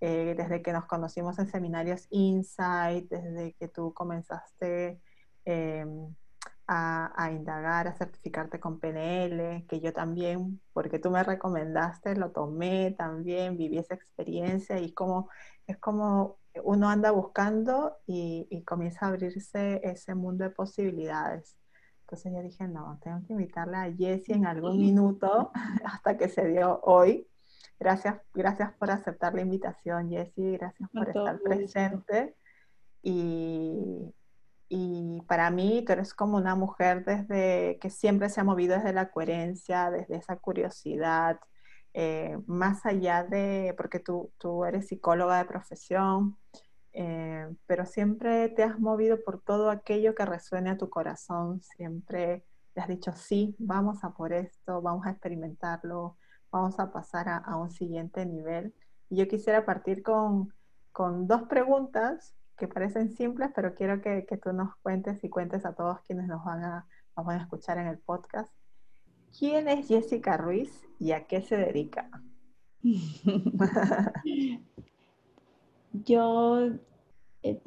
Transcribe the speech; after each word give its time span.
eh, 0.00 0.34
desde 0.36 0.62
que 0.62 0.72
nos 0.72 0.86
conocimos 0.86 1.38
en 1.38 1.48
seminarios 1.48 2.06
Insight, 2.10 3.08
desde 3.10 3.54
que 3.54 3.68
tú 3.68 3.92
comenzaste 3.92 5.00
em, 5.44 6.14
a, 6.66 7.30
indagar, 7.32 7.88
a 7.88 7.94
certificarte 7.96 8.60
con 8.60 8.78
PNL, 8.78 9.66
que 9.66 9.80
yo 9.80 9.92
también, 9.92 10.60
porque 10.72 11.00
tú 11.00 11.10
me 11.10 11.22
recomendaste, 11.24 12.14
lo 12.16 12.30
tomé 12.30 12.92
también, 12.92 13.56
viví 13.56 13.78
esa 13.78 13.94
experiencia 13.94 14.78
y 14.78 14.92
como, 14.92 15.28
es 15.66 15.78
como 15.78 16.38
uno 16.62 16.88
anda 16.88 17.10
buscando 17.10 17.96
y, 18.06 18.46
y 18.50 18.62
comienza 18.62 19.06
a 19.06 19.08
abrirse 19.08 19.80
ese 19.82 20.14
mundo 20.14 20.44
de 20.44 20.50
posibilidades. 20.50 21.56
Entonces 22.02 22.32
yo 22.32 22.42
dije, 22.42 22.66
no, 22.66 22.98
tengo 23.02 23.24
que 23.24 23.32
invitarle 23.34 23.76
a 23.76 23.92
Jessie 23.92 24.34
en 24.34 24.44
algún 24.44 24.78
minuto 24.78 25.52
hasta 25.84 26.16
que 26.16 26.28
se 26.28 26.48
dio 26.48 26.80
hoy. 26.82 27.26
Gracias, 27.80 28.20
gracias 28.34 28.72
por 28.74 28.90
aceptar 28.90 29.34
la 29.34 29.40
invitación, 29.40 30.10
Jessie, 30.10 30.58
gracias 30.58 30.90
por 30.90 31.08
estar 31.08 31.40
presente. 31.40 32.36
Y, 33.02 34.14
y 34.68 35.22
para 35.22 35.50
mí 35.50 35.82
tú 35.86 35.92
eres 35.92 36.12
como 36.12 36.36
una 36.36 36.54
mujer 36.54 37.06
desde 37.06 37.78
que 37.80 37.88
siempre 37.88 38.28
se 38.28 38.42
ha 38.42 38.44
movido 38.44 38.76
desde 38.76 38.92
la 38.92 39.10
coherencia, 39.10 39.90
desde 39.90 40.16
esa 40.16 40.36
curiosidad, 40.36 41.40
eh, 41.94 42.38
más 42.46 42.84
allá 42.84 43.24
de, 43.24 43.74
porque 43.78 43.98
tú, 43.98 44.30
tú 44.36 44.66
eres 44.66 44.88
psicóloga 44.88 45.38
de 45.38 45.46
profesión, 45.46 46.36
eh, 46.92 47.48
pero 47.66 47.86
siempre 47.86 48.50
te 48.50 48.62
has 48.62 48.78
movido 48.78 49.24
por 49.24 49.40
todo 49.40 49.70
aquello 49.70 50.14
que 50.14 50.26
resuene 50.26 50.68
a 50.68 50.76
tu 50.76 50.90
corazón, 50.90 51.62
siempre 51.62 52.44
te 52.74 52.80
has 52.82 52.88
dicho, 52.88 53.12
sí, 53.12 53.56
vamos 53.58 54.04
a 54.04 54.10
por 54.12 54.34
esto, 54.34 54.82
vamos 54.82 55.06
a 55.06 55.12
experimentarlo, 55.12 56.18
vamos 56.50 56.78
a 56.78 56.90
pasar 56.92 57.28
a, 57.28 57.56
un 57.56 57.70
siguiente 57.70 58.26
nivel. 58.26 58.74
Yo 59.08 59.28
quisiera 59.28 59.64
partir 59.64 60.02
con, 60.02 60.52
con, 60.92 61.26
dos 61.26 61.42
preguntas 61.42 62.34
que 62.56 62.68
parecen 62.68 63.10
simples, 63.10 63.50
pero 63.54 63.74
quiero 63.74 64.00
que, 64.00 64.26
que, 64.26 64.36
tú 64.36 64.52
nos 64.52 64.76
cuentes 64.76 65.22
y 65.24 65.28
cuentes 65.28 65.64
a 65.64 65.74
todos 65.74 66.00
quienes 66.02 66.26
nos 66.26 66.44
van 66.44 66.64
a, 66.64 66.86
van 67.14 67.38
a 67.38 67.42
escuchar 67.42 67.78
en 67.78 67.86
el 67.86 67.98
podcast. 67.98 68.52
¿Quién 69.38 69.68
es 69.68 69.88
Jessica 69.88 70.36
Ruiz 70.36 70.86
y 70.98 71.12
a 71.12 71.26
qué 71.26 71.40
se 71.40 71.56
dedica? 71.56 72.10
Yo 75.92 76.70
eh, 77.42 77.60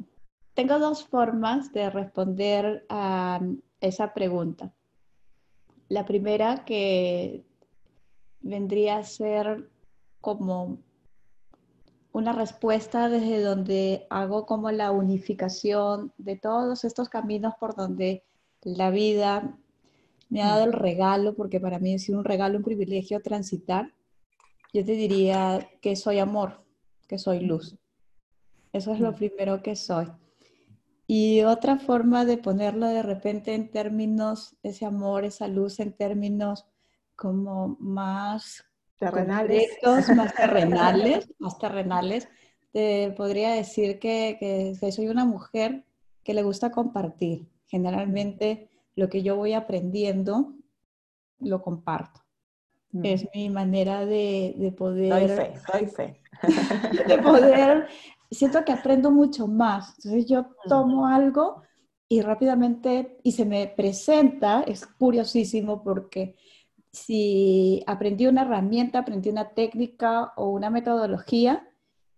tengo 0.54 0.80
dos 0.80 1.06
formas 1.08 1.72
de 1.72 1.90
responder 1.90 2.86
a 2.90 3.40
esa 3.80 4.14
pregunta. 4.14 4.74
La 5.90 6.06
primera 6.06 6.64
que 6.66 7.46
vendría 8.44 8.98
a 8.98 9.04
ser 9.04 9.70
como 10.22 10.78
una 12.12 12.32
respuesta 12.32 13.10
desde 13.10 13.42
donde 13.42 14.06
hago 14.10 14.46
como 14.46 14.70
la 14.72 14.92
unificación 14.92 16.14
de 16.18 16.36
todos 16.38 16.84
estos 16.84 17.10
caminos 17.10 17.56
por 17.60 17.76
donde 17.76 18.24
la 18.62 18.92
vida 18.92 19.58
me 20.30 20.42
ha 20.42 20.50
dado 20.50 20.66
el 20.66 20.74
regalo, 20.74 21.36
porque 21.36 21.60
para 21.60 21.80
mí 21.80 21.96
ha 21.96 22.00
sido 22.00 22.20
un 22.20 22.26
regalo, 22.26 22.58
un 22.58 22.64
privilegio 22.64 23.22
transitar. 23.22 23.94
Yo 24.74 24.86
te 24.86 24.94
diría 24.94 25.68
que 25.82 25.96
soy 25.96 26.20
amor, 26.20 26.64
que 27.08 27.18
soy 27.18 27.42
luz. 27.42 27.76
Eso 28.72 28.94
es 28.94 29.00
lo 29.00 29.12
mm. 29.12 29.16
primero 29.16 29.62
que 29.62 29.76
soy. 29.76 30.08
Y 31.06 31.42
otra 31.42 31.78
forma 31.78 32.26
de 32.26 32.38
ponerlo 32.38 32.88
de 32.88 33.04
repente 33.04 33.54
en 33.54 33.70
términos, 33.70 34.56
ese 34.64 34.86
amor, 34.86 35.26
esa 35.26 35.48
luz, 35.48 35.80
en 35.80 35.94
términos 35.94 36.66
como 37.16 37.78
más 37.80 38.64
terrenales, 38.98 39.78
más 39.84 40.34
terrenales, 40.36 41.30
más 41.40 41.58
terrenales, 41.58 42.28
te 42.72 43.14
podría 43.16 43.52
decir 43.52 44.00
que, 44.00 44.38
que, 44.40 44.92
soy 44.92 45.08
una 45.08 45.26
mujer 45.26 45.86
que 46.24 46.34
le 46.34 46.44
gusta 46.44 46.72
compartir. 46.72 47.48
Generalmente 47.68 48.70
lo 48.96 49.10
que 49.10 49.24
yo 49.24 49.36
voy 49.36 49.54
aprendiendo, 49.54 50.54
lo 51.40 51.62
comparto. 51.62 52.22
Mm. 52.92 53.06
Es 53.06 53.28
mi 53.34 53.50
manera 53.50 54.06
de, 54.06 54.56
de 54.58 54.72
poder... 54.72 55.10
Doy 55.10 55.28
fe, 55.28 55.54
doy 55.72 55.88
fe. 55.88 56.20
De 57.08 57.18
poder 57.20 57.88
siento 58.34 58.64
que 58.66 58.72
aprendo 58.72 59.12
mucho 59.12 59.48
más. 59.48 59.96
Entonces 59.98 60.26
yo 60.26 60.48
tomo 60.68 61.08
algo 61.08 61.62
y 62.10 62.22
rápidamente, 62.22 63.18
y 63.24 63.32
se 63.32 63.46
me 63.46 63.68
presenta, 63.68 64.64
es 64.64 64.86
curiosísimo 64.86 65.84
porque 65.84 66.36
si 66.94 67.84
aprendí 67.88 68.28
una 68.28 68.44
herramienta, 68.44 69.00
aprendí 69.00 69.30
una 69.30 69.50
técnica 69.50 70.32
o 70.38 70.50
una 70.52 70.70
metodología, 70.70 71.68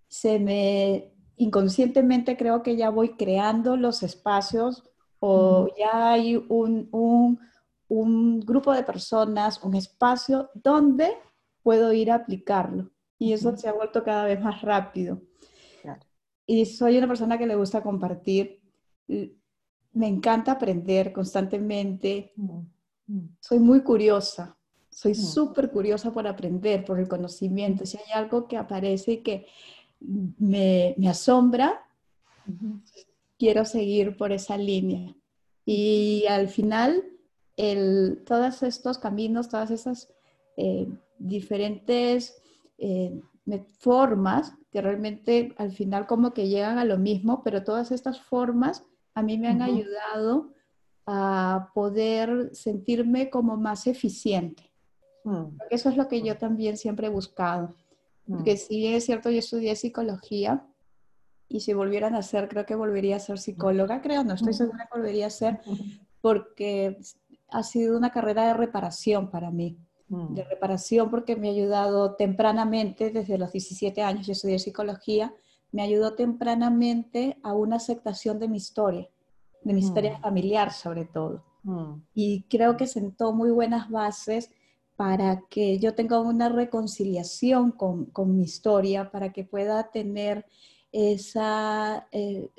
se 0.08 0.38
me 0.40 1.12
inconscientemente 1.38 2.38
creo 2.38 2.62
que 2.62 2.76
ya 2.76 2.90
voy 2.90 3.16
creando 3.16 3.76
los 3.76 4.04
espacios 4.04 4.84
o 5.20 5.68
ya 5.78 6.12
hay 6.12 6.36
un, 6.36 6.88
un, 6.92 7.40
un 7.88 8.40
grupo 8.42 8.72
de 8.74 8.84
personas, 8.84 9.64
un 9.64 9.74
espacio 9.74 10.52
donde 10.54 11.18
puedo 11.64 11.92
ir 11.92 12.12
a 12.12 12.16
aplicarlo. 12.16 12.92
Y 13.18 13.34
eso 13.34 13.58
se 13.58 13.68
ha 13.68 13.74
vuelto 13.74 14.04
cada 14.04 14.26
vez 14.26 14.40
más 14.40 14.62
rápido 14.62 15.22
y 16.46 16.66
soy 16.66 16.98
una 16.98 17.08
persona 17.08 17.38
que 17.38 17.48
le 17.48 17.56
gusta 17.56 17.82
compartir. 17.82 18.62
Me 19.08 20.08
encanta 20.08 20.54
aprender 20.54 21.12
constantemente. 21.12 22.34
Soy 23.40 23.60
muy 23.60 23.82
curiosa. 23.82 24.58
Soy 24.96 25.12
mm. 25.12 25.16
súper 25.16 25.72
curiosa 25.72 26.14
por 26.14 26.26
aprender, 26.26 26.86
por 26.86 27.02
el 27.02 27.10
conocimiento. 27.10 27.86
Si 27.86 27.98
hay 27.98 28.14
algo 28.14 28.48
que 28.48 28.56
aparece 28.56 29.12
y 29.12 29.18
que 29.18 29.46
me, 30.00 30.96
me 30.98 31.10
asombra, 31.10 31.86
quiero 33.38 33.66
seguir 33.66 34.16
por 34.16 34.32
esa 34.32 34.56
línea. 34.56 35.14
Y 35.66 36.26
al 36.30 36.48
final, 36.48 37.04
el, 37.58 38.24
todos 38.26 38.64
estos 38.64 38.98
caminos, 38.98 39.50
todas 39.50 39.70
esas 39.70 40.14
eh, 40.56 40.88
diferentes 41.20 42.42
eh, 42.78 43.20
formas 43.78 44.54
que 44.72 44.82
realmente 44.82 45.54
al 45.58 45.74
final 45.74 46.08
como 46.08 46.34
que 46.34 46.48
llegan 46.48 46.78
a 46.78 46.86
lo 46.86 46.98
mismo, 46.98 47.44
pero 47.44 47.66
todas 47.66 47.92
estas 47.92 48.22
formas 48.22 48.86
a 49.14 49.22
mí 49.22 49.38
me 49.38 49.50
han 49.50 49.62
ayudado 49.62 50.54
a 51.06 51.72
poder 51.74 52.52
sentirme 52.54 53.30
como 53.30 53.58
más 53.58 53.88
eficiente. 53.88 54.75
Mm. 55.26 55.58
Eso 55.70 55.90
es 55.90 55.98
lo 55.98 56.08
que 56.08 56.22
yo 56.22 56.38
también 56.38 56.78
siempre 56.78 57.08
he 57.08 57.10
buscado. 57.10 57.76
Mm. 58.26 58.36
Porque 58.36 58.56
sí 58.56 58.88
es 58.88 59.06
cierto, 59.06 59.30
yo 59.30 59.40
estudié 59.40 59.76
psicología 59.76 60.66
y 61.50 61.60
si 61.60 61.74
volvieran 61.74 62.16
a 62.16 62.22
ser, 62.22 62.48
creo 62.48 62.66
que 62.66 62.76
volvería 62.76 63.18
a 63.18 63.20
ser 63.20 63.38
psicóloga, 63.38 64.02
creo, 64.02 64.24
no 64.24 64.36
estoy 64.36 64.54
segura 64.54 64.88
que 64.90 64.98
volvería 64.98 65.28
a 65.28 65.30
ser, 65.30 65.60
porque 66.22 66.98
ha 67.50 67.64
sido 67.64 67.98
una 67.98 68.12
carrera 68.12 68.48
de 68.48 68.54
reparación 68.54 69.30
para 69.30 69.52
mí 69.52 69.78
de 70.08 70.44
mm. 70.44 70.50
reparación 70.50 71.10
porque 71.10 71.36
me 71.36 71.50
ha 71.50 71.52
ayudado 71.52 72.16
tempranamente, 72.16 73.10
desde 73.10 73.38
los 73.38 73.52
17 73.52 74.02
años, 74.02 74.28
yo 74.28 74.34
estudié 74.34 74.60
psicología, 74.60 75.34
me 75.72 75.82
ayudó 75.82 76.14
tempranamente 76.14 77.38
a 77.44 77.54
una 77.54 77.78
aceptación 77.78 78.40
de 78.40 78.48
mi 78.48 78.58
historia, 78.58 79.10
de 79.64 79.74
mi 79.74 79.80
historia 79.80 80.18
mm. 80.18 80.22
familiar 80.22 80.72
sobre 80.72 81.06
todo. 81.06 81.44
Mm. 81.64 82.02
Y 82.14 82.44
creo 82.44 82.78
que 82.78 82.88
sentó 82.88 83.34
muy 83.34 83.50
buenas 83.50 83.90
bases 83.90 84.52
para 84.96 85.42
que 85.50 85.78
yo 85.80 85.94
tenga 85.94 86.20
una 86.20 86.50
reconciliación 86.50 87.72
con, 87.72 88.06
con 88.06 88.36
mi 88.36 88.44
historia, 88.44 89.12
para 89.12 89.34
que 89.34 89.44
pueda 89.44 89.92
tener 89.92 90.46
esa, 90.92 92.08
eh, 92.12 92.50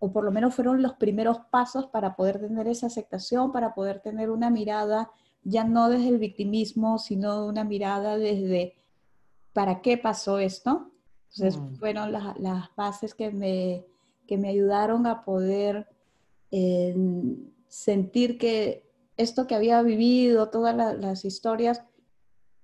o 0.00 0.12
por 0.12 0.24
lo 0.24 0.32
menos 0.32 0.54
fueron 0.54 0.82
los 0.82 0.94
primeros 0.94 1.38
pasos 1.50 1.86
para 1.86 2.16
poder 2.16 2.40
tener 2.40 2.66
esa 2.66 2.88
aceptación, 2.88 3.52
para 3.52 3.74
poder 3.74 4.00
tener 4.00 4.30
una 4.30 4.50
mirada 4.50 5.10
ya 5.44 5.64
no 5.64 5.88
desde 5.88 6.08
el 6.08 6.18
victimismo, 6.18 6.98
sino 6.98 7.46
una 7.46 7.64
mirada 7.64 8.18
desde 8.18 8.74
¿para 9.52 9.80
qué 9.80 9.96
pasó 9.96 10.38
esto? 10.38 10.90
Entonces 11.30 11.60
mm. 11.60 11.76
fueron 11.76 12.12
las, 12.12 12.74
bases 12.76 13.14
que 13.14 13.30
me, 13.30 13.84
me 14.28 14.48
ayudaron 14.48 15.06
a 15.06 15.24
poder 15.24 15.88
eh, 16.50 16.96
sentir 17.68 18.38
que 18.38 18.87
esto 19.18 19.46
que 19.46 19.54
había 19.54 19.82
vivido, 19.82 20.48
todas 20.48 20.74
las 20.74 21.24
historias, 21.26 21.82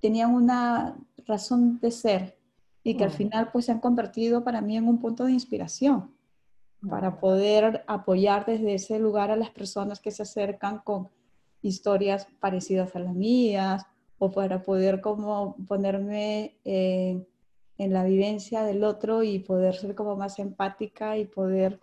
tenían 0.01 0.35
una 0.35 0.97
razón 1.27 1.79
de 1.81 1.91
ser 1.91 2.39
y 2.83 2.97
que 2.97 3.05
al 3.05 3.11
final 3.11 3.51
pues 3.53 3.67
se 3.67 3.73
han 3.73 3.81
convertido 3.81 4.45
para 4.45 4.61
mí 4.61 4.77
en 4.77 4.89
un 4.89 5.01
punto 5.01 5.25
de 5.25 5.33
inspiración 5.33 6.15
para 6.89 7.19
poder 7.19 7.83
apoyar 7.87 8.45
desde 8.47 8.75
ese 8.75 8.99
lugar 8.99 9.31
a 9.31 9.37
las 9.37 9.51
personas 9.51 10.01
que 10.01 10.11
se 10.11 10.23
acercan 10.23 10.79
con 10.79 11.09
historias 11.63 12.27
parecidas 12.41 12.95
a 12.95 12.99
las 12.99 13.15
mías 13.15 13.87
o 14.19 14.31
para 14.31 14.63
poder 14.63 15.01
como 15.01 15.57
ponerme 15.67 16.59
en 16.65 17.27
la 17.93 18.05
vivencia 18.05 18.63
del 18.65 18.85
otro 18.85 19.23
y 19.23 19.39
poder 19.39 19.75
ser 19.75 19.95
como 19.95 20.17
más 20.17 20.39
empática 20.39 21.17
y 21.17 21.25
poder 21.25 21.81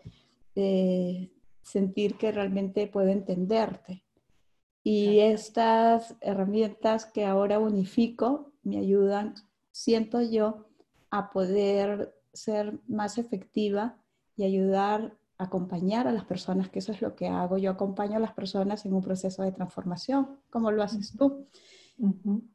eh, 0.55 1.31
sentir 1.61 2.17
que 2.17 2.31
realmente 2.31 2.87
puedo 2.87 3.09
entenderte. 3.09 4.03
Y 4.83 5.19
estas 5.19 6.15
herramientas 6.21 7.05
que 7.05 7.25
ahora 7.25 7.59
unifico 7.59 8.51
me 8.63 8.77
ayudan, 8.77 9.35
siento 9.71 10.21
yo, 10.21 10.67
a 11.11 11.29
poder 11.29 12.15
ser 12.33 12.79
más 12.87 13.17
efectiva 13.17 13.97
y 14.35 14.43
ayudar 14.43 15.17
a 15.37 15.43
acompañar 15.43 16.07
a 16.07 16.11
las 16.11 16.25
personas, 16.25 16.69
que 16.69 16.79
eso 16.79 16.91
es 16.91 17.01
lo 17.01 17.15
que 17.15 17.27
hago. 17.27 17.57
Yo 17.57 17.71
acompaño 17.71 18.17
a 18.17 18.19
las 18.21 18.33
personas 18.33 18.85
en 18.85 18.93
un 18.93 19.01
proceso 19.01 19.43
de 19.43 19.51
transformación, 19.51 20.39
como 20.49 20.71
lo 20.71 20.81
haces 20.81 21.15
tú. 21.17 21.47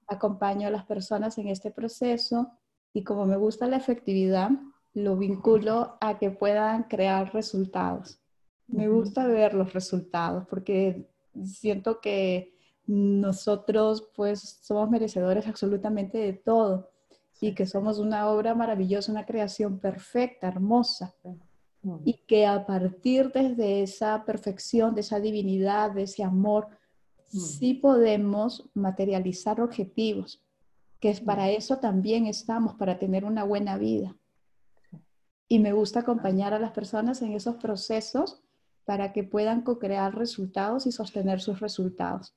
Acompaño 0.08 0.66
a 0.66 0.70
las 0.70 0.84
personas 0.84 1.38
en 1.38 1.48
este 1.48 1.70
proceso 1.70 2.52
y 2.92 3.04
como 3.04 3.26
me 3.26 3.36
gusta 3.36 3.66
la 3.66 3.76
efectividad, 3.76 4.50
lo 4.94 5.16
vinculo 5.16 5.98
a 6.00 6.18
que 6.18 6.30
puedan 6.30 6.84
crear 6.84 7.32
resultados. 7.34 8.18
Me 8.66 8.88
gusta 8.88 9.26
ver 9.26 9.54
los 9.54 9.74
resultados 9.74 10.46
porque 10.48 11.06
siento 11.44 12.00
que 12.00 12.54
nosotros 12.86 14.10
pues 14.14 14.60
somos 14.62 14.88
merecedores 14.90 15.46
absolutamente 15.46 16.18
de 16.18 16.32
todo 16.32 16.90
y 17.40 17.54
que 17.54 17.66
somos 17.66 17.98
una 17.98 18.30
obra 18.30 18.54
maravillosa, 18.54 19.12
una 19.12 19.26
creación 19.26 19.78
perfecta, 19.78 20.48
hermosa. 20.48 21.14
Y 22.04 22.14
que 22.26 22.46
a 22.46 22.66
partir 22.66 23.30
de 23.32 23.82
esa 23.82 24.24
perfección, 24.24 24.94
de 24.94 25.02
esa 25.02 25.20
divinidad, 25.20 25.92
de 25.92 26.02
ese 26.02 26.24
amor, 26.24 26.68
sí 27.28 27.74
podemos 27.74 28.68
materializar 28.74 29.60
objetivos, 29.60 30.42
que 30.98 31.10
es 31.10 31.20
para 31.20 31.50
eso 31.50 31.78
también 31.78 32.26
estamos, 32.26 32.74
para 32.74 32.98
tener 32.98 33.24
una 33.24 33.44
buena 33.44 33.78
vida. 33.78 34.16
Y 35.46 35.60
me 35.60 35.72
gusta 35.72 36.00
acompañar 36.00 36.54
a 36.54 36.58
las 36.58 36.72
personas 36.72 37.22
en 37.22 37.32
esos 37.34 37.56
procesos 37.56 38.42
para 38.86 39.12
que 39.12 39.24
puedan 39.24 39.60
co-crear 39.62 40.14
resultados 40.14 40.86
y 40.86 40.92
sostener 40.92 41.40
sus 41.40 41.60
resultados 41.60 42.34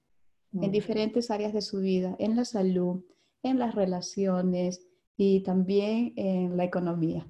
en 0.51 0.72
diferentes 0.72 1.30
áreas 1.30 1.54
de 1.54 1.62
su 1.62 1.80
vida, 1.80 2.16
en 2.18 2.36
la 2.36 2.44
salud, 2.44 3.04
en 3.44 3.60
las 3.60 3.75
relaciones 3.75 4.81
y 5.16 5.42
también 5.44 6.13
en 6.16 6.57
la 6.57 6.63
economía. 6.63 7.28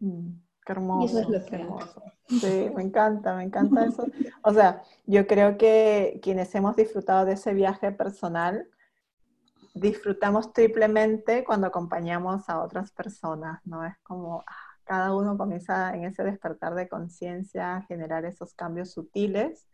Mm, 0.00 0.30
qué 0.66 0.72
hermoso. 0.72 2.02
Sí, 2.28 2.70
me 2.74 2.82
encanta, 2.82 3.36
me 3.36 3.44
encanta 3.44 3.84
eso. 3.86 4.04
O 4.42 4.52
sea, 4.52 4.82
yo 5.06 5.28
creo 5.28 5.56
que 5.56 6.18
quienes 6.22 6.52
hemos 6.56 6.74
disfrutado 6.74 7.24
de 7.24 7.34
ese 7.34 7.54
viaje 7.54 7.92
personal, 7.92 8.68
disfrutamos 9.74 10.52
triplemente 10.52 11.44
cuando 11.44 11.68
acompañamos 11.68 12.48
a 12.48 12.64
otras 12.64 12.90
personas, 12.90 13.60
¿no? 13.64 13.84
Es 13.84 13.96
como 14.02 14.42
ah, 14.44 14.65
cada 14.86 15.14
uno 15.14 15.36
comienza 15.36 15.94
en 15.94 16.04
ese 16.04 16.24
despertar 16.24 16.74
de 16.74 16.88
conciencia 16.88 17.76
a 17.76 17.82
generar 17.82 18.24
esos 18.24 18.54
cambios 18.54 18.92
sutiles 18.92 19.66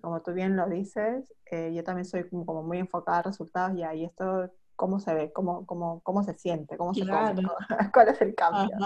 como 0.00 0.22
tú 0.22 0.32
bien 0.32 0.56
lo 0.56 0.68
dices, 0.68 1.32
eh, 1.46 1.72
yo 1.74 1.84
también 1.84 2.04
soy 2.04 2.28
como, 2.28 2.62
muy 2.62 2.78
enfocada 2.78 3.18
a 3.18 3.22
resultados 3.22 3.76
y 3.76 3.82
ahí 3.82 4.04
esto, 4.04 4.50
¿cómo 4.74 5.00
se 5.00 5.14
ve? 5.14 5.32
¿Cómo, 5.32 5.66
cómo, 5.66 6.00
cómo 6.02 6.22
se 6.22 6.34
siente? 6.34 6.76
¿Cómo 6.76 6.94
se 6.94 7.04
¿Cuál 7.92 8.08
es 8.08 8.20
el 8.20 8.34
cambio? 8.34 8.76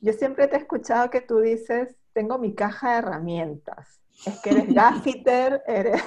Yo 0.00 0.12
siempre 0.12 0.48
te 0.48 0.56
he 0.56 0.60
escuchado 0.60 1.10
que 1.10 1.20
tú 1.20 1.38
dices, 1.38 1.96
tengo 2.12 2.38
mi 2.38 2.54
caja 2.54 2.92
de 2.92 2.98
herramientas. 2.98 4.00
Es 4.26 4.40
que 4.40 4.50
eres 4.50 4.74
gaffiter, 4.74 5.62
eres... 5.66 6.02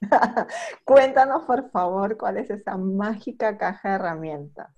Cuéntanos, 0.84 1.44
por 1.44 1.70
favor, 1.70 2.18
cuál 2.18 2.36
es 2.36 2.50
esa 2.50 2.76
mágica 2.76 3.56
caja 3.56 3.90
de 3.90 3.94
herramientas. 3.94 4.68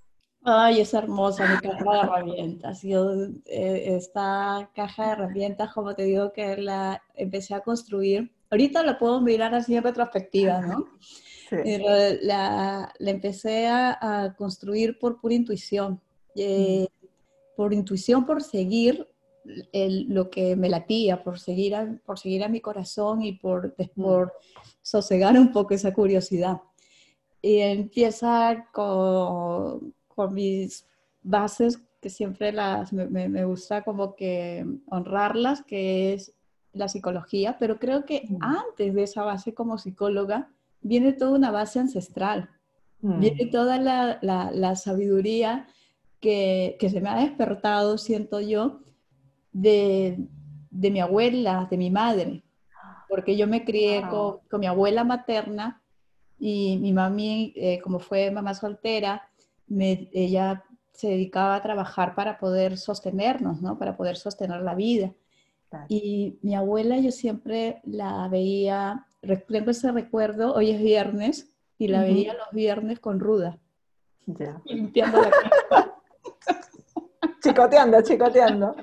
Ay, 0.48 0.80
es 0.80 0.94
hermosa 0.94 1.44
mi 1.44 1.58
caja 1.58 1.90
de 1.90 1.98
herramientas. 1.98 2.82
Yo, 2.82 3.10
eh, 3.46 3.96
esta 3.96 4.70
caja 4.76 5.06
de 5.06 5.12
herramientas, 5.14 5.72
como 5.74 5.92
te 5.96 6.04
digo, 6.04 6.32
que 6.32 6.56
la 6.56 7.02
empecé 7.14 7.52
a 7.52 7.62
construir. 7.62 8.32
Ahorita 8.48 8.84
la 8.84 8.96
puedo 8.96 9.20
mirar 9.20 9.56
así 9.56 9.74
en 9.74 9.82
retrospectiva, 9.82 10.60
¿no? 10.60 10.86
Sí. 11.48 11.54
Pero 11.62 11.86
la, 12.22 12.92
la 12.98 13.10
empecé 13.12 13.68
a, 13.68 14.34
construir 14.36 14.98
por 14.98 15.20
pura 15.20 15.32
intuición. 15.32 16.00
Eh, 16.34 16.88
mm. 16.90 17.06
Por 17.54 17.72
intuición, 17.72 18.26
por 18.26 18.42
seguir 18.42 19.06
el, 19.72 20.08
lo 20.08 20.28
que 20.28 20.56
me 20.56 20.68
latía, 20.68 21.22
por 21.22 21.38
seguir, 21.38 21.76
a, 21.76 22.00
por 22.04 22.18
seguir 22.18 22.42
a 22.42 22.48
mi 22.48 22.60
corazón 22.60 23.22
y 23.22 23.34
por, 23.34 23.76
mm. 23.78 24.02
por 24.02 24.32
sosegar 24.82 25.38
un 25.38 25.52
poco 25.52 25.72
esa 25.74 25.92
curiosidad. 25.94 26.62
Y 27.40 27.58
empieza 27.58 28.66
con 28.72 29.94
por 30.16 30.32
mis 30.32 30.84
bases 31.22 31.80
que 32.00 32.10
siempre 32.10 32.52
las, 32.52 32.92
me, 32.92 33.28
me, 33.28 33.44
gusta 33.44 33.82
como 33.82 34.16
que 34.16 34.66
honrarlas, 34.86 35.62
que 35.62 36.14
es 36.14 36.34
la 36.72 36.88
psicología, 36.88 37.56
pero 37.58 37.78
creo 37.78 38.04
que 38.04 38.24
mm. 38.28 38.36
antes 38.40 38.94
de 38.94 39.02
esa 39.02 39.22
base 39.22 39.54
como 39.54 39.78
psicóloga 39.78 40.50
viene 40.80 41.12
toda 41.12 41.36
una 41.36 41.50
base 41.50 41.78
ancestral, 41.78 42.50
mm. 43.00 43.20
viene 43.20 43.46
toda 43.46 43.78
la, 43.78 44.18
la, 44.22 44.50
la 44.50 44.76
sabiduría 44.76 45.66
que, 46.20 46.76
que, 46.78 46.90
se 46.90 47.00
me 47.00 47.08
ha 47.08 47.16
despertado, 47.16 47.98
siento 47.98 48.40
yo, 48.40 48.80
de, 49.52 50.18
de, 50.70 50.90
mi 50.90 51.00
abuela, 51.00 51.66
de 51.70 51.76
mi 51.76 51.90
madre, 51.90 52.42
porque 53.08 53.36
yo 53.36 53.46
me 53.46 53.64
crié 53.64 54.02
con, 54.08 54.38
con, 54.50 54.60
mi 54.60 54.66
abuela 54.66 55.04
materna 55.04 55.82
y 56.38 56.78
mi 56.80 56.92
mami, 56.92 57.52
eh, 57.56 57.80
como 57.82 57.98
fue 57.98 58.30
mamá 58.30 58.54
soltera, 58.54 59.25
ella 59.68 60.64
se 60.92 61.08
dedicaba 61.08 61.56
a 61.56 61.62
trabajar 61.62 62.14
para 62.14 62.38
poder 62.38 62.78
sostenernos, 62.78 63.60
¿no? 63.60 63.78
Para 63.78 63.96
poder 63.96 64.16
sostener 64.16 64.62
la 64.62 64.74
vida. 64.74 65.12
Y 65.88 66.38
mi 66.42 66.54
abuela 66.54 66.98
yo 66.98 67.10
siempre 67.10 67.80
la 67.84 68.28
veía, 68.28 69.06
tengo 69.48 69.70
ese 69.70 69.92
recuerdo, 69.92 70.54
hoy 70.54 70.70
es 70.70 70.80
viernes, 70.80 71.52
y 71.78 71.88
la 71.88 72.02
veía 72.02 72.34
los 72.34 72.50
viernes 72.52 73.00
con 73.00 73.20
ruda. 73.20 73.58
Ya. 74.26 74.60
Limpiando 74.64 75.20
la 75.20 75.30
casa. 75.30 75.94
chicoteando, 77.42 78.02
chicoteando. 78.02 78.76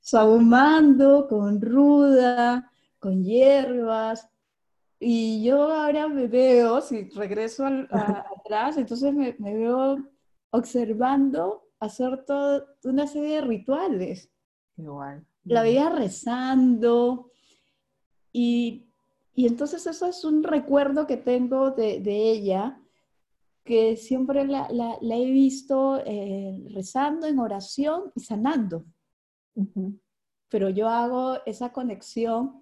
Sahumando 0.00 1.26
con 1.28 1.60
ruda, 1.60 2.70
con 2.98 3.24
hierbas, 3.24 4.28
y 5.02 5.42
yo 5.42 5.72
ahora 5.72 6.08
me 6.08 6.26
veo, 6.26 6.82
si 6.82 7.08
regreso 7.08 7.64
atrás, 7.64 8.76
entonces 8.76 9.14
me, 9.14 9.32
veo 9.32 9.96
observando 10.50 11.70
hacer 11.80 12.26
toda 12.26 12.66
una 12.84 13.06
serie 13.06 13.36
de 13.36 13.40
rituales. 13.40 14.30
Igual. 14.76 15.26
La 15.44 15.62
veía 15.62 15.88
rezando 15.88 17.32
y, 18.30 18.88
entonces 19.34 19.86
eso 19.86 20.06
es 20.06 20.22
un 20.22 20.42
recuerdo 20.42 21.06
que 21.06 21.16
tengo 21.16 21.70
de, 21.70 22.02
ella, 22.04 22.78
que 23.64 23.96
siempre 23.96 24.46
la, 24.46 24.68
he 25.00 25.30
visto 25.30 26.02
eh, 26.04 26.62
rezando 26.74 27.26
en 27.26 27.38
oración 27.38 28.12
y 28.14 28.20
sanando. 28.20 28.84
Pero 30.50 30.68
yo 30.68 30.90
hago 30.90 31.38
esa 31.46 31.72
conexión 31.72 32.59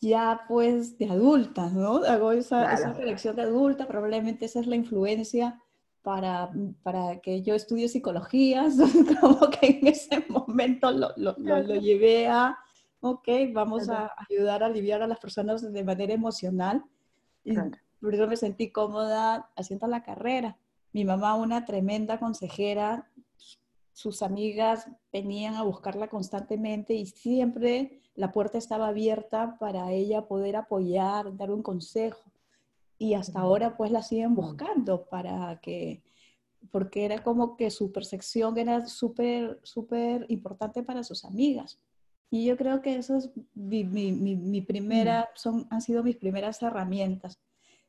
ya 0.00 0.42
pues 0.48 0.98
de 0.98 1.06
adulta, 1.06 1.68
¿no? 1.70 1.96
Hago 2.04 2.32
esa, 2.32 2.72
esa 2.72 2.94
selección 2.94 3.36
de 3.36 3.42
adulta, 3.42 3.86
probablemente 3.86 4.44
esa 4.44 4.60
es 4.60 4.66
la 4.66 4.76
influencia 4.76 5.60
para, 6.02 6.50
para 6.82 7.20
que 7.20 7.42
yo 7.42 7.54
estudie 7.54 7.88
psicología, 7.88 8.66
como 9.20 9.50
que 9.50 9.78
en 9.80 9.86
ese 9.86 10.24
momento 10.28 10.90
lo, 10.92 11.08
lo, 11.16 11.34
lo, 11.38 11.74
llevé 11.76 12.28
a, 12.28 12.58
ok, 13.00 13.28
vamos 13.52 13.88
a 13.88 14.12
ayudar 14.28 14.62
a 14.62 14.66
aliviar 14.66 15.02
a 15.02 15.06
las 15.06 15.18
personas 15.18 15.72
de 15.72 15.84
manera 15.84 16.12
emocional. 16.12 16.84
Y 17.42 17.54
por 18.00 18.14
eso 18.14 18.26
me 18.26 18.36
sentí 18.36 18.70
cómoda 18.70 19.50
haciendo 19.56 19.86
la 19.86 20.02
carrera. 20.02 20.58
Mi 20.92 21.04
mamá, 21.04 21.34
una 21.34 21.64
tremenda 21.64 22.18
consejera, 22.18 23.10
sus 23.94 24.22
amigas 24.22 24.88
venían 25.12 25.54
a 25.54 25.62
buscarla 25.62 26.08
constantemente 26.08 26.94
y 26.94 27.06
siempre 27.06 28.02
la 28.16 28.32
puerta 28.32 28.58
estaba 28.58 28.88
abierta 28.88 29.56
para 29.58 29.92
ella 29.92 30.26
poder 30.26 30.56
apoyar, 30.56 31.36
dar 31.36 31.52
un 31.52 31.62
consejo. 31.62 32.20
Y 32.98 33.14
hasta 33.14 33.38
ahora 33.38 33.76
pues 33.76 33.92
la 33.92 34.02
siguen 34.02 34.34
buscando 34.34 35.04
para 35.04 35.60
que, 35.60 36.02
porque 36.72 37.04
era 37.04 37.22
como 37.22 37.56
que 37.56 37.70
su 37.70 37.92
percepción 37.92 38.58
era 38.58 38.86
súper, 38.86 39.60
súper 39.62 40.26
importante 40.28 40.82
para 40.82 41.04
sus 41.04 41.24
amigas. 41.24 41.78
Y 42.30 42.46
yo 42.46 42.56
creo 42.56 42.82
que 42.82 42.96
eso 42.96 43.16
es 43.16 43.30
mi, 43.54 43.84
mi, 43.84 44.10
mi, 44.10 44.60
primera, 44.60 45.30
son, 45.34 45.68
han 45.70 45.80
sido 45.80 46.02
mis 46.02 46.16
primeras 46.16 46.60
herramientas. 46.62 47.38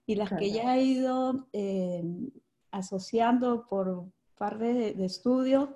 Y 0.06 0.16
las 0.16 0.32
que 0.32 0.52
ya 0.52 0.78
he 0.78 0.84
ido 0.84 1.48
eh, 1.52 2.04
asociando 2.70 3.68
por 3.68 4.06
parte 4.38 4.74
de, 4.74 4.94
de 4.94 5.06
estudios, 5.06 5.70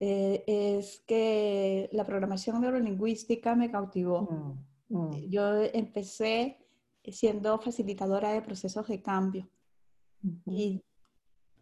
eh, 0.00 0.44
es 0.46 1.02
que 1.06 1.88
la 1.92 2.04
programación 2.04 2.60
neurolingüística 2.60 3.54
me 3.54 3.70
cautivó. 3.70 4.56
Mm, 4.88 4.96
mm. 4.96 5.30
Yo 5.30 5.62
empecé 5.72 6.58
siendo 7.04 7.58
facilitadora 7.58 8.32
de 8.32 8.42
procesos 8.42 8.86
de 8.86 9.02
cambio. 9.02 9.48
Y 10.46 10.82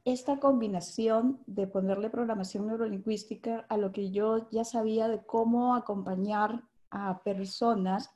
esta 0.05 0.39
combinación 0.39 1.41
de 1.47 1.67
ponerle 1.67 2.11
programación 2.11 2.67
neurolingüística 2.67 3.67
a 3.69 3.77
lo 3.77 3.93
que 3.93 4.11
yo 4.11 4.49
ya 4.51 4.65
sabía 4.65 5.09
de 5.09 5.25
cómo 5.25 5.75
acompañar 5.75 6.63
a 6.91 7.23
personas 7.23 8.11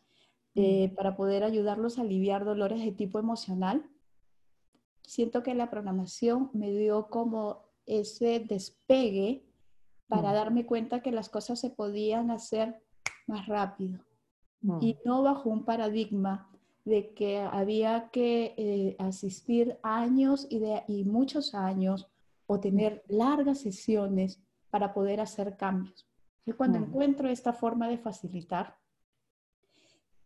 eh, 0.54 0.88
mm. 0.88 0.94
para 0.94 1.16
poder 1.16 1.44
ayudarlos 1.44 1.98
a 1.98 2.02
aliviar 2.02 2.44
dolores 2.44 2.84
de 2.84 2.92
tipo 2.92 3.18
emocional, 3.18 3.88
siento 5.02 5.42
que 5.42 5.54
la 5.54 5.70
programación 5.70 6.50
me 6.52 6.70
dio 6.70 7.08
como 7.08 7.64
ese 7.86 8.40
despegue 8.40 9.49
para 10.10 10.32
mm. 10.32 10.34
darme 10.34 10.66
cuenta 10.66 11.00
que 11.00 11.12
las 11.12 11.30
cosas 11.30 11.58
se 11.58 11.70
podían 11.70 12.30
hacer 12.30 12.82
más 13.26 13.46
rápido 13.46 14.00
y 14.80 14.94
mm. 14.94 14.96
no 15.06 15.22
bajo 15.22 15.48
un 15.48 15.64
paradigma 15.64 16.50
de 16.84 17.14
que 17.14 17.38
había 17.38 18.10
que 18.10 18.54
eh, 18.56 18.96
asistir 18.98 19.78
años 19.82 20.46
y, 20.50 20.58
de, 20.58 20.82
y 20.88 21.04
muchos 21.04 21.54
años 21.54 22.08
o 22.46 22.58
tener 22.58 23.02
largas 23.08 23.60
sesiones 23.60 24.42
para 24.70 24.92
poder 24.92 25.20
hacer 25.20 25.56
cambios. 25.56 26.08
Y 26.44 26.52
cuando 26.52 26.78
encuentro 26.78 27.28
esta 27.28 27.52
forma 27.52 27.88
de 27.88 27.98
facilitar, 27.98 28.76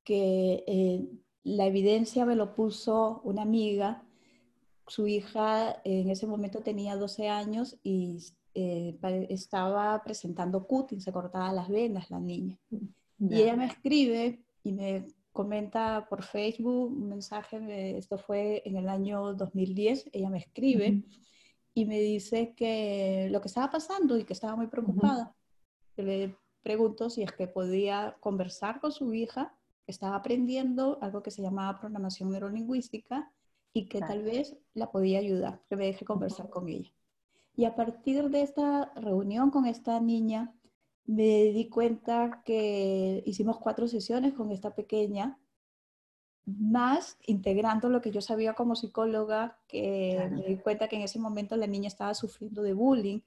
que 0.04 0.64
eh, 0.66 1.08
la 1.42 1.66
evidencia 1.66 2.24
me 2.24 2.36
lo 2.36 2.54
puso 2.54 3.20
una 3.24 3.42
amiga, 3.42 4.04
su 4.86 5.06
hija 5.06 5.80
en 5.84 6.08
ese 6.10 6.26
momento 6.26 6.60
tenía 6.60 6.96
12 6.96 7.28
años 7.28 7.78
y 7.82 8.18
eh, 8.54 8.96
estaba 9.28 10.02
presentando 10.02 10.66
cutting, 10.66 11.00
se 11.00 11.12
cortaba 11.12 11.52
las 11.52 11.68
venas 11.68 12.11
la 12.11 12.20
niña. 12.20 12.58
Y 13.18 13.42
ella 13.42 13.56
me 13.56 13.66
escribe 13.66 14.44
y 14.62 14.73
me 14.73 15.06
comenta 15.32 16.06
por 16.08 16.23
Facebook 16.23 16.92
un 16.92 17.08
mensaje, 17.08 17.99
esto 17.99 18.18
fue 18.18 18.62
en 18.64 18.76
el 18.76 18.88
año 18.88 19.34
2010, 19.34 20.11
ella 20.12 20.30
me 20.30 20.38
escribe 20.38 21.02
y 21.75 21.87
me 21.87 21.99
dice 21.99 22.54
que 22.54 23.28
lo 23.32 23.40
que 23.40 23.49
estaba 23.49 23.70
pasando 23.70 24.16
y 24.16 24.25
que 24.25 24.32
estaba 24.32 24.54
muy 24.54 24.68
preocupada. 24.68 25.34
Le 25.96 26.37
pregunto 26.62 27.11
si 27.11 27.23
es 27.23 27.32
que 27.32 27.49
podía 27.49 28.16
conversar 28.20 28.80
con 28.80 28.92
su 28.92 29.12
hija, 29.12 29.56
que 29.84 29.90
estaba 29.90 30.14
aprendiendo 30.14 30.99
algo 31.02 31.23
que 31.23 31.32
se 31.32 31.42
llamaba 31.42 31.80
programación 31.80 32.30
neurolingüística 32.30 33.30
y 33.73 33.87
que 33.87 34.00
tal 34.00 34.23
vez 34.23 34.56
la 34.73 34.92
podía 34.92 35.18
ayudar, 35.18 35.61
que 35.68 35.76
me 35.76 35.87
deje 35.87 36.04
conversar 36.04 36.49
con 36.49 36.68
ella. 36.68 36.92
Y 37.56 37.64
a 37.66 37.75
partir 37.75 38.30
de 38.30 38.42
esta 38.42 38.92
reunión 38.96 39.50
con 39.50 39.66
esta 39.66 40.00
niña, 40.00 40.52
me 41.06 41.52
di 41.52 41.68
cuenta 41.68 42.42
que 42.44 43.23
hicimos 43.26 43.58
cuatro 43.58 43.87
sesiones 43.87 44.32
con 44.32 44.50
esta 44.50 44.75
pequeña, 44.75 45.38
más 46.46 47.16
integrando 47.26 47.88
lo 47.88 48.00
que 48.00 48.11
yo 48.11 48.20
sabía 48.20 48.54
como 48.54 48.75
psicóloga, 48.75 49.58
que 49.68 50.28
me 50.32 50.42
di 50.42 50.56
cuenta 50.56 50.88
que 50.88 50.96
en 50.96 51.02
ese 51.02 51.18
momento 51.18 51.56
la 51.56 51.66
niña 51.66 51.88
estaba 51.88 52.14
sufriendo 52.14 52.62
de 52.62 52.75
bullying. 52.75 53.20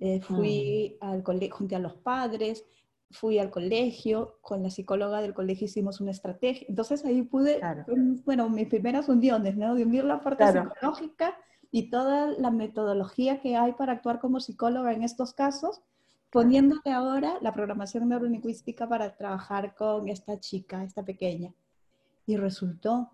Eh, 0.00 0.20
fui 0.20 0.96
mm. 1.00 1.04
al 1.04 1.22
colegio, 1.22 1.56
junté 1.56 1.76
a 1.76 1.80
los 1.80 1.94
padres, 1.94 2.64
fui 3.10 3.38
al 3.38 3.50
colegio, 3.50 4.38
con 4.42 4.62
la 4.62 4.70
psicóloga 4.70 5.20
del 5.20 5.34
colegio 5.34 5.64
hicimos 5.64 6.00
una 6.00 6.10
estrategia. 6.10 6.66
Entonces 6.68 7.04
ahí 7.04 7.22
pude, 7.22 7.60
bueno, 8.24 8.48
mis 8.48 8.68
primeras 8.68 9.08
uniones, 9.08 9.56
¿no? 9.56 9.74
De 9.74 9.84
unir 9.84 10.04
la 10.04 10.20
parte 10.20 10.44
psicológica 10.46 11.36
y 11.70 11.90
toda 11.90 12.28
la 12.28 12.50
metodología 12.50 13.40
que 13.40 13.56
hay 13.56 13.72
para 13.72 13.92
actuar 13.92 14.20
como 14.20 14.40
psicóloga 14.40 14.92
en 14.92 15.02
estos 15.02 15.34
casos, 15.34 15.82
poniéndole 16.30 16.92
ahora 16.92 17.38
la 17.40 17.52
programación 17.52 18.08
neurolingüística 18.08 18.88
para 18.88 19.16
trabajar 19.16 19.74
con 19.74 20.08
esta 20.08 20.40
chica, 20.40 20.82
esta 20.84 21.04
pequeña. 21.04 21.54
Y 22.26 22.36
resultó. 22.36 23.10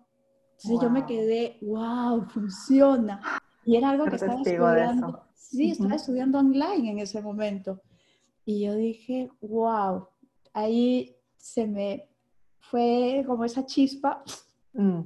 Entonces 0.57 0.79
yo 0.81 0.89
me 0.89 1.05
quedé, 1.05 1.57
wow, 1.61 2.25
funciona. 2.29 3.21
Y 3.65 3.75
era 3.75 3.89
algo 3.89 4.05
que 4.05 4.15
estaba 4.15 4.35
estudiando. 4.35 5.23
Sí, 5.33 5.71
estaba 5.71 5.95
estudiando 5.95 6.39
online 6.39 6.91
en 6.91 6.99
ese 6.99 7.21
momento. 7.21 7.81
Y 8.45 8.65
yo 8.65 8.75
dije, 8.75 9.29
wow, 9.41 10.07
ahí 10.53 11.15
se 11.37 11.67
me 11.67 12.09
fue 12.59 13.23
como 13.25 13.45
esa 13.45 13.65
chispa, 13.65 14.23
mm. 14.73 15.01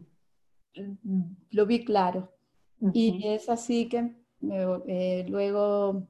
lo 1.51 1.65
vi 1.65 1.83
claro. 1.83 2.31
Y 2.93 3.27
es 3.27 3.49
así 3.49 3.89
que 3.89 4.15
eh, 4.87 5.25
luego 5.27 6.07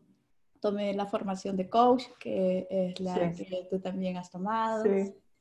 tomé 0.60 0.94
la 0.94 1.06
formación 1.06 1.56
de 1.56 1.70
coach, 1.70 2.04
que 2.20 2.68
es 2.70 3.00
la 3.00 3.32
que 3.32 3.68
tú 3.70 3.80
también 3.80 4.18
has 4.18 4.30
tomado. 4.30 4.84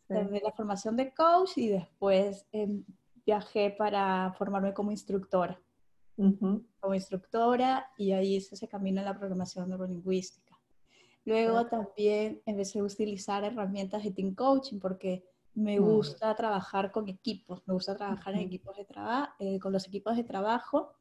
Tomé 0.07 0.41
la 0.41 0.53
formación 0.53 0.97
de 0.97 1.13
coach 1.13 1.59
y 1.59 1.69
después 1.69 2.47
em, 2.53 2.83
viajé 3.27 3.71
para 3.71 4.35
formarme 4.39 4.73
como 4.73 4.91
instructora. 4.91 5.61
Como 6.17 6.95
instructora 6.95 7.91
y 7.97 8.11
ahí 8.11 8.37
hice 8.37 8.57
ese 8.57 8.67
camino 8.67 9.01
en 9.01 9.05
la 9.05 9.17
programación 9.17 9.69
neurolingüística. 9.69 10.59
Luego 11.25 11.67
también 11.67 12.41
empecé 12.47 12.79
a 12.81 12.85
utilizar 12.85 13.45
herramientas 13.45 14.03
de 14.03 14.11
team 14.11 14.35
coaching 14.35 14.81
porque 14.81 15.25
me 15.55 15.79
mm. 15.79 15.85
gusta 15.85 16.35
trabajar 16.35 16.91
con 16.91 17.09
equipos, 17.09 17.63
me 17.67 17.75
gusta 17.75 17.95
trabajar 17.95 18.35
en 18.35 18.41
equipos 18.41 18.77
de 18.77 18.85
trabajo, 18.85 19.33
eh, 19.39 19.59
con 19.61 19.73
los 19.73 19.87
equipos 19.87 20.17
de 20.17 20.25
trabajo 20.25 20.95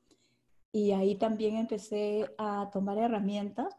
y 0.72 0.92
ahí 0.92 1.16
también 1.16 1.58
empecé 1.58 2.30
a 2.38 2.70
tomar 2.72 2.98
herramientas 2.98 3.76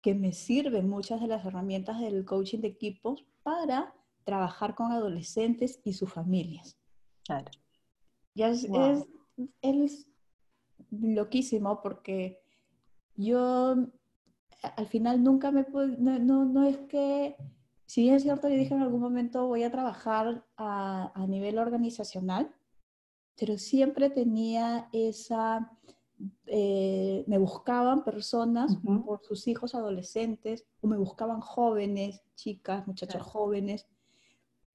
que 0.00 0.14
me 0.14 0.32
sirven, 0.32 0.88
muchas 0.88 1.20
de 1.20 1.26
las 1.26 1.44
herramientas 1.44 2.00
del 2.00 2.24
coaching 2.24 2.60
de 2.60 2.68
equipos 2.68 3.26
para 3.42 3.94
trabajar 4.24 4.74
con 4.74 4.92
adolescentes 4.92 5.80
y 5.84 5.92
sus 5.92 6.12
familias. 6.12 6.78
Claro. 7.24 7.50
Ya 8.34 8.48
es, 8.48 8.64
es, 8.64 9.06
es 9.60 10.06
loquísimo 10.90 11.80
porque 11.82 12.40
yo 13.16 13.76
al 14.62 14.86
final 14.86 15.22
nunca 15.22 15.50
me 15.50 15.66
no, 15.70 16.18
no, 16.18 16.44
no, 16.44 16.64
es 16.64 16.78
que, 16.88 17.36
si 17.86 18.10
es 18.10 18.22
cierto, 18.22 18.48
yo 18.48 18.56
dije 18.56 18.74
en 18.74 18.82
algún 18.82 19.00
momento 19.00 19.46
voy 19.46 19.62
a 19.62 19.70
trabajar 19.70 20.44
a, 20.56 21.12
a 21.14 21.26
nivel 21.26 21.58
organizacional, 21.58 22.54
pero 23.36 23.58
siempre 23.58 24.10
tenía 24.10 24.88
esa, 24.92 25.78
eh, 26.46 27.24
me 27.26 27.38
buscaban 27.38 28.04
personas 28.04 28.76
por 29.06 29.22
sus 29.22 29.48
hijos 29.48 29.74
adolescentes, 29.74 30.66
o 30.80 30.86
me 30.86 30.96
buscaban 30.96 31.40
jóvenes, 31.40 32.22
chicas, 32.34 32.86
muchachos 32.86 33.22
jóvenes, 33.22 33.86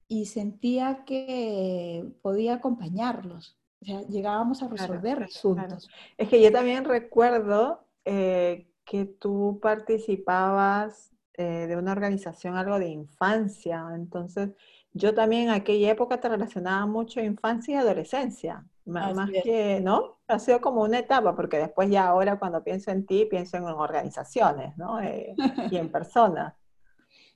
y 0.07 0.25
sentía 0.25 1.03
que 1.05 2.05
podía 2.21 2.55
acompañarlos. 2.55 3.57
O 3.81 3.85
sea, 3.85 4.01
llegábamos 4.07 4.63
a 4.63 4.67
resolver 4.67 5.23
asuntos. 5.23 5.89
Es 6.17 6.29
que 6.29 6.41
yo 6.41 6.51
también 6.51 6.85
recuerdo 6.85 7.85
eh, 8.03 8.67
que 8.83 9.05
tú 9.05 9.59
participabas 9.61 11.11
eh, 11.33 11.67
de 11.67 11.75
una 11.75 11.91
organización, 11.91 12.55
algo 12.55 12.79
de 12.79 12.87
infancia. 12.87 13.85
Entonces, 13.93 14.51
yo 14.93 15.13
también 15.13 15.43
en 15.43 15.49
aquella 15.49 15.91
época 15.91 16.19
te 16.19 16.29
relacionaba 16.29 16.85
mucho 16.85 17.19
infancia 17.19 17.73
y 17.73 17.77
adolescencia, 17.77 18.65
más, 18.85 19.13
que, 19.43 19.81
¿no? 19.81 20.14
Ha 20.27 20.39
sido 20.39 20.59
como 20.59 20.81
una 20.81 20.99
etapa, 20.99 21.35
porque 21.35 21.57
después 21.57 21.89
ya 21.89 22.07
ahora 22.07 22.39
cuando 22.39 22.63
pienso 22.63 22.91
en 22.91 23.05
ti, 23.05 23.25
pienso 23.25 23.57
en 23.57 23.63
organizaciones, 23.65 24.75
¿no? 24.77 24.99
Eh, 25.01 25.35
y 25.69 25.77
en 25.77 25.91
personas. 25.91 26.55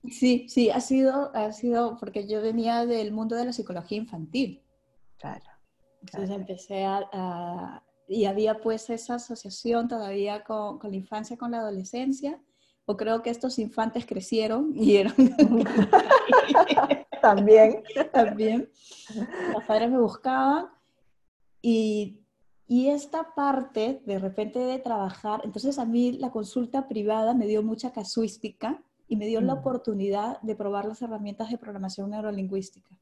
Sí, 0.10 0.48
sí, 0.50 0.70
ha 0.70 0.80
sido, 0.80 1.32
ha 1.36 1.52
sido, 1.52 1.98
porque 2.00 2.28
yo 2.28 2.42
venía 2.42 2.86
del 2.86 3.12
mundo 3.12 3.36
de 3.36 3.46
la 3.46 3.54
psicología 3.54 3.98
infantil. 3.98 4.64
Claro. 5.18 5.46
Entonces 6.02 6.30
empecé 6.30 6.86
a, 6.86 7.84
y 8.08 8.26
había 8.26 8.60
pues 8.62 8.90
esa 8.90 9.16
asociación 9.16 9.88
todavía 9.88 10.44
con, 10.44 10.80
con, 10.80 10.92
la 10.92 10.98
infancia, 10.98 11.38
con 11.38 11.52
la 11.52 11.60
adolescencia, 11.60 12.42
o 12.86 12.98
creo 12.98 13.22
que 13.22 13.30
estos 13.30 13.60
infantes 13.60 14.06
crecieron 14.06 14.72
y 14.76 14.96
eran... 14.96 15.14
También. 17.22 17.84
También. 18.14 18.70
Los 19.54 19.64
padres 19.66 19.92
me 19.92 20.00
buscaban 20.00 20.70
y, 21.62 22.19
y 22.72 22.90
esta 22.90 23.34
parte 23.34 24.04
de 24.06 24.20
repente 24.20 24.60
de 24.60 24.78
trabajar, 24.78 25.42
entonces 25.44 25.80
a 25.80 25.86
mí 25.86 26.12
la 26.12 26.30
consulta 26.30 26.88
privada 26.88 27.34
me 27.34 27.48
dio 27.48 27.64
mucha 27.64 27.92
casuística 27.92 28.84
y 29.08 29.16
me 29.16 29.26
dio 29.26 29.42
la 29.42 29.56
mm. 29.56 29.58
oportunidad 29.58 30.40
de 30.42 30.56
probar 30.56 30.86
las 30.86 31.02
herramientas 31.02 31.50
de 31.50 31.58
programación 31.58 32.12
neurolingüística. 32.12 32.96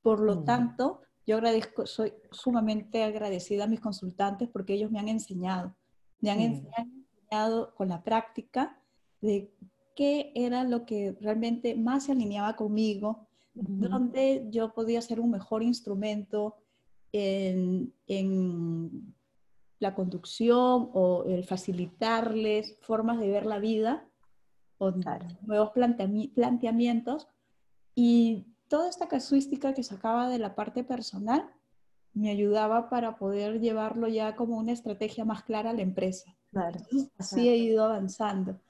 Por 0.00 0.20
lo 0.20 0.36
mm. 0.36 0.44
tanto, 0.44 1.00
yo 1.26 1.34
agradezco, 1.34 1.86
soy 1.86 2.12
sumamente 2.30 3.02
agradecida 3.02 3.64
a 3.64 3.66
mis 3.66 3.80
consultantes 3.80 4.48
porque 4.48 4.74
ellos 4.74 4.92
me 4.92 5.00
han 5.00 5.08
enseñado, 5.08 5.74
me 6.20 6.30
han, 6.30 6.40
enseñado 6.40 7.74
con 7.74 7.88
la 7.88 8.04
práctica 8.04 8.80
de 9.20 9.52
qué 9.96 10.30
era 10.36 10.62
lo 10.62 10.86
que 10.86 11.16
realmente 11.20 11.74
más 11.74 12.04
se 12.04 12.12
alineaba 12.12 12.54
conmigo, 12.54 13.26
donde 13.54 14.46
yo 14.50 14.72
podía 14.72 15.02
ser 15.02 15.18
un 15.18 15.32
mejor 15.32 15.64
instrumento 15.64 16.59
en, 17.12 17.92
la 19.78 19.94
conducción 19.94 20.90
o 20.92 21.24
el 21.26 21.44
facilitarles 21.44 22.76
formas 22.82 23.18
de 23.18 23.30
ver 23.30 23.46
la 23.46 23.58
vida 23.58 24.06
o 24.76 24.92
nuevos 25.42 25.70
planteamientos. 25.70 27.28
Y 27.94 28.46
toda 28.68 28.90
esta 28.90 29.08
casuística 29.08 29.72
que 29.72 29.82
sacaba 29.82 30.28
de 30.28 30.38
la 30.38 30.54
parte 30.54 30.84
personal 30.84 31.50
me 32.12 32.30
ayudaba 32.30 32.90
para 32.90 33.16
poder 33.16 33.60
llevarlo 33.60 34.06
ya 34.08 34.36
como 34.36 34.58
una 34.58 34.72
estrategia 34.72 35.24
más 35.24 35.44
clara 35.44 35.70
a 35.70 35.74
la 35.74 35.82
empresa. 35.82 36.36
así 37.16 37.48
he 37.48 37.56
ido 37.56 37.84
avanzando 37.84 38.60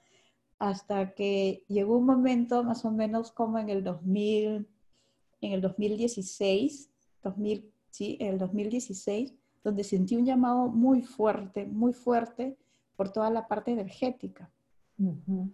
hasta 0.61 1.14
que 1.14 1.64
llegó 1.68 1.97
un 1.97 2.04
momento 2.04 2.62
más 2.62 2.85
o 2.85 2.92
menos 2.92 3.32
como 3.32 3.59
en 3.59 3.70
el 3.70 3.82
2000, 3.82 4.68
en 5.40 5.52
el 5.52 5.62
2016, 5.62 6.90
2000, 7.25 7.73
sí, 7.90 8.16
en 8.20 8.28
el 8.28 8.38
2016, 8.38 9.35
donde 9.62 9.85
sentí 9.85 10.16
un 10.16 10.25
llamado 10.25 10.68
muy 10.68 11.02
fuerte, 11.02 11.66
muy 11.66 11.92
fuerte 11.92 12.56
por 12.97 13.12
toda 13.12 13.30
la 13.30 13.47
parte 13.47 13.73
energética. 13.73 14.50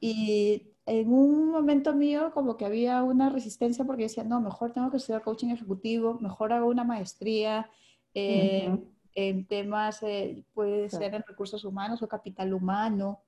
Y 0.00 0.73
en 0.87 1.12
un 1.12 1.50
momento 1.50 1.95
mío 1.95 2.33
como 2.35 2.57
que 2.57 2.64
había 2.64 3.05
una 3.05 3.31
resistencia 3.31 3.85
porque 3.85 4.05
decía, 4.05 4.25
no, 4.25 4.40
mejor 4.40 4.73
tengo 4.73 4.90
que 4.90 4.97
estudiar 4.97 5.23
coaching 5.23 5.50
ejecutivo, 5.50 6.19
mejor 6.21 6.52
hago 6.52 6.69
una 6.69 6.83
maestría 6.83 7.71
en 8.12 9.47
temas, 9.47 10.02
eh, 10.02 10.45
puede 10.52 10.90
ser 10.90 11.14
en 11.14 11.23
recursos 11.26 11.64
humanos 11.64 12.02
o 12.02 12.09
capital 12.09 12.52
humano. 12.52 13.21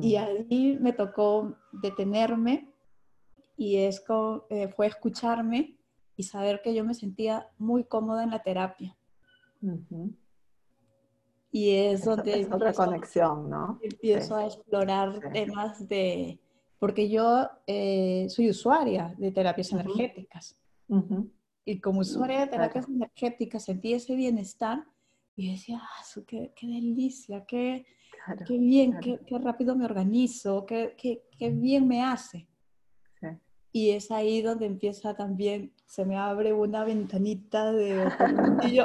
Y 0.00 0.16
ahí 0.16 0.78
me 0.80 0.94
tocó 0.94 1.56
detenerme 1.72 2.72
y 3.56 3.76
es 3.76 4.02
eh, 4.48 4.68
fue 4.68 4.86
escucharme 4.86 5.76
y 6.16 6.22
saber 6.24 6.60
que 6.62 6.74
yo 6.74 6.84
me 6.84 6.94
sentía 6.94 7.48
muy 7.58 7.84
cómoda 7.84 8.22
en 8.22 8.30
la 8.30 8.42
terapia. 8.42 8.96
Y 11.50 11.70
es 11.70 12.04
donde... 12.04 12.40
Es 12.40 12.52
otra 12.52 12.72
conexión, 12.72 13.50
¿no? 13.50 13.78
Empiezo 13.82 14.36
a 14.36 14.46
explorar 14.46 15.20
temas 15.32 15.88
de... 15.88 16.40
Porque 16.78 17.08
yo 17.08 17.48
eh, 17.66 18.26
soy 18.28 18.50
usuaria 18.50 19.14
de 19.16 19.30
terapias 19.32 19.72
energéticas. 19.72 20.56
Y 21.64 21.80
como 21.80 22.00
usuaria 22.00 22.40
de 22.40 22.46
terapias 22.48 22.88
energéticas 22.88 23.64
sentí 23.64 23.94
ese 23.94 24.14
bienestar 24.14 24.84
y 25.34 25.52
decía, 25.52 25.80
ah, 25.82 26.22
qué, 26.26 26.52
qué, 26.54 26.66
delicia, 26.66 27.44
qué, 27.46 27.86
qué 28.46 28.58
bien, 28.58 28.98
qué, 29.00 29.18
qué, 29.26 29.38
rápido 29.38 29.74
me 29.74 29.84
organizo, 29.86 30.66
qué, 30.66 30.94
qué 30.96 31.50
bien 31.50 31.88
me 31.88 32.02
hace. 32.02 32.46
Y 33.76 33.90
es 33.90 34.10
ahí 34.10 34.40
donde 34.40 34.66
empieza 34.66 35.14
también, 35.14 35.74
se 35.84 36.04
me 36.04 36.16
abre 36.16 36.52
una 36.52 36.84
ventanita 36.84 37.72
de 37.72 38.06
y 38.70 38.78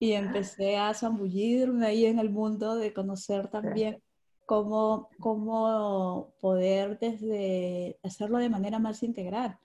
y 0.00 0.12
empecé 0.12 0.78
a 0.78 0.94
zambullirme 0.94 1.86
ahí 1.86 2.06
en 2.06 2.18
el 2.18 2.30
mundo 2.30 2.74
de 2.74 2.94
conocer 2.94 3.48
también 3.48 4.02
cómo, 4.46 5.10
cómo 5.20 6.32
poder 6.40 6.98
desde 6.98 7.98
hacerlo 8.02 8.38
de 8.38 8.48
manera 8.48 8.78
más 8.78 9.02
integral, 9.02 9.58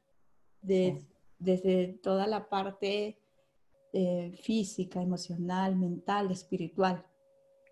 desde 0.61 1.97
toda 2.03 2.27
la 2.27 2.49
parte 2.49 3.17
eh, 3.93 4.37
física, 4.43 5.01
emocional, 5.01 5.77
mental, 5.77 6.29
espiritual. 6.31 7.05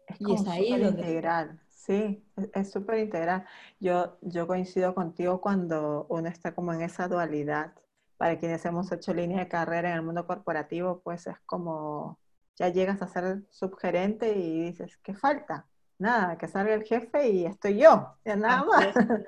Es 0.08 0.22
y 0.22 0.34
es 0.34 0.48
ahí 0.48 0.70
donde... 0.70 1.02
integral, 1.02 1.62
sí, 1.86 2.26
es 2.54 2.72
súper 2.72 3.00
integral. 3.00 3.46
Yo, 3.80 4.18
yo 4.22 4.48
coincido 4.48 4.96
contigo 4.96 5.42
cuando 5.42 6.06
uno 6.10 6.30
está 6.30 6.56
como 6.56 6.74
en 6.74 6.82
esa 6.82 7.08
dualidad. 7.08 7.74
Para 8.18 8.40
quienes 8.40 8.64
hemos 8.66 8.92
hecho 8.92 9.14
línea 9.14 9.40
de 9.40 9.48
carrera 9.50 9.90
en 9.90 9.96
el 9.96 10.02
mundo 10.04 10.26
corporativo, 10.26 11.02
pues 11.04 11.28
es 11.28 11.38
como 11.46 12.20
ya 12.56 12.70
llegas 12.70 13.02
a 13.02 13.08
ser 13.08 13.44
subgerente 13.50 14.38
y 14.38 14.66
dices, 14.66 14.98
¿qué 15.04 15.14
falta? 15.14 15.68
Nada, 15.98 16.38
que 16.38 16.48
salga 16.48 16.74
el 16.74 16.84
jefe 16.84 17.30
y 17.30 17.46
estoy 17.46 17.80
yo, 17.80 18.16
ya 18.26 18.36
nada 18.36 18.64
más. 18.64 18.88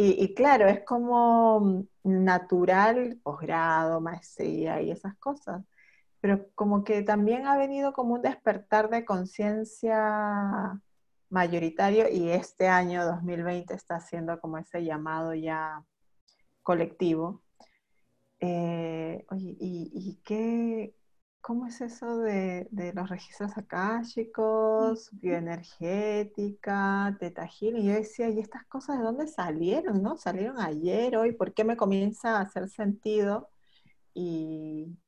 Y, 0.00 0.32
claro, 0.34 0.68
es 0.68 0.84
como 0.84 1.84
natural, 2.04 3.18
posgrado, 3.20 4.00
maestría 4.00 4.80
y 4.80 4.92
esas 4.92 5.16
cosas, 5.16 5.64
pero 6.20 6.46
como 6.54 6.84
que 6.84 7.02
también 7.02 7.46
ha 7.46 7.56
venido 7.56 7.92
como 7.92 8.14
un 8.14 8.22
despertar 8.22 8.90
de 8.90 9.04
conciencia 9.04 10.80
mayoritario 11.30 12.08
y 12.08 12.30
este 12.30 12.68
año 12.68 13.04
2020 13.04 13.74
está 13.74 13.96
haciendo 13.96 14.40
como 14.40 14.58
ese 14.58 14.84
llamado 14.84 15.34
ya 15.34 15.84
colectivo. 16.62 17.42
Eh, 18.40 19.24
oye, 19.30 19.56
¿y, 19.58 19.90
y 19.92 20.20
qué, 20.24 20.94
¿Cómo 21.40 21.66
es 21.66 21.80
eso 21.80 22.18
de, 22.18 22.68
los 22.94 23.08
registros 23.08 23.56
akáshicos, 23.56 25.08
bioenergética, 25.12 27.16
teta 27.18 27.46
healing? 27.46 27.86
Yo 27.86 27.94
decía, 27.94 28.28
¿y 28.28 28.38
estas 28.38 28.66
cosas 28.66 28.98
de 28.98 29.04
dónde 29.04 29.26
salieron? 29.28 30.02
¿No? 30.02 30.18
¿Salieron 30.18 30.60
ayer, 30.60 31.16
hoy? 31.16 31.32
¿Por 31.32 31.54
qué 31.54 31.64
me 31.64 31.76
comienza 31.76 32.36
a 32.36 32.42
hacer 32.42 32.68
sentido? 32.68 33.48
Y, 34.12 34.98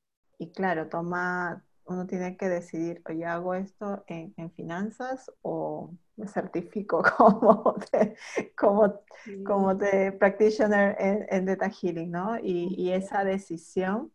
claro, 0.54 0.88
toma, 0.88 1.62
uno 1.90 2.06
tiene 2.06 2.36
que 2.36 2.48
decidir, 2.48 3.02
oye, 3.08 3.24
¿hago 3.24 3.54
esto 3.54 4.04
en, 4.06 4.32
finanzas 4.52 5.30
o 5.42 5.92
me 6.16 6.28
certifico 6.28 7.02
como 7.16 7.74
de, 7.92 8.16
como, 8.56 9.00
como 9.44 9.76
practitioner 10.18 10.96
en, 11.00 11.26
en 11.28 11.46
Theta 11.46 11.68
Healing, 11.68 12.10
¿no? 12.10 12.38
Y, 12.38 12.74
y 12.78 12.92
esa 12.92 13.24
decisión 13.24 14.12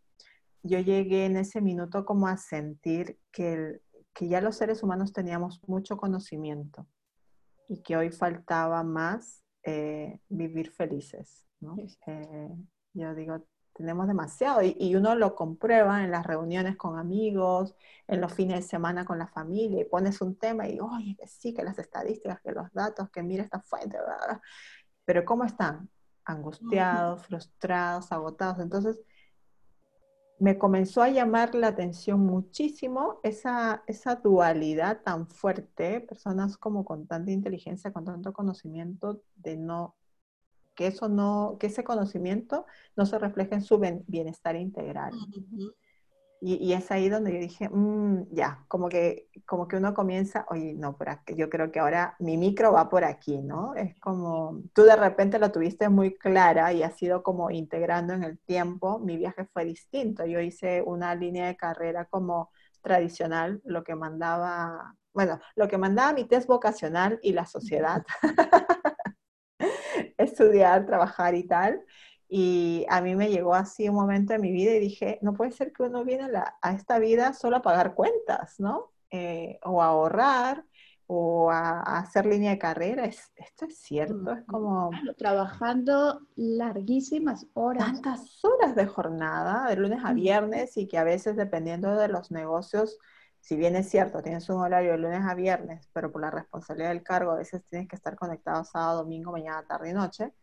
yo 0.64 0.80
llegué 0.80 1.26
en 1.26 1.38
ese 1.38 1.62
minuto 1.62 2.06
como 2.06 2.28
a 2.28 2.38
sentir 2.38 3.20
que, 3.32 3.82
que 4.14 4.28
ya 4.28 4.42
los 4.42 4.56
seres 4.56 4.82
humanos 4.82 5.14
teníamos 5.14 5.62
mucho 5.68 5.98
conocimiento 5.98 6.88
y 7.68 7.82
que 7.82 7.98
hoy 7.98 8.10
faltaba 8.10 8.84
más 8.84 9.44
eh, 9.64 10.20
vivir 10.30 10.72
felices. 10.72 11.46
¿no? 11.60 11.76
Eh, 12.08 12.50
yo 12.94 13.14
digo, 13.14 13.46
tenemos 13.76 14.08
demasiado 14.08 14.62
y, 14.64 14.76
y, 14.80 14.96
uno 14.96 15.16
lo 15.16 15.36
comprueba 15.36 16.04
en 16.04 16.12
las 16.12 16.26
reuniones 16.26 16.78
con 16.78 16.98
amigos, 16.98 17.76
en 18.08 18.22
los 18.22 18.34
fines 18.34 18.58
de 18.58 18.62
semana 18.68 19.06
con 19.06 19.20
la 19.20 19.28
familia 19.28 19.82
y 19.82 19.86
pones 19.86 20.22
un 20.22 20.36
tema 20.36 20.68
y, 20.68 20.80
oye, 20.80 21.16
que 21.20 21.28
sí, 21.28 21.54
que 21.54 21.64
las 21.64 21.78
estadísticas, 21.78 22.40
que 22.42 22.52
los 22.52 22.72
datos, 22.74 23.10
que 23.10 23.22
mira 23.22 23.44
esta 23.44 23.60
fuente, 23.60 23.98
pero 25.04 25.26
¿cómo 25.26 25.44
están? 25.44 25.90
Angustiados, 26.24 27.26
frustrados, 27.28 28.12
agotados. 28.12 28.60
Entonces, 28.60 29.02
me 30.40 30.58
comenzó 30.58 31.02
a 31.02 31.10
llamar 31.10 31.56
la 31.56 31.68
atención 31.68 32.20
muchísimo 32.20 33.20
esa, 33.24 33.84
esa 33.88 34.16
dualidad 34.16 35.02
tan 35.02 35.28
fuerte, 35.28 36.02
personas 36.02 36.58
como 36.58 36.84
con 36.84 37.08
tanta 37.08 37.32
inteligencia, 37.32 37.94
con 37.94 38.06
tanto 38.06 38.34
conocimiento, 38.34 39.22
de 39.36 39.58
no, 39.58 39.96
que 40.76 40.88
eso 40.88 41.10
no, 41.10 41.58
que 41.60 41.68
ese 41.68 41.84
conocimiento 41.84 42.66
no 42.96 43.06
se 43.06 43.18
refleje 43.18 43.56
en 43.56 43.62
su 43.62 43.80
bienestar 44.08 44.56
integral. 44.56 45.14
Y, 46.42 46.74
es 46.74 46.92
ahí 46.92 47.10
donde 47.10 47.34
yo 47.34 47.40
dije, 47.40 47.70
mm, 47.70 48.28
ya, 48.32 48.64
como 48.68 48.88
que, 48.88 49.30
como 49.48 49.68
que 49.68 49.78
uno 49.78 49.94
comienza, 49.94 50.46
oye, 50.50 50.74
no, 50.76 50.96
por 50.96 51.10
aquí, 51.10 51.34
yo 51.36 51.50
creo 51.50 51.72
que 51.72 51.80
ahora 51.80 52.16
mi 52.20 52.38
micro 52.38 52.72
va 52.72 52.88
por 52.90 53.04
aquí, 53.04 53.42
¿no? 53.42 53.74
Es 53.74 54.00
como, 54.00 54.62
tú 54.74 54.84
de 54.84 54.96
repente 54.96 55.40
lo 55.40 55.52
tuviste 55.52 55.90
muy 55.90 56.14
clara 56.16 56.72
y 56.72 56.84
has 56.84 57.02
ido 57.02 57.24
como 57.24 57.50
integrando 57.50 58.14
en 58.14 58.24
el 58.24 58.38
tiempo, 58.40 59.00
mi 59.00 59.18
viaje 59.18 59.46
fue 59.46 59.66
distinto, 59.66 60.26
yo 60.26 60.40
hice 60.40 60.84
una 60.86 61.16
línea 61.16 61.48
de 61.48 61.58
carrera 61.58 62.06
como 62.06 62.52
tradicional, 62.82 63.62
lo 63.64 63.84
que 63.84 63.96
mandaba, 63.96 64.96
bueno, 65.14 65.40
lo 65.56 65.68
que 65.68 65.80
mandaba 65.80 66.14
mi 66.14 66.26
test 66.26 66.48
vocacional 66.48 67.20
y 67.24 67.34
la 67.34 67.46
sociedad, 67.48 68.04
estudiar, 70.58 70.86
trabajar 70.86 71.36
y 71.36 71.44
tal, 71.44 71.82
y 72.28 72.86
a 72.90 73.02
mí 73.02 73.16
me 73.16 73.30
llegó 73.30 73.54
así 73.54 73.88
un 73.88 73.96
momento 73.96 74.34
de 74.34 74.40
mi 74.40 74.52
vida 74.52 74.74
y 74.74 74.80
dije, 74.80 75.20
no 75.22 75.34
puede 75.34 75.52
ser 75.52 75.72
que 75.72 75.84
uno 75.84 76.04
viene 76.04 76.28
a, 76.62 76.74
esta 76.74 77.00
vida 77.00 77.34
solo 77.34 77.58
a 77.58 77.62
pagar 77.62 77.94
cuentas, 77.94 78.60
¿no? 78.60 78.92
Eh, 79.12 79.60
o 79.64 79.82
a 79.82 79.88
ahorrar, 79.88 80.66
o 81.08 81.52
a, 81.52 81.82
hacer 82.00 82.26
línea 82.26 82.52
de 82.52 82.58
carrera. 82.58 83.06
esto 83.06 83.66
es 83.66 83.78
cierto, 83.78 84.32
es 84.32 84.44
como... 84.46 84.90
trabajando 85.18 86.22
larguísimas 86.36 87.48
horas. 87.54 87.86
Tantas 87.86 88.44
horas 88.44 88.76
de 88.76 88.88
jornada, 88.88 89.70
de 89.70 89.76
lunes 89.76 90.04
a 90.04 90.14
viernes, 90.14 90.78
y 90.78 90.88
que 90.88 90.98
a 90.98 91.04
veces 91.04 91.36
dependiendo 91.36 91.96
de 91.96 92.08
los 92.08 92.32
negocios, 92.32 92.98
si 93.46 93.56
bien 93.56 93.76
es 93.76 93.88
cierto, 93.88 94.24
tienes 94.24 94.50
un 94.50 94.60
horario 94.60 94.94
de 94.94 94.98
lunes 94.98 95.22
a 95.24 95.36
viernes, 95.36 95.88
pero 95.94 96.12
por 96.12 96.22
la 96.22 96.32
responsabilidad 96.32 96.90
del 96.90 97.04
cargo 97.04 97.30
a 97.30 97.36
veces 97.36 97.62
tienes 97.70 97.88
que 97.88 97.96
estar 97.96 98.16
conectado 98.16 98.64
sábado, 98.64 99.04
domingo, 99.04 99.32
mañana, 99.32 99.64
tarde 99.68 99.92
y 99.92 99.94
noche 99.94 100.34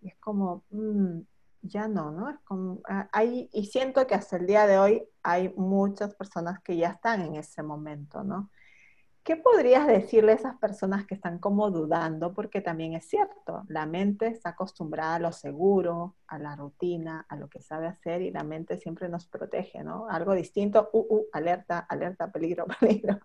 es 0.00 0.16
como, 0.16 0.64
mm, 0.70 1.20
ya 1.60 1.86
no, 1.86 2.10
¿no? 2.12 2.30
Es 2.30 2.38
como, 2.44 2.80
ah, 2.88 3.10
hay, 3.12 3.50
y 3.52 3.66
siento 3.66 4.06
que 4.06 4.14
hasta 4.14 4.36
el 4.38 4.46
día 4.46 4.66
de 4.66 4.78
hoy 4.78 5.06
hay 5.22 5.52
muchas 5.56 6.14
personas 6.14 6.62
que 6.62 6.78
ya 6.78 6.88
están 6.92 7.20
en 7.20 7.34
ese 7.36 7.62
momento, 7.62 8.24
¿no? 8.24 8.50
¿Qué 9.26 9.34
podrías 9.34 9.88
decirle 9.88 10.30
a 10.30 10.34
esas 10.36 10.56
personas 10.56 11.04
que 11.04 11.16
están 11.16 11.40
como 11.40 11.68
dudando? 11.72 12.32
Porque 12.32 12.60
también 12.60 12.92
es 12.92 13.08
cierto, 13.08 13.64
la 13.66 13.84
mente 13.84 14.28
está 14.28 14.50
acostumbrada 14.50 15.16
a 15.16 15.18
lo 15.18 15.32
seguro, 15.32 16.14
a 16.28 16.38
la 16.38 16.54
rutina, 16.54 17.26
a 17.28 17.34
lo 17.34 17.48
que 17.48 17.60
sabe 17.60 17.88
hacer 17.88 18.22
y 18.22 18.30
la 18.30 18.44
mente 18.44 18.78
siempre 18.78 19.08
nos 19.08 19.26
protege, 19.26 19.82
¿no? 19.82 20.08
Algo 20.08 20.32
distinto, 20.32 20.90
uh, 20.92 21.06
uh, 21.16 21.26
alerta, 21.32 21.80
alerta, 21.80 22.30
peligro, 22.30 22.66
peligro. 22.80 23.18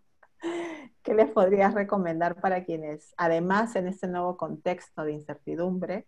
¿Qué 1.04 1.14
les 1.14 1.30
podrías 1.30 1.76
recomendar 1.76 2.42
para 2.42 2.64
quienes, 2.64 3.14
además 3.16 3.76
en 3.76 3.86
este 3.86 4.08
nuevo 4.08 4.38
contexto 4.38 5.04
de 5.04 5.12
incertidumbre, 5.12 6.08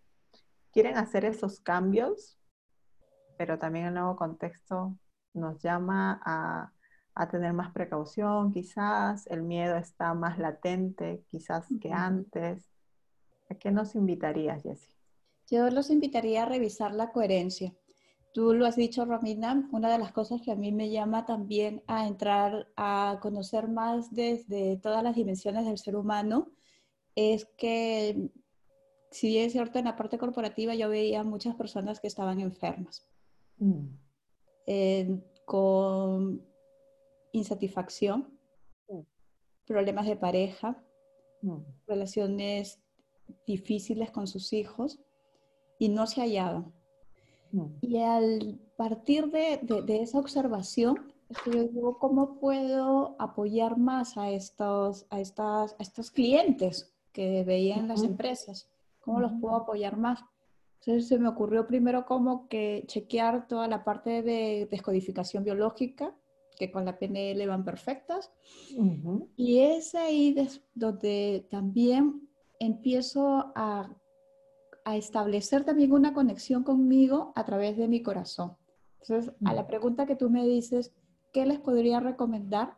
quieren 0.72 0.98
hacer 0.98 1.24
esos 1.24 1.60
cambios, 1.60 2.40
pero 3.38 3.60
también 3.60 3.86
el 3.86 3.94
nuevo 3.94 4.16
contexto 4.16 4.98
nos 5.36 5.62
llama 5.62 6.20
a, 6.26 6.72
tener 7.30 7.54
más 7.54 7.72
precaución, 7.72 8.52
quizás 8.52 9.28
el 9.28 9.44
miedo 9.44 9.78
está 9.78 10.14
más 10.14 10.40
latente, 10.40 11.24
quizás 11.30 11.68
que 11.80 11.92
antes. 11.92 12.70
¿A 13.50 13.56
qué 13.56 13.72
nos 13.72 13.96
invitarías, 13.96 14.64
Jessie? 14.64 14.96
Yo 15.50 15.70
los 15.70 15.90
invitaría 15.90 16.44
a 16.44 16.48
revisar 16.48 16.94
la 16.94 17.12
coherencia. 17.12 17.74
tú 18.34 18.54
lo 18.54 18.66
has 18.66 18.76
dicho, 18.76 19.06
Romina, 19.06 19.70
una 19.72 19.92
de 19.92 20.00
las 20.00 20.12
cosas 20.12 20.42
que 20.42 20.52
a 20.52 20.56
mí 20.56 20.72
me 20.72 20.90
llama 20.90 21.28
también 21.28 21.84
a 21.86 22.08
entrar 22.08 22.68
a 22.76 23.20
conocer 23.22 23.68
más 23.68 24.12
desde 24.12 24.78
todas 24.78 25.04
las 25.04 25.16
dimensiones 25.16 25.66
del 25.66 25.78
ser 25.78 25.96
humano 25.96 26.50
es 27.16 27.46
que, 27.58 28.32
si 29.12 29.28
bien 29.28 29.46
es 29.46 29.52
cierto, 29.52 29.78
en 29.78 29.86
la 29.86 29.96
parte 29.96 30.18
corporativa 30.18 30.74
yo 30.74 30.90
veía 30.90 31.24
muchas 31.24 31.56
personas 31.56 32.00
que 32.00 32.08
estaban 32.08 32.40
enfermas, 32.40 33.08
mm. 33.60 33.86
con 35.46 36.53
insatisfacción, 37.34 38.40
mm. 38.88 39.02
problemas 39.66 40.08
de 40.08 40.16
pareja, 40.16 40.82
mm. 41.42 41.58
relaciones 41.88 42.80
difíciles 43.46 44.12
con 44.12 44.28
sus 44.28 44.54
hijos 44.54 45.00
y 45.78 45.90
no 45.90 46.08
se 46.08 46.22
hallaban. 46.22 46.74
Mm. 47.52 47.66
Y 47.82 47.98
al 47.98 48.60
partir 48.78 49.30
de, 49.30 49.60
de, 49.62 50.02
esa 50.02 50.20
observación, 50.20 51.14
yo 51.46 51.64
digo, 51.64 52.00
¿cómo 52.00 52.40
puedo 52.40 53.16
apoyar 53.20 53.78
más 53.78 54.18
a 54.18 54.30
estos, 54.30 55.06
a 55.10 55.20
estas, 55.20 55.74
a 55.74 55.84
estos 55.84 56.12
clientes 56.12 56.94
que 57.12 57.44
veían 57.44 57.88
las 57.88 58.04
empresas? 58.04 58.70
¿Cómo 59.02 59.20
los 59.20 59.34
puedo 59.42 59.56
apoyar 59.56 59.98
más? 59.98 60.24
Entonces 60.80 61.08
se 61.08 61.18
me 61.18 61.30
ocurrió 61.30 61.66
primero 61.66 62.06
como 62.06 62.48
que 62.50 62.84
chequear 62.88 63.48
toda 63.48 63.68
la 63.68 63.84
parte 63.84 64.22
de 64.22 64.68
descodificación 64.70 65.44
biológica, 65.44 66.14
que 66.58 66.72
con 66.72 66.86
la 66.86 66.98
PNL 66.98 67.48
van 67.48 67.64
perfectas. 67.64 68.32
Y 69.36 69.60
es 69.60 69.96
ahí 69.96 70.36
donde 70.74 71.48
también 71.50 72.30
empiezo 72.60 73.52
a, 73.56 73.90
a, 74.86 74.96
establecer 74.98 75.66
también 75.66 75.92
una 75.92 76.14
conexión 76.14 76.64
conmigo 76.64 77.34
a 77.36 77.46
través 77.46 77.78
de 77.78 77.88
mi 77.88 78.02
corazón. 78.02 78.56
Entonces, 79.02 79.34
a 79.44 79.54
la 79.54 79.68
pregunta 79.68 80.06
que 80.06 80.16
tú 80.16 80.30
me 80.30 80.46
dices, 80.46 80.94
¿qué 81.34 81.46
les 81.46 81.60
podría 81.60 82.00
recomendar? 82.00 82.74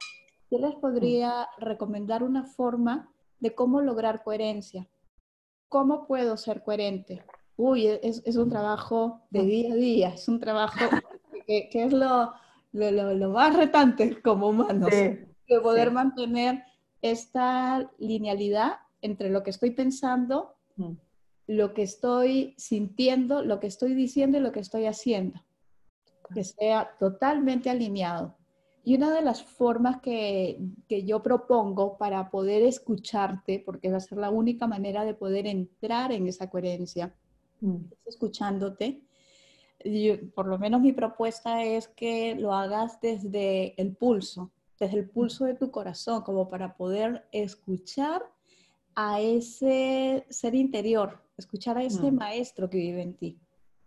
Yo 0.50 0.58
les 0.60 0.76
podría 0.76 1.48
recomendar 1.58 2.24
una 2.24 2.46
forma 2.46 3.12
de 3.40 3.54
cómo 3.54 3.82
lograr 3.82 4.24
coherencia. 4.24 4.88
¿Cómo 5.70 6.08
puedo 6.08 6.38
ser 6.38 6.64
coherente? 6.64 7.24
Uy, 7.58 7.88
es, 7.88 8.22
es 8.26 8.36
un 8.38 8.50
trabajo 8.50 9.22
de 9.30 9.44
día 9.44 9.74
a 9.74 9.76
día, 9.76 10.10
es 10.10 10.28
un 10.28 10.40
trabajo 10.40 10.80
que, 11.46 11.70
que 11.70 11.84
es 11.84 11.94
lo, 11.94 12.34
lo, 12.76 13.14
lo, 13.14 13.30
más 13.30 13.56
retante 13.56 14.22
como 14.22 14.50
humanos, 14.50 14.92
de 14.92 15.62
poder 15.62 15.92
mantener 15.92 16.64
esta 17.02 17.92
linealidad 17.98 18.74
entre 19.02 19.30
lo 19.30 19.44
que 19.44 19.52
estoy 19.52 19.72
pensando, 19.72 20.56
mm. 20.76 20.92
lo 21.48 21.74
que 21.74 21.84
estoy 21.84 22.56
sintiendo, 22.58 23.44
lo 23.44 23.60
que 23.60 23.68
estoy 23.68 23.94
diciendo 23.94 24.38
y 24.38 24.42
lo 24.42 24.52
que 24.52 24.60
estoy 24.60 24.86
haciendo. 24.86 25.42
Que 26.34 26.44
sea 26.44 26.90
totalmente 27.00 27.70
alineado. 27.70 28.36
Y 28.84 28.96
una 28.96 29.12
de 29.12 29.22
las 29.22 29.44
formas 29.44 30.02
que, 30.02 30.60
que, 30.88 31.06
yo 31.06 31.22
propongo 31.24 31.98
para 31.98 32.30
poder 32.30 32.64
escucharte, 32.64 33.62
porque 33.64 33.90
va 33.90 33.98
a 33.98 34.00
ser 34.00 34.18
la 34.18 34.30
única 34.30 34.68
manera 34.68 35.06
de 35.06 35.14
poder 35.14 35.48
entrar 35.48 36.12
en 36.12 36.28
esa 36.28 36.50
coherencia, 36.50 37.16
mm. 37.62 37.76
es 38.06 38.16
escuchándote, 38.16 39.05
por 40.34 40.48
lo 40.48 40.58
menos 40.58 40.82
mi 40.82 40.94
propuesta 40.94 41.64
es 41.64 41.88
que 41.88 42.36
lo 42.36 42.54
hagas 42.54 43.00
desde 43.02 43.80
el 43.80 43.96
pulso, 43.96 44.52
desde 44.80 44.98
el 44.98 45.10
pulso 45.10 45.46
de 45.46 45.54
tu 45.54 45.72
corazón, 45.72 46.24
como 46.24 46.50
para 46.50 46.76
poder 46.76 47.28
escuchar 47.32 48.24
a 48.96 49.20
ese 49.22 50.26
ser 50.30 50.56
interior, 50.56 51.22
escuchar 51.38 51.78
a 51.78 51.84
ese 51.84 52.12
mm. 52.12 52.16
maestro 52.16 52.70
que 52.70 52.78
vive 52.78 53.02
en 53.02 53.14
ti. 53.14 53.38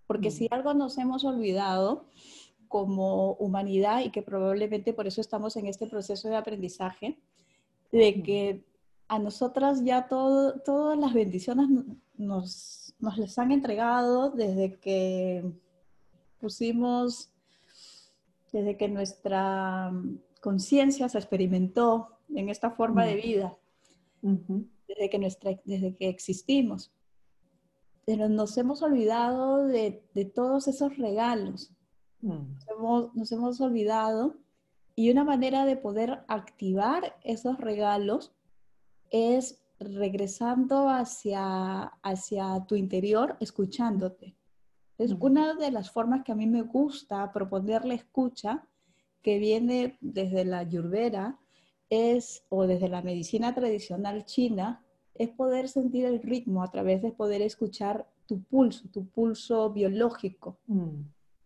Porque 0.07 0.31
si 0.31 0.45
mm. 0.45 0.49
algo 0.55 0.75
nos 0.75 0.99
hemos 0.99 1.25
olvidado 1.25 2.07
como 2.69 3.33
humanidad 3.35 4.03
y 4.05 4.11
que 4.11 4.23
probablemente 4.23 4.93
por 4.93 5.07
eso 5.07 5.21
estamos 5.21 5.57
en 5.57 5.67
este 5.67 5.87
proceso 5.87 6.29
de 6.29 6.37
aprendizaje, 6.37 7.19
de 7.91 8.13
mm. 8.13 8.23
que 8.23 8.65
a 9.09 9.19
nosotras 9.19 9.83
ya 9.85 10.07
todo, 10.07 10.61
todas 10.61 10.99
las 10.99 11.15
bendiciones 11.15 11.67
nos, 12.17 12.95
nos 12.99 13.19
les 13.19 13.39
han 13.39 13.53
entregado 13.53 14.31
desde 14.31 14.79
que 14.79 15.45
pusimos 16.41 17.31
desde 18.53 18.77
que 18.77 18.89
nuestra 18.89 19.93
conciencia 20.41 21.09
se 21.09 21.19
experimentó 21.19 22.19
en 22.35 22.49
esta 22.49 22.71
forma 22.71 23.05
de 23.05 23.17
vida, 23.17 23.59
desde, 24.87 25.11
que 25.11 25.19
nuestra, 25.19 25.59
desde 25.65 25.95
que 25.97 26.09
existimos. 26.09 26.93
Pero 28.05 28.29
nos 28.29 28.57
hemos 28.57 28.83
olvidado 28.83 29.67
de, 29.67 30.03
todos 30.35 30.69
esos 30.69 30.97
regalos. 30.97 31.73
Mm. 32.21 32.57
nos, 33.15 33.31
hemos, 33.31 33.61
olvidado 33.61 34.37
y 34.97 35.11
una 35.11 35.23
manera 35.23 35.65
de 35.67 35.77
poder 35.77 36.25
activar 36.27 37.17
esos 37.23 37.59
regalos 37.59 38.33
es 39.11 39.61
regresando 39.79 40.89
hacia, 40.89 41.83
hacia 42.03 42.65
tu 42.67 42.75
interior, 42.75 43.37
escuchándote. 43.39 44.38
Es 44.99 45.13
una 45.21 45.55
de 45.55 45.71
las 45.71 45.91
formas 45.91 46.25
que 46.25 46.33
a 46.33 46.35
mí 46.35 46.47
me 46.47 46.63
gusta 46.63 47.33
proponerle 47.33 47.95
escucha, 47.95 48.67
que 49.23 49.39
viene 49.39 49.97
desde 50.01 50.45
la 50.45 50.65
yurvera, 50.65 51.39
es, 51.89 52.45
o 52.49 52.67
desde 52.67 52.89
la 52.89 53.01
medicina 53.01 53.55
tradicional 53.55 54.25
china, 54.25 54.85
es 55.15 55.29
poder 55.31 55.69
sentir 55.69 56.05
el 56.05 56.21
ritmo 56.21 56.63
a 56.63 56.71
través 56.71 57.01
de 57.03 57.13
poder 57.13 57.43
escuchar 57.43 58.09
tu 58.27 58.43
pulso, 58.43 58.89
tu 58.89 59.07
pulso 59.07 59.71
biológico. 59.71 60.59
Mm, 60.67 61.01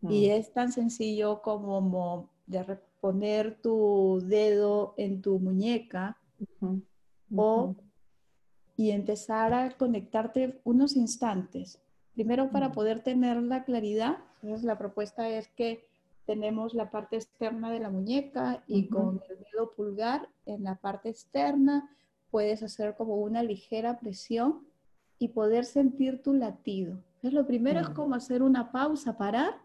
y 0.09 0.29
mm. 0.29 0.31
es 0.33 0.53
tan 0.53 0.73
sencillo 0.73 1.43
como 1.43 2.31
de 2.47 2.79
poner 3.01 3.61
tu 3.61 4.21
dedo 4.25 4.95
en 4.97 5.21
tu 5.21 5.39
muñeca 5.39 6.17
o, 7.37 7.77
y 8.77 8.91
empezar 8.91 9.53
a 9.53 9.71
conectarte 9.77 10.61
unos 10.65 10.97
instantes 10.97 11.81
Primero, 12.15 12.51
para 12.51 12.73
poder 12.73 13.03
tener 13.03 13.43
la 13.43 13.65
claridad, 13.65 14.19
entonces 14.43 14.65
la 14.65 14.79
propuesta 14.79 15.29
es 15.29 15.49
que 15.49 15.85
tenemos 16.27 16.75
la 16.75 16.91
parte 16.91 17.17
externa 17.17 17.71
de 17.71 17.81
la 17.81 17.91
muñeca 17.91 18.63
y 18.67 18.89
con 18.89 19.21
el 19.29 19.39
dedo 19.51 19.73
pulgar 19.73 20.29
en 20.47 20.65
la 20.65 20.77
parte 20.77 21.09
externa 21.09 21.89
puedes 22.31 22.63
hacer 22.63 22.97
como 22.97 23.17
una 23.17 23.43
ligera 23.43 23.99
presión 23.99 24.67
y 25.19 25.29
poder 25.29 25.65
sentir 25.65 26.23
tu 26.23 26.33
latido. 26.33 26.99
Entonces, 27.17 27.33
lo 27.35 27.47
primero 27.47 27.81
es 27.81 27.89
como 27.91 28.15
hacer 28.15 28.43
una 28.43 28.73
pausa, 28.73 29.17
parar 29.17 29.61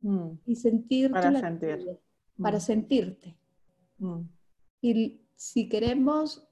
mm. 0.00 0.30
y 0.46 0.56
sentir 0.56 1.10
para 1.10 1.32
tu 1.32 1.38
sentir. 1.38 2.00
para 2.40 2.56
mm. 2.56 2.60
sentirte. 2.60 3.36
Mm. 3.98 4.20
Y 4.80 5.20
si 5.36 5.68
queremos 5.68 6.48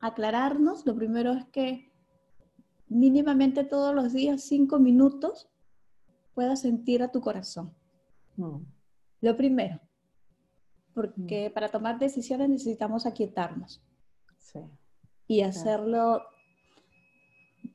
aclararnos, 0.00 0.84
lo 0.84 0.94
primero 0.94 1.32
es 1.32 1.44
que 1.46 1.89
mínimamente 2.90 3.64
todos 3.64 3.94
los 3.94 4.12
días, 4.12 4.42
cinco 4.42 4.78
minutos, 4.78 5.48
puedas 6.34 6.60
sentir 6.60 7.02
a 7.02 7.10
tu 7.10 7.20
corazón. 7.20 7.72
Mm. 8.36 8.58
Lo 9.22 9.36
primero, 9.36 9.80
porque 10.92 11.48
mm. 11.48 11.52
para 11.54 11.68
tomar 11.68 11.98
decisiones 11.98 12.50
necesitamos 12.50 13.06
aquietarnos. 13.06 13.82
Y 15.28 15.42
hacerlo, 15.42 16.22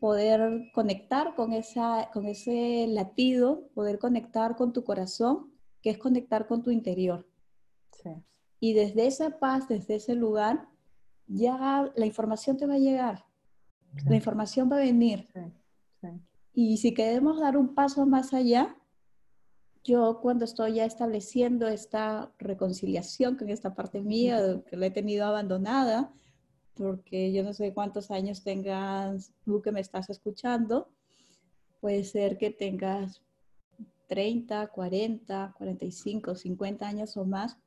poder 0.01 0.71
conectar 0.73 1.35
con, 1.35 1.53
esa, 1.53 2.09
con 2.11 2.25
ese 2.25 2.85
latido, 2.89 3.69
poder 3.73 3.97
conectar 3.97 4.57
con 4.57 4.73
tu 4.73 4.83
corazón, 4.83 5.53
que 5.81 5.91
es 5.91 5.97
conectar 5.97 6.47
con 6.47 6.63
tu 6.63 6.71
interior. 6.71 7.25
Y 8.59 8.73
desde 8.73 9.07
esa 9.07 9.39
paz, 9.39 9.69
desde 9.69 9.95
ese 9.95 10.15
lugar, 10.15 10.67
ya 11.27 11.89
la 11.95 12.05
información 12.05 12.57
te 12.57 12.65
va 12.65 12.73
a 12.73 12.79
llegar 12.79 13.25
la 14.07 14.15
información 14.15 14.69
va 14.71 14.77
a 14.77 14.79
venir. 14.79 15.27
Y 16.53 16.77
si 16.77 16.93
queremos 16.93 17.39
dar 17.39 17.57
un 17.57 17.75
paso 17.75 18.05
más 18.05 18.33
allá, 18.33 18.75
yo 19.83 20.19
cuando 20.21 20.45
estoy 20.45 20.75
ya 20.75 20.85
estableciendo 20.85 21.67
esta 21.67 22.31
reconciliación 22.39 23.35
con 23.35 23.49
esta 23.49 23.75
parte 23.75 24.01
mía 24.01 24.63
que 24.67 24.77
la 24.77 24.87
he 24.87 24.91
tenido 24.91 25.25
abandonada, 25.25 26.11
porque 26.73 27.31
yo 27.31 27.43
no 27.43 27.53
sé 27.53 27.73
cuántos 27.73 28.09
años 28.11 28.43
tengas 28.43 29.31
tú 29.43 29.61
que 29.61 29.71
me 29.71 29.81
estás 29.81 30.09
escuchando, 30.09 30.89
puede 31.81 32.03
ser 32.03 32.37
que 32.37 32.51
tengas 32.51 33.21
30, 34.07 34.67
40, 34.67 35.53
45, 35.57 36.35
50 36.35 36.87
años 36.87 37.17
o 37.17 37.25
más 37.25 37.57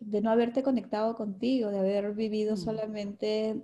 de 0.00 0.20
no 0.20 0.30
haberte 0.30 0.62
conectado 0.62 1.14
contigo, 1.14 1.70
de 1.70 1.78
haber 1.78 2.14
vivido 2.14 2.54
mm. 2.54 2.56
solamente 2.56 3.62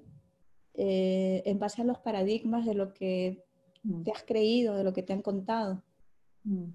eh, 0.74 1.42
en 1.46 1.58
base 1.58 1.82
a 1.82 1.84
los 1.84 1.98
paradigmas 1.98 2.66
de 2.66 2.74
lo 2.74 2.92
que 2.92 3.44
mm. 3.82 4.02
te 4.02 4.10
has 4.12 4.22
creído, 4.22 4.74
de 4.74 4.84
lo 4.84 4.92
que 4.92 5.02
te 5.02 5.12
han 5.12 5.22
contado. 5.22 5.82
Mm. 6.44 6.70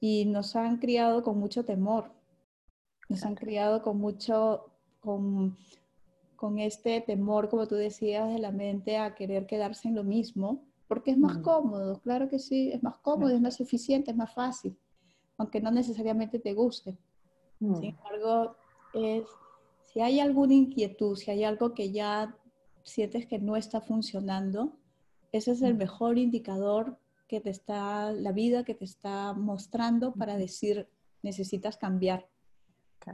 Y 0.00 0.26
nos 0.26 0.56
han 0.56 0.78
criado 0.78 1.22
con 1.22 1.38
mucho 1.38 1.64
temor, 1.64 2.12
nos 3.08 3.24
han 3.24 3.34
criado 3.34 3.82
con 3.82 3.98
mucho, 3.98 4.70
con, 5.00 5.56
con 6.36 6.58
este 6.58 7.00
temor, 7.00 7.48
como 7.48 7.66
tú 7.66 7.74
decías, 7.74 8.32
de 8.32 8.38
la 8.38 8.50
mente 8.50 8.98
a 8.98 9.14
querer 9.14 9.46
quedarse 9.46 9.88
en 9.88 9.94
lo 9.94 10.04
mismo 10.04 10.62
porque 10.88 11.12
es 11.12 11.18
más 11.18 11.38
mm. 11.38 11.42
cómodo, 11.42 12.00
claro 12.00 12.28
que 12.28 12.38
sí, 12.38 12.70
es 12.72 12.82
más 12.82 12.98
cómodo, 12.98 13.34
es 13.34 13.40
más 13.40 13.60
eficiente, 13.60 14.10
es 14.10 14.16
más 14.16 14.32
fácil, 14.32 14.78
aunque 15.36 15.60
no 15.60 15.70
necesariamente 15.70 16.38
te 16.38 16.54
guste. 16.54 16.96
Sin 17.58 17.84
embargo, 17.84 18.56
es, 18.92 19.24
si 19.82 20.00
hay 20.00 20.20
alguna 20.20 20.52
inquietud, 20.52 21.16
si 21.16 21.30
hay 21.30 21.44
algo 21.44 21.72
que 21.72 21.92
ya 21.92 22.36
sientes 22.84 23.26
que 23.26 23.38
no 23.38 23.56
está 23.56 23.80
funcionando, 23.80 24.78
ese 25.32 25.52
es 25.52 25.62
el 25.62 25.74
mejor 25.74 26.18
indicador 26.18 26.98
que 27.26 27.40
te 27.40 27.50
está, 27.50 28.12
la 28.12 28.32
vida 28.32 28.64
que 28.64 28.74
te 28.74 28.84
está 28.84 29.32
mostrando 29.32 30.12
para 30.12 30.36
decir, 30.36 30.88
necesitas 31.22 31.76
cambiar. 31.76 32.28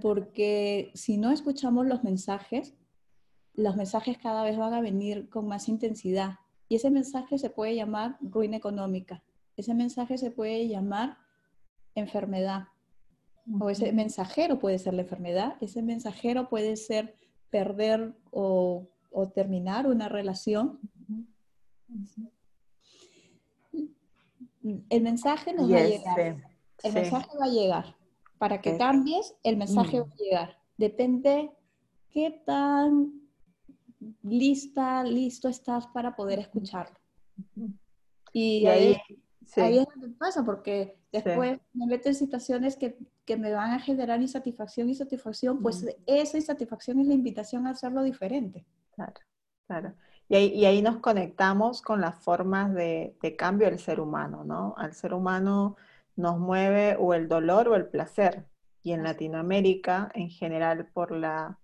Porque 0.03 0.91
si 0.95 1.17
no 1.17 1.33
escuchamos 1.33 1.87
los 1.87 2.05
mensajes, 2.05 2.75
los 3.55 3.77
mensajes 3.77 4.19
cada 4.19 4.45
vez 4.45 4.57
van 4.57 4.75
a 4.75 4.81
venir 4.81 5.29
con 5.29 5.49
más 5.49 5.69
intensidad. 5.69 6.35
Y 6.69 6.77
ese 6.77 6.91
mensaje 6.91 7.39
se 7.39 7.51
puede 7.51 7.75
llamar 7.75 8.19
ruina 8.21 8.57
económica. 8.57 9.25
Ese 9.57 9.75
mensaje 9.75 10.19
se 10.19 10.31
puede 10.31 10.69
llamar 10.69 11.19
enfermedad. 11.95 12.69
O 13.59 13.71
ese 13.71 13.93
mensajero 13.93 14.59
puede 14.59 14.79
ser 14.79 14.95
la 14.95 15.03
enfermedad. 15.03 15.57
Ese 15.61 15.83
mensajero 15.83 16.49
puede 16.49 16.77
ser 16.77 17.17
perder 17.51 18.15
o, 18.31 18.89
terminar 19.35 19.87
una 19.87 20.09
relación. 20.09 20.79
El 24.89 25.03
mensaje 25.03 25.53
nos 25.53 25.71
va 25.71 25.79
a 25.79 25.85
llegar. 25.85 26.37
El 26.83 26.93
mensaje 26.93 27.29
va 27.39 27.45
a 27.45 27.49
llegar. 27.49 27.97
Para 28.39 28.61
que 28.61 28.79
cambies, 28.79 29.35
el 29.43 29.57
mensaje 29.57 30.01
mm. 30.01 30.03
va 30.03 30.13
a 30.13 30.17
llegar. 30.17 30.59
Depende 30.79 31.51
qué 32.11 32.43
tan 32.47 33.21
lista, 34.23 35.05
listo 35.05 35.49
estás 35.49 35.87
para 35.89 36.17
poder 36.17 36.39
escucharlo. 36.39 36.97
Y, 38.33 38.67
ahí, 38.67 38.97
es 39.57 39.87
donde 39.87 40.17
pasa, 40.19 40.45
porque 40.45 40.97
después 41.13 41.59
me 41.73 41.87
meto 41.87 42.09
en 42.09 42.15
situaciones 42.15 42.77
que, 42.77 42.97
me 43.37 43.53
van 43.53 43.71
a 43.71 43.79
generar 43.79 44.21
insatisfacción 44.21 44.89
y 44.89 44.95
satisfacción, 44.95 45.63
pues 45.63 45.87
esa 46.07 46.37
insatisfacción 46.37 46.99
es 46.99 47.07
la 47.07 47.15
invitación 47.15 47.65
a 47.67 47.71
hacerlo 47.71 48.03
diferente. 48.03 48.67
Claro, 49.01 49.21
claro. 49.67 49.95
Y 50.29 50.37
ahí, 50.37 50.47
y 50.55 50.65
ahí 50.67 50.83
nos 50.83 50.99
conectamos 50.99 51.81
con 51.83 52.01
las 52.03 52.23
formas 52.23 52.75
de, 52.75 53.17
de, 53.23 53.37
cambio 53.37 53.69
del 53.69 53.79
ser 53.79 53.99
humano, 54.01 54.45
¿no? 54.45 54.75
Al 54.77 54.93
ser 54.93 55.15
humano 55.15 55.77
nos 56.17 56.39
mueve 56.39 56.97
o 56.99 57.15
el 57.15 57.29
dolor 57.29 57.69
o 57.69 57.77
el 57.77 57.89
placer. 57.89 58.47
Y 58.83 58.93
en 58.93 59.03
Latinoamérica, 59.03 60.11
en 60.15 60.29
general, 60.31 60.87
por 60.93 61.13
la 61.13 61.59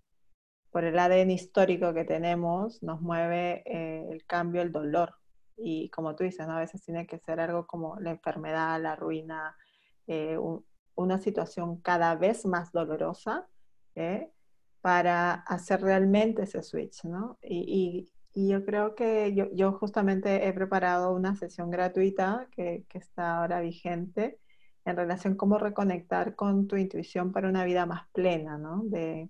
por 0.71 0.85
el 0.85 0.99
ADN 0.99 1.31
histórico 1.31 1.95
que 1.95 2.05
tenemos, 2.05 2.83
nos 2.83 3.01
mueve 3.01 3.63
eh, 3.67 4.09
el 4.11 4.27
cambio, 4.27 4.63
el 4.63 4.73
dolor. 4.73 5.15
Y 5.57 5.89
como 5.91 6.15
tú 6.17 6.25
dices, 6.25 6.47
a 6.49 6.59
veces 6.59 6.83
tiene 6.83 7.07
que 7.07 7.19
ser 7.19 7.41
algo 7.41 7.67
como 7.67 7.99
la 8.01 8.11
enfermedad, 8.11 8.81
la 8.83 8.95
ruina, 8.97 9.57
eh, 10.07 10.39
una 10.95 11.19
situación 11.19 11.81
cada 11.81 12.15
vez 12.17 12.45
más 12.47 12.73
dolorosa 12.73 13.49
¿eh? 13.97 14.31
Para 14.87 15.33
hacer 15.33 15.81
realmente 15.81 16.45
ese 16.45 16.63
switch. 16.63 17.03
¿no? 17.07 17.41
Y, 17.43 18.09
yo 18.37 18.65
creo 18.65 18.95
que 18.95 19.35
yo, 19.35 19.73
justamente 19.73 20.47
he 20.47 20.53
preparado 20.53 21.13
una 21.13 21.35
sesión 21.35 21.71
gratuita 21.71 22.47
que, 22.53 22.87
está 22.93 23.39
ahora 23.39 23.61
vigente 23.61 24.39
en 24.85 24.95
relación 24.95 25.33
a 25.33 25.37
cómo 25.39 25.59
reconectar 25.59 26.37
con 26.37 26.69
tu 26.69 26.77
intuición 26.77 27.33
para 27.33 27.49
una 27.49 27.65
vida 27.65 27.85
más 27.85 28.07
plena, 28.13 28.59
¿no? 28.59 28.83
De, 28.85 29.29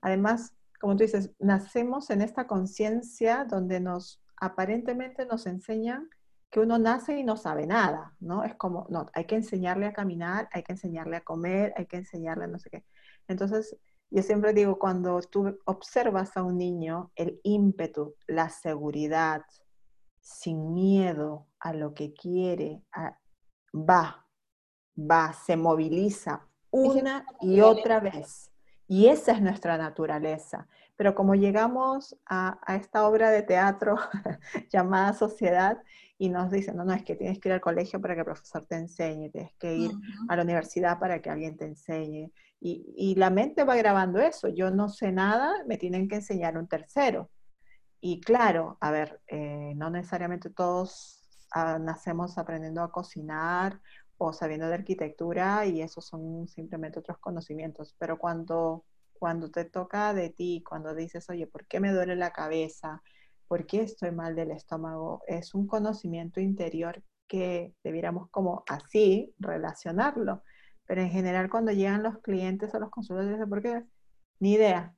además, 0.00 0.54
como 0.80 0.96
tú 0.96 1.02
dices, 1.02 1.32
nacemos 1.38 2.08
en 2.08 2.22
esta 2.22 2.46
conciencia 2.46 3.44
donde 3.44 3.80
nos 3.80 4.22
aparentemente 4.36 5.26
nos 5.26 5.44
enseñan 5.46 6.08
que 6.50 6.60
uno 6.60 6.78
nace 6.78 7.18
y 7.18 7.24
no 7.24 7.36
sabe 7.36 7.66
nada, 7.66 8.14
¿no? 8.18 8.44
Es 8.44 8.54
como, 8.54 8.86
no, 8.88 9.10
hay 9.12 9.26
que 9.26 9.34
enseñarle 9.34 9.86
a 9.86 9.92
caminar, 9.92 10.48
hay 10.52 10.62
que 10.62 10.72
enseñarle 10.72 11.16
a 11.16 11.20
comer, 11.20 11.74
hay 11.76 11.84
que 11.84 11.98
enseñarle 11.98 12.44
a 12.44 12.46
no 12.46 12.58
sé 12.58 12.70
qué. 12.70 12.84
Entonces, 13.28 13.76
yo 14.10 14.22
siempre 14.22 14.52
digo, 14.52 14.78
cuando 14.78 15.20
tú 15.20 15.58
observas 15.64 16.36
a 16.36 16.42
un 16.42 16.58
niño, 16.58 17.12
el 17.14 17.40
ímpetu, 17.44 18.16
la 18.26 18.48
seguridad, 18.48 19.42
sin 20.20 20.74
miedo 20.74 21.46
a 21.60 21.72
lo 21.72 21.94
que 21.94 22.12
quiere, 22.12 22.82
va, 23.72 24.26
va, 24.98 25.32
se 25.32 25.56
moviliza 25.56 26.46
una 26.70 27.24
y 27.40 27.60
otra 27.60 28.00
vez. 28.00 28.50
Y 28.86 29.06
esa 29.06 29.32
es 29.32 29.40
nuestra 29.40 29.78
naturaleza. 29.78 30.66
Pero 30.96 31.14
como 31.14 31.34
llegamos 31.34 32.18
a, 32.26 32.58
esta 32.74 33.06
obra 33.06 33.30
de 33.30 33.42
teatro 33.42 33.96
llamada 34.72 35.12
sociedad 35.12 35.82
y 36.20 36.28
nos 36.28 36.50
dicen, 36.50 36.76
no, 36.76 36.84
no, 36.84 36.92
es 36.92 37.02
que 37.02 37.16
tienes 37.16 37.38
que 37.38 37.48
ir 37.48 37.54
al 37.54 37.62
colegio 37.62 37.98
para 37.98 38.12
que 38.12 38.20
el 38.20 38.26
profesor 38.26 38.66
te 38.66 38.74
enseñe, 38.74 39.30
tienes 39.30 39.54
que 39.54 39.74
ir 39.74 39.90
a 40.28 40.36
la 40.36 40.42
universidad 40.42 40.98
para 40.98 41.22
que 41.22 41.30
alguien 41.30 41.56
te 41.56 41.64
enseñe. 41.64 42.30
Y, 42.60 43.14
la 43.16 43.30
mente 43.30 43.64
va 43.64 43.74
grabando 43.74 44.20
eso. 44.20 44.48
Yo 44.48 44.70
no 44.70 44.90
sé 44.90 45.12
nada, 45.12 45.64
me 45.66 45.78
tienen 45.78 46.08
que 46.08 46.16
enseñar 46.16 46.58
un 46.58 46.68
tercero. 46.68 47.30
Y 48.02 48.20
claro, 48.20 48.76
a 48.82 48.90
ver, 48.90 49.22
eh, 49.28 49.72
no 49.76 49.88
necesariamente 49.88 50.50
todos 50.50 51.22
ah, 51.54 51.78
nacemos 51.80 52.36
aprendiendo 52.36 52.82
a 52.82 52.92
cocinar 52.92 53.80
o 54.18 54.34
sabiendo 54.34 54.68
de 54.68 54.74
arquitectura 54.74 55.64
y 55.64 55.80
esos 55.80 56.04
son 56.04 56.46
simplemente 56.48 56.98
otros 56.98 57.16
conocimientos. 57.16 57.96
Pero 57.98 58.18
cuando, 58.18 58.84
cuando 59.14 59.50
te 59.50 59.64
toca 59.64 60.12
de 60.12 60.28
ti, 60.28 60.62
cuando 60.68 60.94
dices, 60.94 61.30
oye, 61.30 61.46
¿por 61.46 61.66
qué 61.66 61.80
me 61.80 61.92
duele 61.92 62.14
la 62.14 62.30
cabeza? 62.30 63.02
¿Por 63.50 63.66
qué 63.66 63.82
estoy 63.82 64.12
mal 64.12 64.36
del 64.36 64.52
estómago? 64.52 65.24
Es 65.26 65.56
un 65.56 65.66
conocimiento 65.66 66.40
interior 66.40 67.02
que 67.26 67.74
debiéramos 67.82 68.30
como 68.30 68.62
así 68.68 69.34
relacionarlo. 69.40 70.44
Pero 70.86 71.00
en 71.00 71.10
general 71.10 71.50
cuando 71.50 71.72
llegan 71.72 72.04
los 72.04 72.20
clientes 72.20 72.72
a 72.76 72.78
los 72.78 72.90
consultorios, 72.90 73.48
¿por 73.48 73.60
qué? 73.60 73.82
Ni 74.38 74.52
idea. 74.52 74.94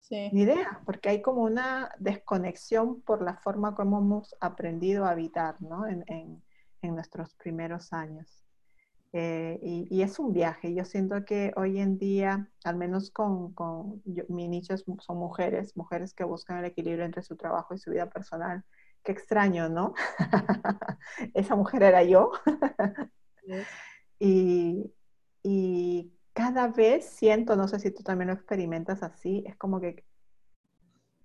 Sí. 0.00 0.28
Ni 0.34 0.42
idea, 0.42 0.82
porque 0.84 1.08
hay 1.08 1.22
como 1.22 1.44
una 1.44 1.92
desconexión 1.98 3.00
por 3.00 3.22
la 3.22 3.38
forma 3.38 3.74
como 3.74 4.00
hemos 4.00 4.36
aprendido 4.38 5.06
a 5.06 5.12
habitar 5.12 5.62
¿no? 5.62 5.86
en, 5.86 6.04
en, 6.06 6.44
en 6.82 6.94
nuestros 6.94 7.34
primeros 7.36 7.94
años. 7.94 8.43
Eh, 9.16 9.60
y, 9.62 10.02
es 10.02 10.18
un 10.18 10.32
viaje. 10.32 10.74
Yo 10.74 10.84
siento 10.84 11.24
que 11.24 11.52
hoy 11.54 11.78
en 11.78 11.98
día, 11.98 12.50
al 12.64 12.76
menos 12.76 13.12
con, 13.12 13.54
con 13.54 14.02
mi 14.28 14.48
nicho 14.48 14.76
son 14.76 15.18
mujeres, 15.18 15.76
mujeres 15.76 16.12
que 16.14 16.24
buscan 16.24 16.58
el 16.58 16.64
equilibrio 16.64 17.04
entre 17.04 17.22
su 17.22 17.36
trabajo 17.36 17.74
y 17.74 17.78
su 17.78 17.92
vida 17.92 18.10
personal. 18.10 18.64
Qué 19.04 19.12
extraño, 19.12 19.68
¿no? 19.68 19.94
Esa 21.34 21.54
mujer 21.54 21.84
era 21.84 22.02
yo. 22.02 22.32
y, 24.18 24.92
y 25.44 26.12
cada 26.32 26.66
vez 26.66 27.04
siento, 27.04 27.54
no 27.54 27.68
sé 27.68 27.78
si 27.78 27.92
tú 27.92 28.02
también 28.02 28.28
lo 28.28 28.34
experimentas 28.34 29.04
así, 29.04 29.44
es 29.46 29.56
como 29.56 29.80
que 29.80 30.04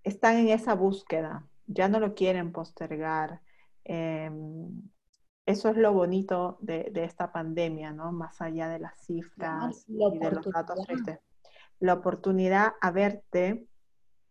están 0.03 0.37
en 0.37 0.49
esa 0.49 0.75
búsqueda, 0.75 1.47
ya 1.65 1.87
no 1.89 1.99
lo 1.99 2.13
quieren 2.13 2.51
postergar. 2.51 3.41
Em, 3.83 4.91
eso 5.49 5.69
es 5.69 5.77
lo 5.77 5.93
bonito 5.93 6.59
de, 6.61 6.91
esta 6.93 7.31
pandemia, 7.31 7.91
¿no? 7.91 8.11
Más 8.11 8.39
allá 8.39 8.69
de 8.69 8.77
las 8.77 8.99
cifras 9.03 9.83
y 9.87 10.19
de 10.19 10.31
los 10.31 10.45
datos 10.45 10.85
tristes. 10.85 11.17
La 11.79 11.93
oportunidad 11.93 12.73
a 12.79 12.91
verte, 12.91 13.65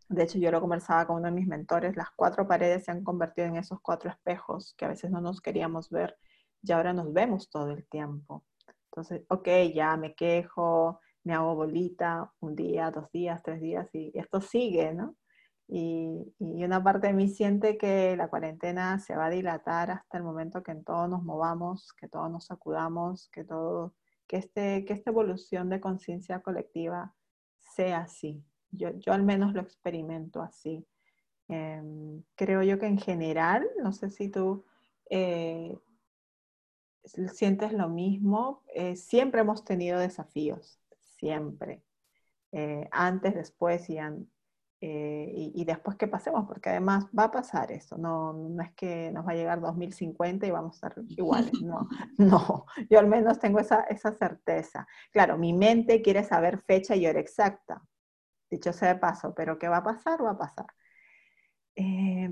de 0.09 0.23
hecho 0.23 0.39
yo 0.39 0.53
lo 0.53 0.61
conversaba 0.61 1.09
con 1.09 1.17
uno 1.17 1.27
de 1.27 1.33
mis 1.33 1.49
mentores, 1.49 1.97
las 1.97 2.11
cuatro 2.15 2.47
paredes 2.47 2.85
se 2.85 2.93
han 2.93 3.03
convertido 3.03 3.49
en 3.49 3.57
esos 3.57 3.81
cuatro 3.81 4.09
espejos 4.09 4.75
que 4.79 4.85
a 4.85 4.89
veces 4.89 5.11
no 5.11 5.21
nos 5.21 5.41
queríamos 5.41 5.91
ver 5.91 6.17
y 6.63 6.71
ahora 6.71 6.93
nos 6.93 7.13
vemos 7.13 7.51
todo 7.51 7.73
el 7.73 7.85
tiempo. 7.89 8.45
Entonces, 8.93 9.23
ok, 9.29 9.49
ya 9.75 9.97
me 9.97 10.15
quejo, 10.15 11.01
me 11.25 11.35
hago 11.35 11.57
bolita 11.57 12.33
un 12.39 12.55
día, 12.55 12.93
dos 12.93 13.11
días, 13.11 13.43
tres 13.43 13.61
días 13.61 13.93
y 13.93 14.13
esto 14.15 14.41
sigue, 14.41 14.95
¿no? 14.95 15.17
Y, 15.69 16.35
una 16.41 16.83
parte 16.83 17.09
de 17.09 17.13
mí 17.13 17.29
siente 17.29 17.77
que 17.77 18.17
la 18.17 18.29
cuarentena 18.29 18.99
se 18.99 19.15
va 19.15 19.27
a 19.27 19.31
dilatar 19.31 19.91
hasta 19.91 20.17
el 20.17 20.25
momento 20.25 20.63
que 20.63 20.73
en 20.73 20.83
todos 20.83 21.09
nos 21.09 21.23
movamos, 21.23 21.93
que 21.93 22.09
todos 22.09 22.31
nos 22.31 22.47
sacudamos, 22.47 23.29
que, 23.29 23.45
todo, 23.45 23.95
que, 24.27 24.39
este, 24.39 24.85
que 24.87 24.95
esta 24.95 25.11
evolución 25.11 25.69
de 25.69 25.81
conciencia 25.81 26.41
colectiva 26.41 27.15
sea 27.59 28.01
así. 28.01 28.43
Yo, 28.71 28.91
yo 28.99 29.13
al 29.13 29.25
menos 29.25 29.55
lo 29.55 29.61
experimento 29.61 30.41
así. 30.43 30.87
Em, 31.49 32.23
creo 32.35 32.63
yo 32.63 32.79
que 32.79 32.87
en 32.87 32.99
general, 32.99 33.67
no 33.83 33.93
sé 33.93 34.11
si 34.11 34.31
tú 34.31 34.65
eh, 35.11 35.79
sientes 37.33 37.73
lo 37.73 37.89
mismo, 37.89 38.63
eh, 38.75 38.97
siempre 38.97 39.41
hemos 39.43 39.65
tenido 39.65 39.99
desafíos, 39.99 40.81
siempre. 41.03 41.83
Eh, 42.53 42.89
antes, 42.91 43.35
después 43.35 43.89
y 43.91 43.99
antes 43.99 44.38
eh, 44.81 45.33
y, 45.35 45.65
después 45.65 45.97
que 45.97 46.07
pasemos, 46.07 46.47
porque 46.47 46.71
además 46.71 47.07
va 47.19 47.25
a 47.25 47.31
pasar 47.33 47.73
eso, 47.73 47.99
no, 47.99 48.33
no 48.33 48.63
es 48.63 48.73
que 48.75 49.11
nos 49.11 49.27
va 49.27 49.33
a 49.33 49.35
llegar 49.35 49.61
2050 49.61 50.47
y 50.47 50.53
vamos 50.53 50.75
a 50.75 50.89
estar 50.89 51.05
iguales, 51.09 51.53
no, 51.63 51.89
no, 52.17 52.65
yo 52.89 52.99
al 53.01 53.09
menos 53.09 53.41
tengo 53.41 53.59
esa, 53.59 53.81
esa 53.83 54.13
certeza. 54.13 54.87
Claro, 55.11 55.37
mi 55.37 55.53
mente 55.53 56.01
quiere 56.01 56.23
saber 56.23 56.61
fecha 56.61 56.95
y 56.95 57.07
hora 57.09 57.19
exacta, 57.19 57.83
dicho 58.49 58.73
sea 58.73 58.95
de 58.95 59.01
paso, 59.01 59.35
pero 59.35 59.59
¿qué 59.59 59.69
va 59.69 59.79
a 59.79 59.83
pasar? 59.83 60.25
Va 60.25 60.31
a 60.31 60.39
pasar. 60.39 60.67
Eh, 61.75 62.31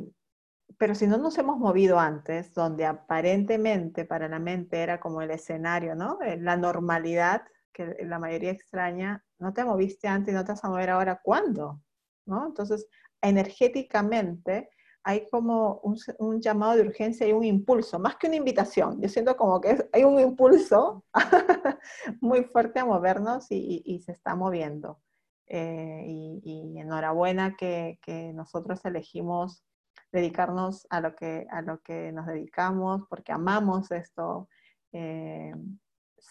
pero 0.78 0.94
si 0.94 1.06
no 1.06 1.18
nos 1.18 1.38
hemos 1.38 1.58
movido 1.58 1.98
antes, 1.98 2.52
donde 2.52 2.86
aparentemente 2.86 4.04
para 4.04 4.28
la 4.28 4.38
mente 4.38 4.82
era 4.82 5.00
como 5.00 5.22
el 5.22 5.30
escenario, 5.30 5.94
¿no? 5.94 6.18
Eh, 6.22 6.36
la 6.38 6.56
normalidad, 6.56 7.42
que 7.72 7.96
la 8.04 8.18
mayoría 8.18 8.50
extraña, 8.50 9.24
no 9.38 9.52
te 9.52 9.64
moviste 9.64 10.08
antes 10.08 10.32
y 10.32 10.36
no 10.36 10.44
te 10.44 10.52
vas 10.52 10.64
a 10.64 10.68
mover 10.68 10.90
ahora, 10.90 11.20
¿cuándo? 11.22 11.82
Entonces, 12.26 12.86
energéticamente 13.22 14.70
hay 15.02 15.28
como 15.30 15.80
un, 16.18 16.40
llamado 16.40 16.74
de 16.74 16.82
urgencia 16.82 17.28
y 17.28 17.32
un 17.32 17.44
impulso, 17.44 17.98
más 18.00 18.16
que 18.16 18.26
una 18.26 18.36
invitación. 18.36 19.00
Yo 19.00 19.08
siento 19.08 19.36
como 19.36 19.60
que 19.60 19.88
hay 19.92 20.02
un 20.02 20.18
impulso 20.18 21.04
muy 22.20 22.42
fuerte 22.44 22.80
a 22.80 22.84
movernos 22.84 23.46
y, 23.50 24.02
se 24.04 24.12
está 24.12 24.34
moviendo. 24.34 25.00
Eh, 25.46 26.04
y, 26.08 26.76
enhorabuena 26.76 27.54
que, 27.56 28.00
que 28.02 28.32
nosotros 28.32 28.84
elegimos 28.84 29.64
dedicarnos 30.10 30.86
a 30.90 31.00
lo 31.00 31.14
que, 31.14 31.46
a 31.50 31.62
lo 31.62 31.80
que 31.82 32.10
nos 32.12 32.26
dedicamos, 32.26 33.02
porque 33.08 33.32
amamos 33.32 33.90
esto, 33.90 34.48
eh, 34.92 35.54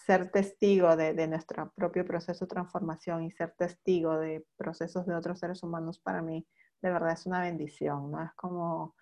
ser 0.04 0.30
testigo 0.30 0.96
de, 0.96 1.26
nuestro 1.26 1.72
propio 1.74 2.04
proceso 2.04 2.44
de 2.44 2.50
transformación 2.50 3.24
y 3.24 3.30
ser 3.30 3.54
testigo 3.56 4.18
de 4.18 4.46
procesos 4.56 5.06
de 5.06 5.14
otros 5.14 5.38
seres 5.38 5.62
humanos 5.62 5.98
para 5.98 6.22
mí 6.22 6.46
de 6.82 6.90
verdad 6.90 7.12
es 7.12 7.26
una 7.26 7.40
bendición, 7.40 8.10
¿no? 8.10 8.22
Es 8.22 8.32
como 8.34 8.94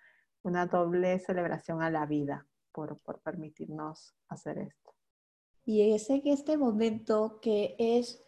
una 0.43 0.65
doble 0.65 1.19
celebración 1.19 1.81
a 1.81 1.89
la 1.89 2.05
vida 2.05 2.47
por, 2.71 2.97
por 2.99 3.19
permitirnos 3.19 4.15
hacer 4.29 4.57
esto. 4.59 4.93
Y 5.65 5.93
es 5.93 6.09
en 6.09 6.21
este 6.25 6.57
momento 6.57 7.39
que 7.41 7.75
es 7.77 8.23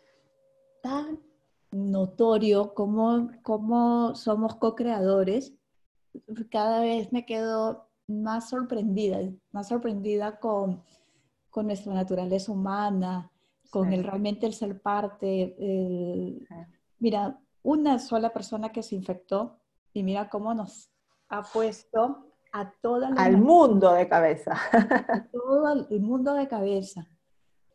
tan 0.84 1.20
notorio 1.72 2.74
como, 2.74 3.32
como 3.42 4.16
somos 4.16 4.56
co-creadores 4.56 5.54
cada 6.50 6.82
vez 6.82 7.12
me 7.12 7.26
quedo 7.26 7.90
más 8.08 8.50
sorprendida, 8.50 9.20
más 9.52 9.68
sorprendida 9.68 10.40
con, 10.40 10.84
con 11.50 11.68
nuestra 11.68 11.94
naturaleza 11.94 12.52
humana, 12.52 13.32
con 13.70 13.92
el 13.94 14.04
realmente 14.04 14.46
el 14.46 14.54
ser 14.54 14.82
parte. 14.82 15.56
Mira, 17.00 17.40
una 17.64 18.00
sola 18.00 18.32
persona 18.32 18.72
que 18.72 18.84
se 18.84 18.96
infectó 18.96 19.60
y 19.94 20.04
mira 20.04 20.30
cómo 20.30 20.54
nos 20.54 20.90
ha 21.30 21.44
puesto 21.44 22.32
a 22.54 22.72
toda 22.82 23.10
la... 23.10 23.22
Al 23.22 23.38
mundo 23.38 23.94
de 23.94 24.08
cabeza. 24.08 24.54
A 24.72 25.28
todo 25.32 25.88
el 25.90 26.02
mundo 26.02 26.34
de 26.34 26.48
cabeza. 26.48 27.08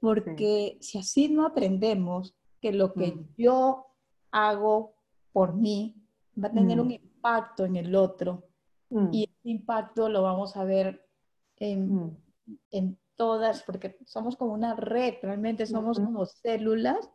Porque 0.00 0.78
si 0.80 0.98
así 0.98 1.28
no 1.28 1.46
aprendemos 1.46 2.35
que 2.61 2.72
lo 2.72 2.92
que 2.92 3.12
mm. 3.12 3.35
yo 3.37 3.87
hago 4.30 4.94
por 5.32 5.54
mí 5.54 5.94
va 6.42 6.48
a 6.48 6.52
tener 6.52 6.80
un 6.80 6.88
mm 6.88 7.12
impacto 7.22 7.64
en 7.64 7.76
el 7.76 7.94
otro. 7.94 8.48
Mm. 8.90 9.08
Y 9.12 9.24
ese 9.24 9.48
impacto 9.48 10.08
lo 10.08 10.22
vamos 10.22 10.56
a 10.56 10.64
ver 10.64 11.06
en, 11.56 11.94
mm. 11.94 12.16
en, 12.72 12.98
todas, 13.22 13.62
porque 13.62 13.96
somos 14.04 14.37
como 14.37 14.52
una 14.52 14.74
red, 14.74 15.14
realmente 15.22 15.64
somos 15.64 16.00
como 16.00 16.26
células 16.26 17.08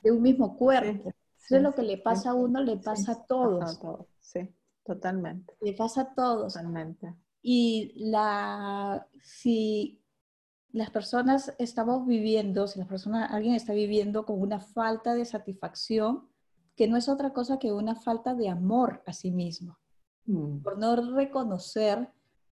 de 0.00 0.12
un 0.12 0.22
mismo 0.22 0.56
cuerpo. 0.56 1.12
Eso 1.44 1.56
es 1.56 1.62
lo 1.62 1.74
que 1.74 1.82
le 1.82 1.98
pasa 1.98 2.30
a 2.30 2.34
uno, 2.34 2.62
le 2.62 2.76
pasa 2.76 3.12
a 3.12 3.26
todos. 3.26 3.80
Sí, 4.20 4.48
totalmente. 4.84 5.56
Le 5.60 5.72
pasa 5.72 6.02
a 6.02 6.14
todos. 6.14 6.54
Totalmente. 6.54 7.12
Y 7.42 7.92
la, 7.96 9.08
si 9.24 10.00
las 10.70 10.90
personas 10.90 11.52
estamos 11.58 12.06
viviendo, 12.06 12.68
si 12.68 12.78
la 12.78 12.86
persona, 12.86 13.26
alguien 13.26 13.56
está 13.56 13.72
viviendo 13.72 14.24
con 14.24 14.40
una 14.40 14.60
falta 14.60 15.16
de 15.16 15.24
satisfacción, 15.24 16.28
que 16.76 16.86
no 16.86 16.96
es 16.96 17.08
otra 17.08 17.32
cosa 17.32 17.58
que 17.58 17.72
una 17.72 17.96
falta 17.96 18.34
de 18.36 18.48
amor 18.48 19.02
a 19.04 19.12
sí 19.12 19.32
mismo, 19.32 19.80
mm. 20.26 20.58
por 20.62 20.78
no 20.78 20.94
reconocer 20.94 22.08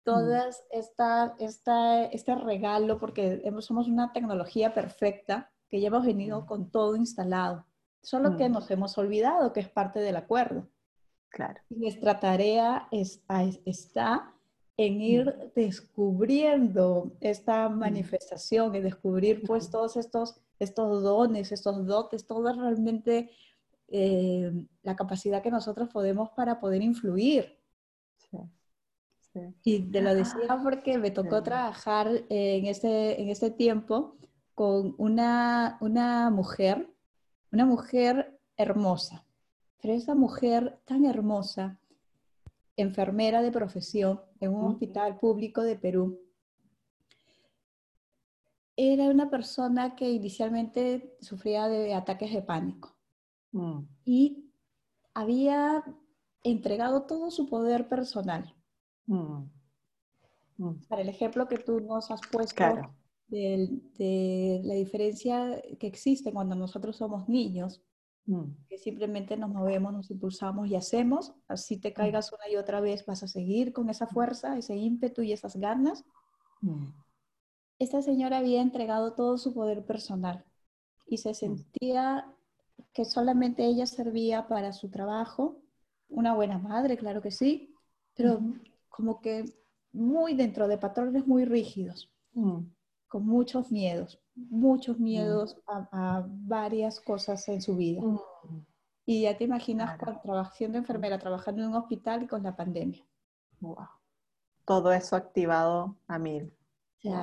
todas 0.03 0.63
esta, 0.71 1.35
esta, 1.39 2.05
este 2.05 2.35
regalo, 2.35 2.99
porque 2.99 3.43
somos 3.59 3.87
una 3.87 4.11
tecnología 4.13 4.73
perfecta 4.73 5.51
que 5.69 5.79
ya 5.79 5.87
hemos 5.87 6.05
venido 6.05 6.45
con 6.45 6.71
todo 6.71 6.95
instalado, 6.95 7.65
solo 8.01 8.35
que 8.37 8.49
nos 8.49 8.69
hemos 8.71 8.97
olvidado 8.97 9.53
que 9.53 9.59
es 9.59 9.69
parte 9.69 9.99
del 9.99 10.15
acuerdo. 10.15 10.67
Claro. 11.29 11.61
Y 11.69 11.75
nuestra 11.75 12.19
tarea 12.19 12.87
es, 12.91 13.23
está 13.65 14.33
en 14.77 15.01
ir 15.01 15.51
descubriendo 15.55 17.11
esta 17.19 17.69
manifestación 17.69 18.73
y 18.75 18.79
descubrir 18.79 19.43
pues 19.45 19.69
todos 19.69 19.97
estos, 19.97 20.41
estos 20.57 21.03
dones, 21.03 21.51
estos 21.51 21.85
dotes, 21.85 22.25
todo 22.25 22.51
realmente 22.53 23.29
eh, 23.89 24.51
la 24.83 24.95
capacidad 24.95 25.43
que 25.43 25.51
nosotros 25.51 25.89
podemos 25.89 26.29
para 26.29 26.59
poder 26.59 26.81
influir. 26.81 27.59
Y 29.63 29.91
te 29.91 30.01
lo 30.01 30.13
decía 30.13 30.59
porque 30.63 30.97
me 30.97 31.11
tocó 31.11 31.43
trabajar 31.43 32.07
en 32.29 32.65
este, 32.65 33.21
en 33.21 33.29
este 33.29 33.51
tiempo 33.51 34.17
con 34.55 34.95
una, 34.97 35.77
una 35.81 36.29
mujer, 36.29 36.89
una 37.51 37.65
mujer 37.65 38.39
hermosa, 38.57 39.25
pero 39.81 39.93
esa 39.93 40.15
mujer 40.15 40.79
tan 40.85 41.05
hermosa, 41.05 41.79
enfermera 42.75 43.41
de 43.41 43.51
profesión 43.51 44.21
en 44.39 44.53
un 44.53 44.65
hospital 44.65 45.17
público 45.17 45.61
de 45.61 45.77
Perú, 45.77 46.19
era 48.75 49.09
una 49.09 49.29
persona 49.29 49.95
que 49.95 50.09
inicialmente 50.09 51.17
sufría 51.19 51.67
de 51.67 51.93
ataques 51.93 52.33
de 52.33 52.41
pánico. 52.41 52.95
Mm. 53.51 53.81
Y 54.05 54.51
había 55.13 55.83
entregado 56.43 57.03
todo 57.03 57.29
su 57.29 57.49
poder 57.49 57.89
personal. 57.89 58.55
Mm. 59.09 59.49
Mm. 60.57 60.75
Para 60.87 61.01
el 61.01 61.09
ejemplo 61.09 61.47
que 61.47 61.57
tú 61.57 61.79
nos 61.79 62.11
has 62.11 62.21
puesto 62.31 62.63
de, 63.27 64.61
la 64.63 64.73
diferencia 64.75 65.61
que 65.79 65.87
existe 65.87 66.31
cuando 66.31 66.55
nosotros 66.55 66.97
somos 66.97 67.27
niños, 67.27 67.81
que 68.67 68.77
simplemente 68.77 69.35
nos 69.35 69.49
movemos, 69.49 69.91
nos 69.91 70.11
impulsamos 70.11 70.69
y 70.69 70.75
hacemos, 70.75 71.33
así 71.47 71.79
te 71.79 71.93
caigas 71.93 72.31
una 72.31 72.47
y 72.47 72.57
otra 72.57 72.79
vez, 72.79 73.03
vas 73.07 73.23
a 73.23 73.27
seguir 73.27 73.73
con 73.73 73.89
esa 73.89 74.05
fuerza, 74.05 74.55
ese 74.55 74.75
ímpetu 74.75 75.23
y 75.23 75.33
esas 75.33 75.55
ganas. 75.55 76.05
Esta 77.79 78.03
señora 78.03 78.37
había 78.37 78.61
entregado 78.61 79.15
todo 79.15 79.39
su 79.39 79.55
poder 79.55 79.83
personal 79.83 80.45
y 81.07 81.17
se 81.17 81.33
sentía 81.33 82.31
que 82.93 83.03
solamente 83.03 83.65
ella 83.65 83.87
servía 83.87 84.47
para 84.47 84.73
su 84.73 84.91
trabajo, 84.91 85.59
una 86.07 86.35
buena 86.35 86.59
madre, 86.59 86.97
claro 86.97 87.23
que 87.23 87.31
sí, 87.31 87.73
pero 88.13 88.41
como 88.99 89.21
que 89.21 89.45
muy 89.93 90.33
dentro 90.33 90.67
de 90.67 90.77
patrones 90.77 91.25
muy 91.25 91.45
rígidos, 91.45 92.11
mm. 92.33 92.57
con 93.07 93.25
muchos 93.25 93.71
miedos, 93.71 94.21
muchos 94.35 94.99
mm. 94.99 95.03
miedos 95.03 95.57
a, 95.67 96.25
varias 96.27 96.99
cosas 96.99 97.47
en 97.47 97.61
su 97.61 97.77
vida. 97.77 98.01
Mm. 98.01 98.19
Y 99.05 99.21
ya 99.21 99.37
te 99.37 99.45
imaginas 99.45 99.97
con, 99.97 100.45
siendo 100.51 100.77
enfermera, 100.77 101.17
trabajando 101.17 101.61
en 101.61 101.69
un 101.69 101.75
hospital 101.75 102.23
y 102.23 102.27
con 102.27 102.43
la 102.43 102.57
pandemia. 102.57 103.07
Todo 104.65 104.91
eso 104.91 105.15
activado 105.15 105.95
a 106.05 106.19
mil. 106.19 106.53
Se, 107.01 107.13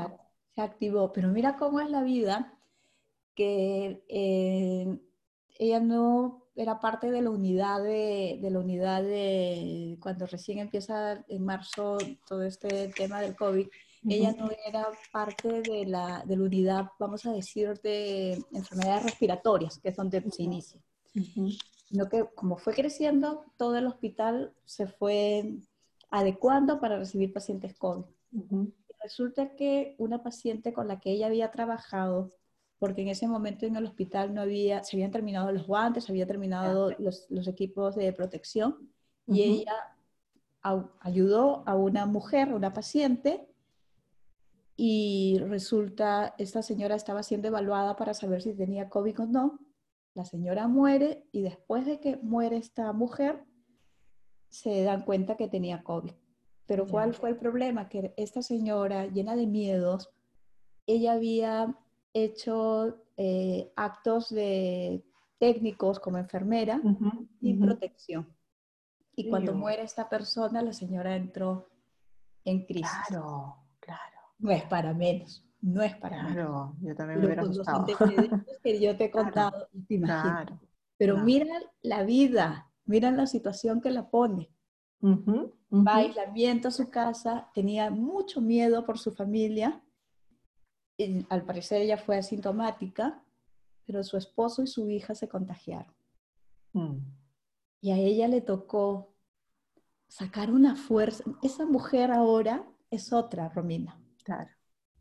activó, 0.56 1.12
pero 1.12 1.28
mira 1.28 1.58
cómo 1.58 1.80
es 1.80 1.90
la 1.90 2.02
vida, 2.02 2.58
que 3.34 4.02
eh, 4.08 4.98
ella 5.58 5.80
no 5.80 6.45
era 6.56 6.80
parte 6.80 7.10
de 7.10 7.20
la 7.20 7.30
unidad 7.30 7.82
de, 7.82 8.38
de, 8.40 8.50
la 8.50 8.58
unidad 8.58 9.02
de 9.02 9.98
cuando 10.00 10.26
recién 10.26 10.58
empieza 10.58 11.22
en 11.28 11.44
marzo 11.44 11.98
todo 12.26 12.42
este 12.42 12.88
tema 12.88 13.20
del 13.20 13.36
COVID, 13.36 13.68
ella 14.08 14.32
no 14.38 14.50
era 14.66 14.88
parte 15.12 15.62
de 15.62 15.84
la, 15.86 16.22
de 16.24 16.36
la 16.36 16.44
unidad, 16.44 16.86
vamos 16.98 17.26
a 17.26 17.32
decir, 17.32 17.80
de 17.80 18.42
enfermedades 18.52 19.04
respiratorias, 19.04 19.78
que 19.78 19.88
es 19.88 19.96
donde 19.96 20.22
se 20.30 20.42
inicia. 20.44 20.80
Sino 21.88 22.08
que 22.08 22.24
como 22.34 22.56
fue 22.56 22.74
creciendo, 22.74 23.44
todo 23.56 23.76
el 23.76 23.86
hospital 23.86 24.54
se 24.64 24.86
fue 24.86 25.56
adecuando 26.10 26.80
para 26.80 26.98
recibir 26.98 27.32
pacientes 27.32 27.74
COVID. 27.74 28.04
Resulta 29.02 29.54
que 29.56 29.94
una 29.98 30.22
paciente 30.22 30.72
con 30.72 30.88
la 30.88 31.00
que 31.00 31.10
ella 31.10 31.26
había 31.26 31.50
trabajado 31.50 32.32
porque 32.78 33.02
en 33.02 33.08
ese 33.08 33.26
momento 33.26 33.66
en 33.66 33.76
el 33.76 33.86
hospital 33.86 34.34
no 34.34 34.42
había, 34.42 34.84
se 34.84 34.96
habían 34.96 35.10
terminado 35.10 35.50
los 35.52 35.66
guantes, 35.66 36.04
se 36.04 36.12
habían 36.12 36.28
terminado 36.28 36.92
los, 36.98 37.26
los 37.30 37.48
equipos 37.48 37.96
de 37.96 38.12
protección 38.12 38.90
y 39.26 39.42
ella 39.42 39.72
ayudó 41.00 41.62
a 41.66 41.74
una 41.74 42.06
mujer, 42.06 42.52
una 42.52 42.72
paciente, 42.72 43.48
y 44.76 45.38
resulta, 45.38 46.34
esta 46.38 46.62
señora 46.62 46.96
estaba 46.96 47.22
siendo 47.22 47.48
evaluada 47.48 47.96
para 47.96 48.12
saber 48.12 48.42
si 48.42 48.52
tenía 48.52 48.90
COVID 48.90 49.20
o 49.20 49.26
no. 49.26 49.58
La 50.12 50.24
señora 50.24 50.68
muere 50.68 51.26
y 51.32 51.42
después 51.42 51.86
de 51.86 51.98
que 51.98 52.16
muere 52.18 52.58
esta 52.58 52.92
mujer, 52.92 53.44
se 54.50 54.82
dan 54.82 55.02
cuenta 55.02 55.36
que 55.36 55.48
tenía 55.48 55.82
COVID. 55.82 56.12
Pero 56.66 56.86
¿cuál 56.86 57.14
fue 57.14 57.30
el 57.30 57.36
problema? 57.36 57.88
Que 57.88 58.12
esta 58.16 58.42
señora, 58.42 59.06
llena 59.06 59.36
de 59.36 59.46
miedos, 59.46 60.10
ella 60.86 61.12
había 61.12 61.74
hecho 62.24 63.04
eh, 63.16 63.72
actos 63.76 64.30
de 64.30 65.04
técnicos 65.38 66.00
como 66.00 66.18
enfermera 66.18 66.80
y 67.40 67.54
protección. 67.54 68.34
Y 69.14 69.28
cuando 69.30 69.54
muere 69.54 69.82
esta 69.82 70.08
persona, 70.08 70.62
la 70.62 70.72
señora 70.72 71.16
entró 71.16 71.68
en 72.44 72.64
crisis. 72.66 72.90
Claro, 73.08 73.56
claro. 73.80 74.18
No 74.38 74.50
es 74.50 74.64
para 74.64 74.92
menos, 74.92 75.44
no 75.62 75.82
es 75.82 75.94
para 75.96 76.18
menos. 76.22 76.34
Claro, 76.34 76.76
yo 76.82 76.94
también 76.94 77.20
me 77.20 77.26
hubiera 77.26 77.42
Pero 77.42 77.54
los 77.54 77.60
asustado. 77.68 77.80
antecedentes 77.80 78.58
que 78.62 78.80
yo 78.80 78.96
te 78.96 79.04
he 79.04 79.10
Claro, 79.10 79.24
contado, 79.24 79.68
te 79.88 79.94
imaginas. 79.94 80.44
Claro. 80.44 80.60
Pero 80.98 81.14
claro. 81.14 81.24
mira 81.26 81.46
la 81.82 82.02
vida, 82.04 82.70
mira 82.84 83.10
la 83.10 83.26
situación 83.26 83.80
que 83.80 83.90
la 83.90 84.08
pone. 84.10 84.50
Ujú, 85.00 85.52
Va 85.70 85.92
a 85.96 85.98
ujú. 85.98 86.06
aislamiento 86.08 86.68
a 86.68 86.70
su 86.70 86.88
casa, 86.90 87.50
tenía 87.54 87.90
mucho 87.90 88.40
miedo 88.40 88.84
por 88.86 88.98
su 88.98 89.12
familia. 89.12 89.82
Y 90.98 91.26
al 91.28 91.44
parecer 91.44 91.82
ella 91.82 91.98
fue 91.98 92.16
asintomática, 92.16 93.22
pero 93.86 94.02
su 94.02 94.16
esposo 94.16 94.62
y 94.62 94.66
su 94.66 94.88
hija 94.90 95.14
se 95.14 95.28
contagiaron. 95.28 95.94
Mm, 96.72 96.98
Y 97.82 97.90
a 97.92 97.98
ella 97.98 98.26
le 98.26 98.40
tocó 98.40 99.14
sacar 100.08 100.50
una 100.50 100.74
fuerza. 100.76 101.22
Esa 101.42 101.66
mujer 101.66 102.10
ahora 102.10 102.64
es 102.90 103.12
otra, 103.12 103.48
Romina. 103.50 104.00
Claro, 104.24 104.50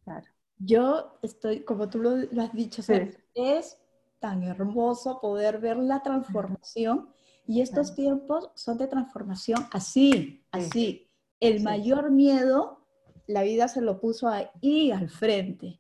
claro. 0.04 0.28
Yo 0.58 1.18
estoy, 1.24 1.62
como 1.64 1.90
tú 1.90 2.00
lo, 2.00 2.18
lo 2.18 2.42
has 2.44 2.54
dicho, 2.54 2.82
o 2.82 2.86
sea, 2.86 3.06
Sí. 3.06 3.18
es 3.34 3.78
tan 4.20 4.44
hermoso 4.44 5.20
poder 5.22 5.60
ver 5.60 5.78
la 5.78 6.02
transformación 6.04 7.10
y 7.48 7.62
estos 7.62 7.92
Claro. 7.92 7.96
tiempos 7.96 8.52
son 8.56 8.78
de 8.78 8.88
transformación 8.88 9.66
así, 9.72 10.44
así. 10.52 11.10
El 11.40 11.60
Sí. 11.60 11.64
mayor 11.64 12.12
miedo, 12.12 12.86
la 13.28 13.44
vida 13.44 13.68
se 13.68 13.82
lo 13.82 14.00
puso 14.00 14.28
ahí 14.30 14.92
al 14.92 15.10
frente 15.10 15.80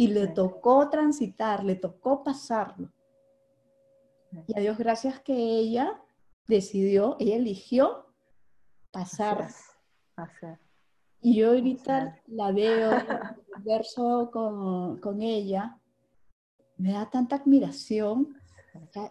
y 0.00 0.06
le 0.06 0.28
tocó 0.28 0.88
transitar, 0.88 1.62
le 1.62 1.74
tocó 1.74 2.24
pasarlo. 2.24 2.90
Y 4.46 4.58
a 4.58 4.62
Dios 4.62 4.78
gracias 4.78 5.20
que 5.20 5.34
ella 5.34 6.00
decidió, 6.48 7.16
ella 7.18 7.36
eligió 7.36 8.06
Así 8.94 9.16
pasar. 9.18 9.44
es, 9.44 9.56
así 10.16 10.46
es. 10.46 10.58
Y 11.20 11.36
yo 11.36 11.50
ahorita 11.50 12.18
la 12.28 12.50
veo, 12.50 12.96
converso 13.52 14.30
con, 14.32 15.00
con 15.00 15.20
ella, 15.20 15.78
me 16.78 16.92
da 16.92 17.10
tanta 17.10 17.36
admiración 17.36 18.38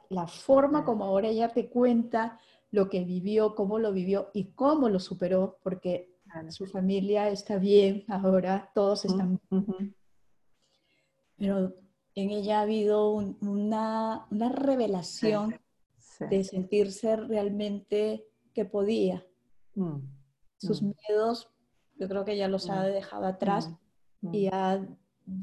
la 0.09 0.25
forma 0.25 0.85
como 0.85 1.05
ahora 1.05 1.27
ella 1.27 1.49
te 1.49 1.69
cuenta 1.69 2.39
lo 2.71 2.89
que 2.89 3.03
vivió, 3.03 3.53
cómo 3.53 3.77
lo 3.77 3.93
vivió 3.93 4.31
y 4.33 4.53
cómo 4.53 4.89
lo 4.89 4.99
superó, 4.99 5.59
porque 5.61 6.15
su 6.49 6.65
familia 6.65 7.29
está 7.29 7.57
bien 7.57 8.05
ahora, 8.07 8.71
todos 8.73 9.05
están 9.05 9.39
Ujú, 9.51 9.93
pero 11.39 11.73
en 12.15 12.29
ella 12.31 12.59
ha 12.59 12.61
habido 12.63 13.11
un- 13.11 13.37
una, 13.41 14.25
una 14.29 14.49
revelación 14.49 15.55
sí. 15.97 16.25
de 16.29 16.43
sentirse 16.43 17.15
realmente 17.15 18.25
que 18.53 18.65
podía. 18.65 19.25
Mm, 19.75 19.99
Sus 20.57 20.81
Mm. 20.83 20.91
miedos, 21.07 21.49
yo 21.95 22.09
creo 22.09 22.25
que 22.25 22.35
ya 22.35 22.49
los 22.49 22.69
ha 22.69 22.81
Mm. 22.83 22.91
dejado 22.91 23.25
atrás 23.25 23.71
mm, 24.21 24.33
y 24.35 24.47
ha 24.51 24.85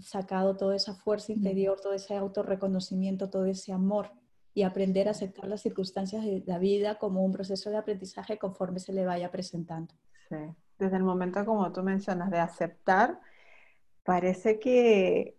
sacado 0.02 0.56
toda 0.58 0.76
esa 0.76 0.94
fuerza 0.94 1.32
Mm. 1.32 1.36
interior, 1.36 1.80
todo 1.80 1.94
ese 1.94 2.14
autorreconocimiento, 2.16 3.30
todo 3.30 3.46
ese 3.46 3.72
amor 3.72 4.10
y 4.52 4.62
aprender 4.64 5.08
a 5.08 5.12
aceptar 5.12 5.48
las 5.48 5.62
circunstancias 5.62 6.22
de 6.24 6.42
la 6.46 6.58
vida 6.58 6.98
como 6.98 7.24
un 7.24 7.32
proceso 7.32 7.70
de 7.70 7.76
aprendizaje 7.78 8.38
conforme 8.38 8.78
se 8.80 8.92
le 8.92 9.06
vaya 9.06 9.30
presentando. 9.30 9.94
Sí. 10.28 10.36
Desde 10.78 10.96
el 10.98 11.04
momento, 11.04 11.42
como 11.46 11.72
tú 11.72 11.82
mencionas, 11.82 12.30
de 12.30 12.38
aceptar, 12.38 13.20
parece 14.02 14.58
que 14.58 15.38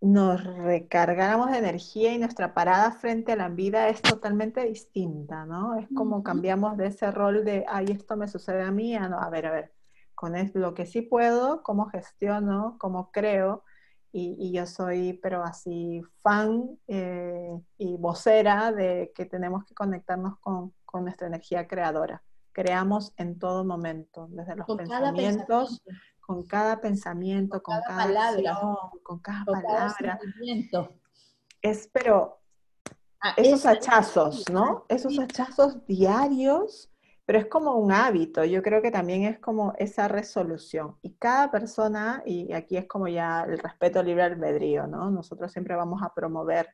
nos 0.00 0.44
recargáramos 0.44 1.50
de 1.50 1.58
energía 1.58 2.12
y 2.12 2.18
nuestra 2.18 2.54
parada 2.54 2.92
frente 2.92 3.32
a 3.32 3.36
la 3.36 3.48
vida 3.48 3.88
es 3.88 4.00
totalmente 4.00 4.64
distinta, 4.64 5.44
¿no? 5.44 5.76
Es 5.76 5.88
como 5.94 6.22
cambiamos 6.22 6.76
de 6.76 6.86
ese 6.86 7.10
rol 7.10 7.44
de, 7.44 7.64
ay, 7.68 7.86
esto 7.88 8.16
me 8.16 8.28
sucede 8.28 8.62
a 8.62 8.70
mí, 8.70 8.94
a 8.94 9.08
no, 9.08 9.18
a 9.18 9.28
ver, 9.28 9.46
a 9.46 9.50
ver, 9.50 9.72
con 10.14 10.34
lo 10.54 10.74
que 10.74 10.86
sí 10.86 11.02
puedo, 11.02 11.62
cómo 11.62 11.86
gestiono, 11.86 12.76
cómo 12.78 13.10
creo, 13.10 13.64
y, 14.12 14.36
y 14.38 14.52
yo 14.52 14.66
soy, 14.66 15.14
pero 15.14 15.42
así, 15.42 16.02
fan 16.22 16.78
eh, 16.86 17.60
y 17.76 17.96
vocera 17.96 18.72
de 18.72 19.12
que 19.14 19.26
tenemos 19.26 19.64
que 19.64 19.74
conectarnos 19.74 20.38
con, 20.38 20.72
con 20.84 21.04
nuestra 21.04 21.26
energía 21.26 21.66
creadora. 21.66 22.22
Creamos 22.52 23.12
en 23.16 23.38
todo 23.38 23.64
momento, 23.64 24.26
desde 24.30 24.56
los 24.56 24.66
Con 24.66 24.78
pensamientos, 24.78 25.80
pensamiento, 25.84 26.08
con 26.28 26.46
cada 26.46 26.78
pensamiento, 26.78 27.62
con, 27.62 27.76
cada 27.76 27.86
cada, 27.86 28.04
palabra, 28.04 28.52
acción, 28.52 28.76
con 29.02 29.18
cada 29.20 29.44
con 29.46 29.62
palabra. 29.62 30.20
Es, 31.62 31.88
pero 31.90 32.38
Ah, 33.20 33.34
esos 33.36 33.66
hachazos, 33.66 34.48
¿no? 34.48 34.84
Esos 34.88 35.18
hachazos 35.18 35.84
diarios, 35.86 36.88
pero 37.26 37.40
es 37.40 37.46
como 37.46 37.74
un 37.74 37.90
hábito. 37.90 38.44
Yo 38.44 38.62
creo 38.62 38.80
que 38.80 38.92
también 38.92 39.24
es 39.24 39.40
como 39.40 39.72
esa 39.76 40.06
resolución. 40.06 40.96
Y 41.02 41.14
cada 41.14 41.50
persona, 41.50 42.22
y 42.24 42.52
aquí 42.52 42.76
es 42.76 42.86
como 42.86 43.08
ya 43.08 43.42
el 43.42 43.58
respeto 43.58 44.04
libre 44.04 44.22
albedrío, 44.22 44.86
¿no? 44.86 45.10
Nosotros 45.10 45.50
siempre 45.50 45.74
vamos 45.74 46.00
a 46.02 46.14
promover 46.14 46.68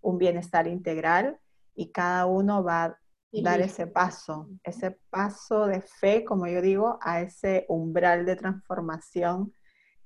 un 0.00 0.16
bienestar 0.16 0.66
integral 0.66 1.38
y 1.74 1.90
cada 1.92 2.24
uno 2.24 2.64
va 2.64 2.98
dar 3.32 3.60
ese 3.60 3.86
paso, 3.86 4.48
ese 4.64 4.98
paso 5.10 5.66
de 5.66 5.80
fe, 5.82 6.24
como 6.24 6.46
yo 6.46 6.60
digo, 6.60 6.98
a 7.00 7.20
ese 7.20 7.64
umbral 7.68 8.26
de 8.26 8.36
transformación 8.36 9.52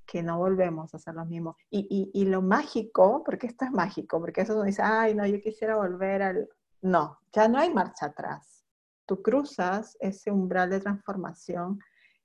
que 0.07 0.23
no 0.23 0.39
volvemos 0.39 0.95
a 0.95 0.99
ser 0.99 1.15
los 1.15 1.27
mismos. 1.27 1.57
Y, 1.71 1.87
y, 1.91 2.21
y 2.21 2.27
lo 2.27 2.43
mágico, 2.43 3.23
porque 3.25 3.47
esto 3.47 3.65
es 3.65 3.71
mágico, 3.71 4.21
porque 4.21 4.43
eso 4.43 4.55
uno 4.55 4.65
dice, 4.65 4.83
ay, 4.83 5.15
no, 5.15 5.27
yo 5.27 5.41
quisiera 5.41 5.77
volver 5.77 6.23
al... 6.23 6.49
No, 6.83 7.19
ya 7.33 7.49
no 7.49 7.59
hay 7.59 7.73
marcha 7.73 8.07
atrás. 8.07 8.65
Tú 9.07 9.23
cruzas 9.23 9.97
ese 10.01 10.31
umbral 10.31 10.71
de 10.71 10.81
transformación 10.81 11.79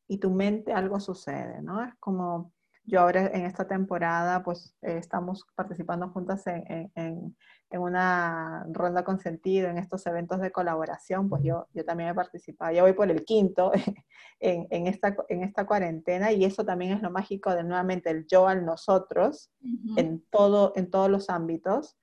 y 0.08 0.18
tu 0.18 0.32
mente 0.32 0.74
algo 0.74 1.00
sucede, 1.00 1.62
¿no? 1.62 1.84
Es 1.84 1.95
como 1.95 2.54
yo 2.84 3.02
ahora 3.02 3.28
en 3.28 3.45
esta 3.45 3.68
temporada, 3.68 4.43
pues 4.43 4.76
eh, 4.82 4.97
estamos 4.97 5.45
participando 5.56 6.10
juntas 6.10 6.45
en, 6.47 6.64
en, 6.68 6.91
en, 6.95 7.38
en 7.72 7.82
una 7.82 8.65
ronda 8.72 9.03
con 9.03 9.20
sentido, 9.20 9.70
en 9.70 9.78
estos 9.78 10.05
eventos 10.07 10.41
de 10.41 10.51
colaboración, 10.51 11.30
pues 11.30 11.43
yo, 11.43 11.67
yo 11.74 11.86
también 11.86 12.09
he 12.09 12.15
participado, 12.15 12.72
ya 12.72 12.82
voy 12.82 12.93
por 12.93 13.11
el 13.11 13.24
quinto 13.26 13.72
en, 14.39 14.67
en, 14.72 14.88
esta, 14.88 15.15
en 15.28 15.43
esta 15.43 15.65
cuarentena 15.65 16.32
y 16.32 16.45
eso 16.45 16.65
también 16.65 16.93
es 16.93 17.01
lo 17.01 17.11
mágico 17.11 17.53
de 17.53 17.63
nuevamente 17.63 18.09
el 18.09 18.26
yo 18.28 18.47
al 18.47 18.65
nosotros 18.65 19.51
en, 19.97 20.24
todo, 20.32 20.74
en 20.76 20.89
todos 20.89 21.09
los 21.09 21.30
ámbitos, 21.30 21.97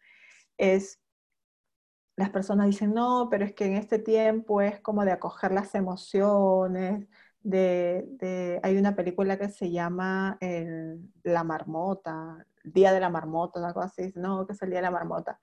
es 0.56 1.00
las 2.16 2.30
personas 2.30 2.66
dicen, 2.66 2.94
no, 2.94 3.28
pero 3.30 3.44
es 3.44 3.52
que 3.52 3.66
en 3.66 3.74
este 3.74 3.98
tiempo 3.98 4.62
es 4.62 4.80
como 4.80 5.04
de 5.04 5.12
acoger 5.12 5.52
las 5.52 5.74
emociones, 5.74 7.06
de, 7.48 8.04
de- 8.18 8.60
hay 8.62 8.76
una 8.76 8.96
película 8.96 9.38
que 9.38 9.48
se 9.48 9.70
llama 9.70 10.36
el- 10.40 11.00
La 11.22 11.44
Marmota, 11.44 12.44
Día 12.64 12.92
de 12.92 12.98
la 13.00 13.08
Marmota, 13.10 13.60
una 13.60 13.72
cosa 13.72 13.86
así, 13.86 14.12
no, 14.16 14.46
que 14.46 14.52
es 14.54 14.62
el 14.62 14.70
Día 14.70 14.78
de 14.78 14.82
la 14.82 14.90
Marmota. 14.90 15.40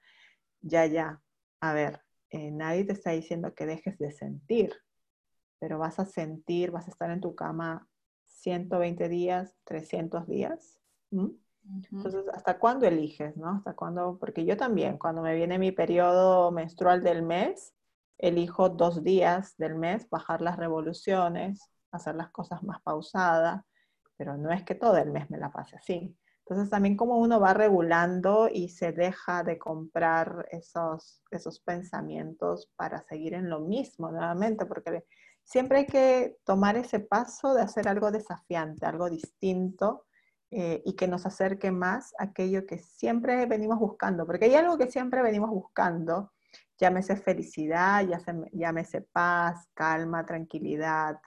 Ya, 0.62 0.86
ya, 0.86 1.22
a 1.62 1.74
ver, 1.74 2.02
eh, 2.30 2.52
nadie 2.52 2.84
te 2.84 2.94
está 2.94 3.12
diciendo 3.12 3.54
que 3.54 3.66
dejes 3.66 3.98
de 4.00 4.12
sentir, 4.12 4.74
pero 5.60 5.80
vas 5.80 5.98
a 6.00 6.06
sentir, 6.06 6.72
vas 6.72 6.88
a 6.88 6.92
estar 6.92 7.10
en 7.10 7.22
tu 7.22 7.36
cama 7.36 7.88
120 8.26 9.08
días, 9.08 9.56
300 9.64 10.28
días. 10.28 10.80
Entonces, 11.98 12.26
¿hasta 12.34 12.60
cuándo 12.60 12.86
eliges, 12.86 13.38
no? 13.38 13.52
¿Hasta 13.52 13.74
cuándo? 13.76 14.18
Porque 14.20 14.44
yo 14.46 14.58
también, 14.58 14.98
cuando 14.98 15.22
me 15.22 15.34
viene 15.36 15.58
mi 15.58 15.72
periodo 15.72 16.52
menstrual 16.52 17.02
del 17.02 17.22
mes, 17.24 17.74
elijo 18.18 18.68
dos 18.68 19.04
días 19.04 19.56
del 19.58 19.76
mes, 19.76 20.10
bajar 20.10 20.42
las 20.42 20.58
revoluciones, 20.58 21.70
hacer 21.94 22.16
las 22.16 22.30
cosas 22.32 22.64
más 22.64 22.82
pausadas, 22.82 23.64
pero 24.18 24.38
no 24.38 24.52
es 24.52 24.64
que 24.64 24.76
todo 24.76 24.98
el 24.98 25.12
mes 25.12 25.30
me 25.30 25.38
la 25.38 25.52
pase 25.52 25.76
así. 25.76 26.18
Entonces, 26.46 26.70
también 26.70 26.98
como 26.98 27.20
uno 27.20 27.40
va 27.40 27.54
regulando 27.54 28.50
y 28.52 28.68
se 28.70 28.92
deja 28.92 29.44
de 29.44 29.58
comprar 29.58 30.46
esos, 30.52 31.24
esos 31.32 31.62
pensamientos 31.62 32.70
para 32.76 33.02
seguir 33.02 33.34
en 33.34 33.50
lo 33.50 33.62
mismo 33.62 34.12
nuevamente, 34.12 34.66
porque 34.66 35.06
siempre 35.44 35.80
hay 35.80 35.86
que 35.86 36.38
tomar 36.44 36.76
ese 36.76 37.00
paso 37.00 37.54
de 37.54 37.62
hacer 37.62 37.88
algo 37.88 38.12
desafiante, 38.12 38.86
algo 38.86 39.10
distinto, 39.10 40.06
eh, 40.56 40.84
y 40.86 40.94
que 40.96 41.08
nos 41.08 41.26
acerque 41.26 41.72
más 41.72 42.14
a 42.20 42.26
aquello 42.26 42.68
que 42.68 42.78
siempre 42.78 43.48
venimos 43.48 43.80
buscando, 43.80 44.26
porque 44.26 44.46
hay 44.46 44.54
algo 44.54 44.78
que 44.78 44.92
siempre 44.92 45.24
venimos 45.24 45.50
buscando, 45.50 46.32
llámese 46.78 47.16
felicidad, 47.16 48.06
llámese, 48.06 48.50
llámese 48.52 49.02
paz, 49.02 49.68
calma, 49.74 50.26
tranquilidad, 50.28 51.20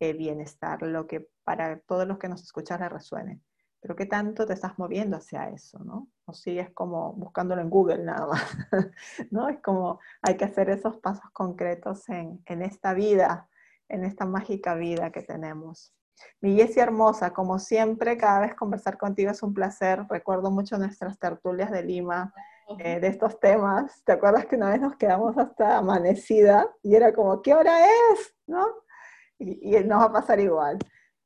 eh, 0.00 0.14
bienestar, 0.14 0.82
lo 0.82 1.06
que 1.06 1.28
para 1.44 1.78
todos 1.80 2.06
los 2.08 2.18
que 2.18 2.28
nos 2.28 2.42
escuchan 2.42 2.80
les 2.80 2.90
resuene. 2.90 3.40
Pero 3.80 3.96
¿qué 3.96 4.06
tanto 4.06 4.46
te 4.46 4.52
estás 4.52 4.78
moviendo 4.78 5.16
hacia 5.16 5.48
eso, 5.48 5.78
no? 5.78 6.08
O 6.26 6.32
sigues 6.32 6.70
como 6.70 7.12
buscándolo 7.14 7.62
en 7.62 7.70
Google 7.70 8.04
nada 8.04 8.26
más, 8.26 8.42
¿no? 9.30 9.48
Es 9.48 9.60
como 9.60 10.00
hay 10.22 10.36
que 10.36 10.44
hacer 10.44 10.70
esos 10.70 10.98
pasos 10.98 11.30
concretos 11.32 12.08
en, 12.08 12.42
en 12.46 12.62
esta 12.62 12.92
vida, 12.94 13.48
en 13.88 14.04
esta 14.04 14.26
mágica 14.26 14.74
vida 14.74 15.10
que 15.10 15.22
tenemos. 15.22 15.94
Mi 16.40 16.56
Jessie 16.56 16.82
hermosa, 16.82 17.32
como 17.32 17.58
siempre, 17.58 18.16
cada 18.16 18.40
vez 18.40 18.54
conversar 18.54 18.98
contigo 18.98 19.30
es 19.30 19.42
un 19.42 19.54
placer. 19.54 20.04
Recuerdo 20.08 20.50
mucho 20.50 20.78
nuestras 20.78 21.18
tertulias 21.18 21.70
de 21.70 21.82
Lima, 21.82 22.34
eh, 22.78 23.00
de 23.00 23.08
estos 23.08 23.40
temas. 23.40 24.02
¿Te 24.04 24.12
acuerdas 24.12 24.46
que 24.46 24.56
una 24.56 24.70
vez 24.70 24.80
nos 24.80 24.96
quedamos 24.96 25.36
hasta 25.38 25.78
amanecida 25.78 26.68
y 26.82 26.94
era 26.94 27.12
como, 27.12 27.42
¿qué 27.42 27.54
hora 27.54 27.84
es? 27.84 28.34
¿No? 28.46 28.66
Y, 29.40 29.70
nos 29.84 30.00
va 30.02 30.06
a 30.06 30.12
pasar 30.12 30.40
igual. 30.40 30.78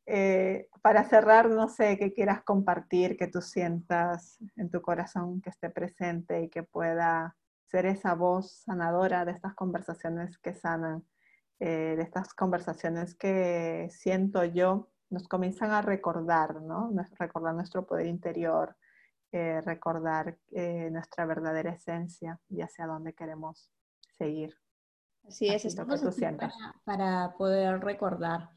eh, 0.07 0.69
para 0.83 1.05
cerrar, 1.09 1.49
no 1.49 1.69
sé, 1.69 1.99
qué 1.99 2.12
quieras 2.12 2.43
compartir, 2.45 3.17
que 3.17 3.27
tú 3.27 3.41
sientas 3.41 4.39
en 4.57 4.71
tu 4.71 4.83
corazón 4.83 5.41
que 5.41 5.51
esté 5.51 5.71
presente 5.71 6.43
y 6.43 6.51
que 6.51 6.62
pueda 6.62 7.37
ser 7.67 7.87
esa 7.87 8.15
voz 8.15 8.62
sanadora 8.65 9.25
de 9.25 9.33
estas 9.33 9.55
conversaciones 9.55 10.39
que 10.39 10.55
sanan, 10.55 11.05
eh, 11.61 11.95
de 11.97 12.03
estas 12.03 12.35
conversaciones 12.35 13.15
que 13.15 13.89
siento 13.91 14.45
yo 14.45 14.91
nos 15.11 15.27
comienzan 15.29 15.71
a 15.71 15.83
recordar, 15.83 16.61
¿no? 16.62 16.91
Recordar 17.19 17.55
nuestro 17.55 17.87
poder 17.87 18.07
interior, 18.07 18.77
eh, 19.33 19.61
recordar 19.62 20.39
nuestra 20.91 21.27
verdadera 21.27 21.73
esencia 21.73 22.41
y 22.49 22.61
hacia 22.62 22.87
dónde 22.87 23.15
queremos 23.15 23.71
seguir. 24.19 24.64
Así 25.27 25.49
es, 25.49 25.64
estamos 25.64 26.01
para, 26.03 26.53
para 26.85 27.35
poder 27.37 27.81
recordar. 27.81 28.51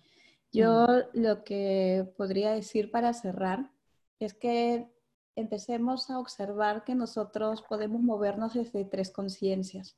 Yo 0.51 0.87
mm. 0.87 1.19
lo 1.19 1.43
que 1.43 2.11
podría 2.17 2.51
decir 2.51 2.91
para 2.91 3.13
cerrar 3.13 3.71
es 4.19 4.33
que 4.33 4.91
empecemos 5.35 6.09
a 6.09 6.19
observar 6.19 6.83
que 6.83 6.95
nosotros 6.95 7.61
podemos 7.61 8.01
movernos 8.01 8.55
desde 8.55 8.85
tres 8.85 9.11
conciencias. 9.11 9.97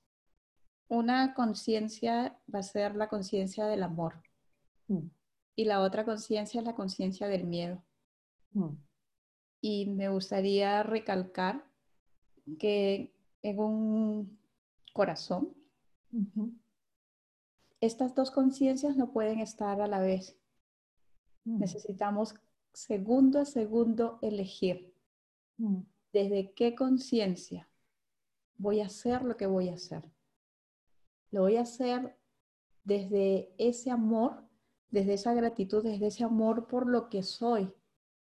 Una 0.90 1.34
conciencia 1.34 2.40
va 2.54 2.60
a 2.60 2.64
ser 2.64 2.96
la 2.96 3.08
conciencia 3.08 3.66
del 3.66 3.84
amor 3.84 4.22
mm. 4.88 5.08
y 5.56 5.66
la 5.66 5.82
otra 5.82 6.04
conciencia 6.04 6.60
es 6.60 6.66
la 6.66 6.76
conciencia 6.76 7.28
del 7.28 7.46
miedo. 7.46 7.84
Mm. 8.52 8.76
Y 9.62 9.86
me 9.88 10.10
gustaría 10.10 10.84
recalcar 10.84 11.66
que 12.58 13.14
en 13.42 13.60
un 13.60 14.40
corazón, 14.94 15.54
estas 17.82 18.16
dos 18.16 18.32
conciencias 18.32 18.98
no 18.98 19.12
pueden 19.12 19.40
estar 19.40 19.82
a 19.82 19.88
la 19.88 20.00
vez. 20.00 20.38
Mm. 21.46 21.60
Necesitamos 21.60 22.36
segundo 22.74 23.40
a 23.40 23.46
segundo 23.46 24.20
elegir 24.22 24.94
mm. 25.58 25.82
desde 26.14 26.54
qué 26.54 26.76
conciencia 26.76 27.70
voy 28.58 28.82
a 28.82 28.86
hacer 28.86 29.24
lo 29.24 29.38
que 29.38 29.48
voy 29.48 29.70
a 29.70 29.76
hacer. 29.76 30.04
Lo 31.32 31.42
voy 31.42 31.56
a 31.58 31.62
hacer 31.62 32.18
desde 32.84 33.54
ese 33.58 33.92
amor, 33.92 34.44
desde 34.90 35.14
esa 35.14 35.34
gratitud, 35.34 35.84
desde 35.84 36.08
ese 36.08 36.24
amor 36.24 36.68
por 36.68 36.88
lo 36.88 37.10
que 37.10 37.24
soy, 37.24 37.72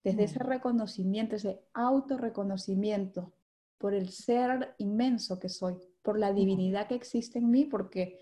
desde 0.03 0.23
ese 0.23 0.39
mm. 0.39 0.47
reconocimiento, 0.47 1.35
ese 1.35 1.63
autorreconocimiento 1.73 3.33
por 3.77 3.93
el 3.93 4.09
ser 4.09 4.73
inmenso 4.77 5.39
que 5.39 5.49
soy, 5.49 5.77
por 6.05 6.17
la 6.19 6.31
divinidad 6.31 6.87
que 6.87 6.95
existe 6.95 7.39
en 7.39 7.49
mí, 7.49 7.65
porque 7.65 8.21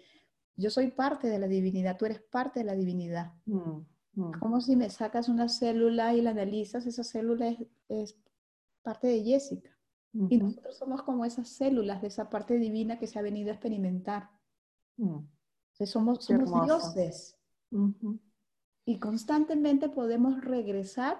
yo 0.56 0.70
soy 0.70 0.92
parte 0.92 1.28
de 1.28 1.38
la 1.38 1.48
divinidad, 1.48 1.98
tú 1.98 2.06
eres 2.06 2.22
parte 2.22 2.62
de 2.62 2.66
la 2.66 2.76
divinidad. 2.76 3.34
Mm. 3.46 3.82
Como 4.40 4.62
si 4.62 4.76
me 4.76 4.90
sacas 4.90 5.28
una 5.28 5.50
célula 5.50 6.14
y 6.14 6.22
la 6.22 6.32
analizas, 6.32 6.86
esa 6.86 7.04
célula 7.04 7.56
es, 7.90 8.18
parte 8.82 9.08
de 9.08 9.24
Jessica. 9.24 9.70
Y 10.30 10.38
nosotros 10.38 10.78
somos 10.78 11.02
como 11.02 11.26
esas 11.26 11.50
células 11.50 12.02
de 12.02 12.10
esa 12.10 12.30
parte 12.30 12.60
divina 12.60 13.00
que 13.00 13.08
se 13.08 13.18
ha 13.18 13.24
venido 13.24 13.50
a 13.50 13.54
experimentar. 13.54 14.30
Mm. 14.98 15.26
somos, 15.86 16.26
somos 16.26 16.66
dioses. 16.66 17.36
Y 18.86 19.00
constantemente 19.00 19.90
podemos 19.90 20.42
regresar 20.42 21.20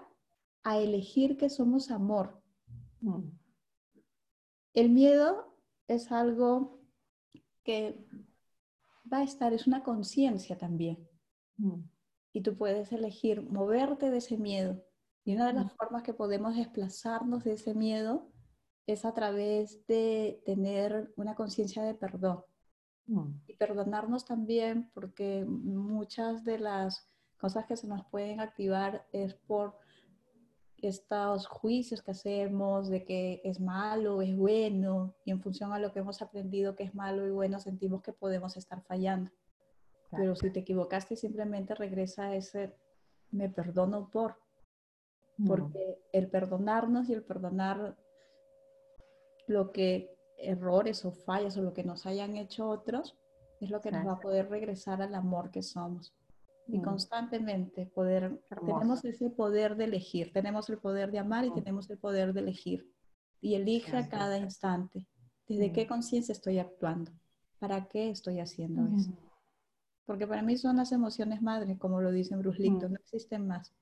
a 0.62 0.78
elegir 0.78 1.38
que 1.38 1.50
somos 1.50 1.90
amor. 1.90 2.40
Mm. 3.02 3.30
El 4.74 4.90
miedo 4.92 5.53
es 5.88 6.12
algo 6.12 6.82
que 7.64 8.06
va 9.12 9.20
a 9.20 9.24
estar, 9.24 9.54
es 9.54 9.68
una 9.68 9.84
conciencia 9.84 10.58
también 10.58 11.08
y 12.34 12.42
tú 12.42 12.58
puedes 12.58 12.92
elegir 12.92 13.44
moverte 13.44 14.10
de 14.10 14.18
ese 14.18 14.38
miedo. 14.38 14.84
Y 15.24 15.36
una 15.36 15.48
de 15.48 15.54
las 15.54 15.72
formas 15.74 16.04
que 16.04 16.14
podemos 16.14 16.56
desplazarnos 16.56 17.44
de 17.44 17.54
ese 17.54 17.74
miedo 17.74 18.30
es 18.88 19.06
a 19.06 19.14
través 19.14 19.86
de 19.88 20.42
tener 20.46 21.14
una 21.16 21.36
conciencia 21.36 21.84
de 21.84 21.94
perdón. 21.94 22.44
Mm. 23.06 23.36
Y 23.48 23.56
perdonarnos 23.56 24.26
también 24.26 24.90
porque 24.94 25.46
muchas 25.46 26.44
de 26.44 26.60
las 26.60 27.08
cosas 27.38 27.66
que 27.68 27.78
se 27.78 27.88
nos 27.88 28.04
pueden 28.08 28.40
activar 28.42 29.08
es 29.14 29.36
por 29.36 29.78
estos 30.88 31.48
juicios 31.48 32.02
que 32.02 32.12
hacemos 32.12 32.90
de 32.90 33.04
que 33.06 33.42
es 33.44 33.60
malo, 33.60 34.22
es 34.22 34.36
bueno, 34.36 35.16
y 35.26 35.32
en 35.32 35.42
función 35.42 35.74
a 35.74 35.80
lo 35.80 35.92
que 35.92 36.00
hemos 36.00 36.22
aprendido 36.22 36.76
que 36.76 36.84
es 36.84 36.96
malo 36.96 37.28
y 37.28 37.32
bueno, 37.32 37.60
sentimos 37.60 38.02
que 38.02 38.14
podemos 38.14 38.58
estar 38.58 38.82
fallando. 38.84 39.32
Pero 40.12 40.36
si 40.36 40.52
te 40.52 40.60
equivocaste, 40.60 41.16
simplemente 41.16 41.74
regresa 41.74 42.26
a 42.26 42.36
ese 42.36 42.76
me 43.32 43.50
perdono 43.50 44.10
por. 44.10 44.38
Mm. 45.38 45.48
Porque 45.48 46.00
el 46.12 46.30
perdonarnos 46.30 47.10
y 47.10 47.14
el 47.14 47.24
perdonar 47.24 47.98
lo 49.48 49.72
que 49.72 50.16
errores 50.38 51.04
o 51.06 51.12
fallas 51.12 51.58
o 51.58 51.62
lo 51.62 51.74
que 51.74 51.84
nos 51.84 52.06
hayan 52.06 52.38
hecho 52.38 52.68
otros 52.70 53.18
es 53.60 53.70
lo 53.70 53.82
que 53.82 53.92
nos 53.92 54.06
va 54.06 54.14
a 54.14 54.20
poder 54.20 54.50
regresar 54.50 55.02
al 55.02 55.16
amor 55.16 55.52
que 55.52 55.64
somos. 55.64 56.14
Y 56.68 56.80
mm. 56.80 56.82
constantemente 56.82 57.86
poder, 57.88 58.42
tenemos 58.66 59.04
ese 59.04 59.30
poder 59.30 59.76
de 59.76 59.86
elegir, 59.86 60.32
tenemos 60.32 60.70
el 60.70 60.78
poder 60.78 61.12
de 61.12 61.20
amar 61.20 61.46
y 61.46 61.52
mm. 61.52 61.56
tenemos 61.56 61.90
el 61.90 61.98
poder 61.98 62.34
de 62.34 62.40
elegir. 62.40 62.90
Y 63.42 63.56
elige 63.56 63.98
a 63.98 64.08
cada 64.08 64.38
instante, 64.38 65.06
¿desde 65.48 65.74
qué 65.74 65.86
conciencia 65.86 66.32
estoy 66.32 66.60
actuando? 66.60 67.12
¿Para 67.60 67.88
qué 67.88 68.10
estoy 68.10 68.40
haciendo 68.40 68.88
eso? 68.96 69.12
Porque 70.06 70.28
para 70.28 70.42
mí 70.42 70.58
son 70.58 70.78
las 70.78 70.92
emociones 70.92 71.42
madres, 71.42 71.78
como 71.78 72.02
lo 72.02 72.12
dice 72.12 72.36
Bruce 72.36 72.62
Lipton, 72.62 72.92
mm. 72.92 72.94
no 72.94 73.00
existen 73.00 73.48
más. 73.48 73.74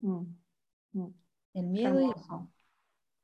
Mm. 0.00 0.22
Mm. 0.92 1.14
El 1.54 1.66
miedo 1.66 2.00
y 2.00 2.12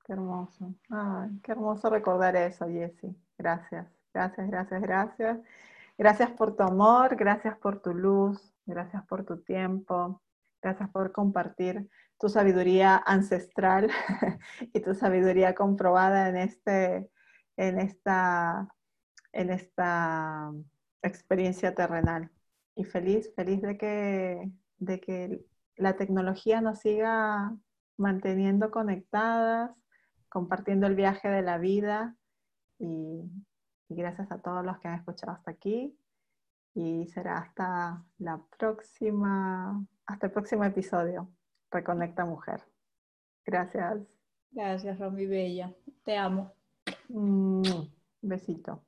Qué 0.04 0.12
hermoso. 0.12 0.72
Ay, 0.88 1.40
qué 1.42 1.52
hermoso 1.52 1.90
recordar 1.90 2.36
eso, 2.36 2.68
Jessie. 2.68 3.16
Gracias, 3.36 3.88
gracias, 4.14 4.48
gracias, 4.48 4.80
gracias. 4.80 5.40
Gracias 5.98 6.30
por 6.30 6.54
tu 6.54 6.62
amor, 6.62 7.16
gracias 7.16 7.58
por 7.58 7.80
tu 7.80 7.92
luz, 7.92 8.54
gracias 8.66 9.04
por 9.06 9.24
tu 9.24 9.42
tiempo, 9.42 10.22
gracias 10.60 10.90
por 10.90 11.12
compartir 11.12 11.88
tu 12.18 12.28
sabiduría 12.28 12.96
ancestral 13.06 13.90
y 14.72 14.80
tu 14.80 14.94
sabiduría 14.94 15.54
comprobada 15.54 16.28
en, 16.28 16.36
este, 16.36 17.10
en, 17.56 17.78
esta, 17.78 18.68
en 19.32 19.50
esta 19.50 20.52
experiencia 21.02 21.74
terrenal. 21.74 22.30
Y 22.74 22.84
feliz, 22.84 23.32
feliz 23.34 23.62
de 23.62 23.78
que, 23.78 24.50
de 24.78 25.00
que 25.00 25.44
la 25.76 25.96
tecnología 25.96 26.60
nos 26.60 26.80
siga 26.80 27.56
manteniendo 27.96 28.70
conectadas, 28.70 29.70
compartiendo 30.28 30.86
el 30.86 30.94
viaje 30.94 31.28
de 31.28 31.42
la 31.42 31.58
vida 31.58 32.16
y, 32.78 33.22
gracias 33.88 34.30
a 34.32 34.40
todos 34.40 34.64
los 34.64 34.78
que 34.80 34.88
han 34.88 34.98
escuchado 34.98 35.32
hasta 35.32 35.52
aquí 35.52 35.96
y 36.76 37.06
será 37.06 37.38
hasta 37.38 38.04
la 38.18 38.38
próxima, 38.58 39.82
hasta 40.04 40.26
el 40.26 40.32
próximo 40.32 40.62
episodio. 40.64 41.30
Reconecta 41.70 42.26
Mujer. 42.26 42.60
Gracias. 43.46 43.98
Gracias, 44.50 44.98
Romy 44.98 45.26
Bella. 45.26 45.72
Te 46.04 46.18
amo. 46.18 46.52
Un 47.08 47.62
besito. 48.20 48.84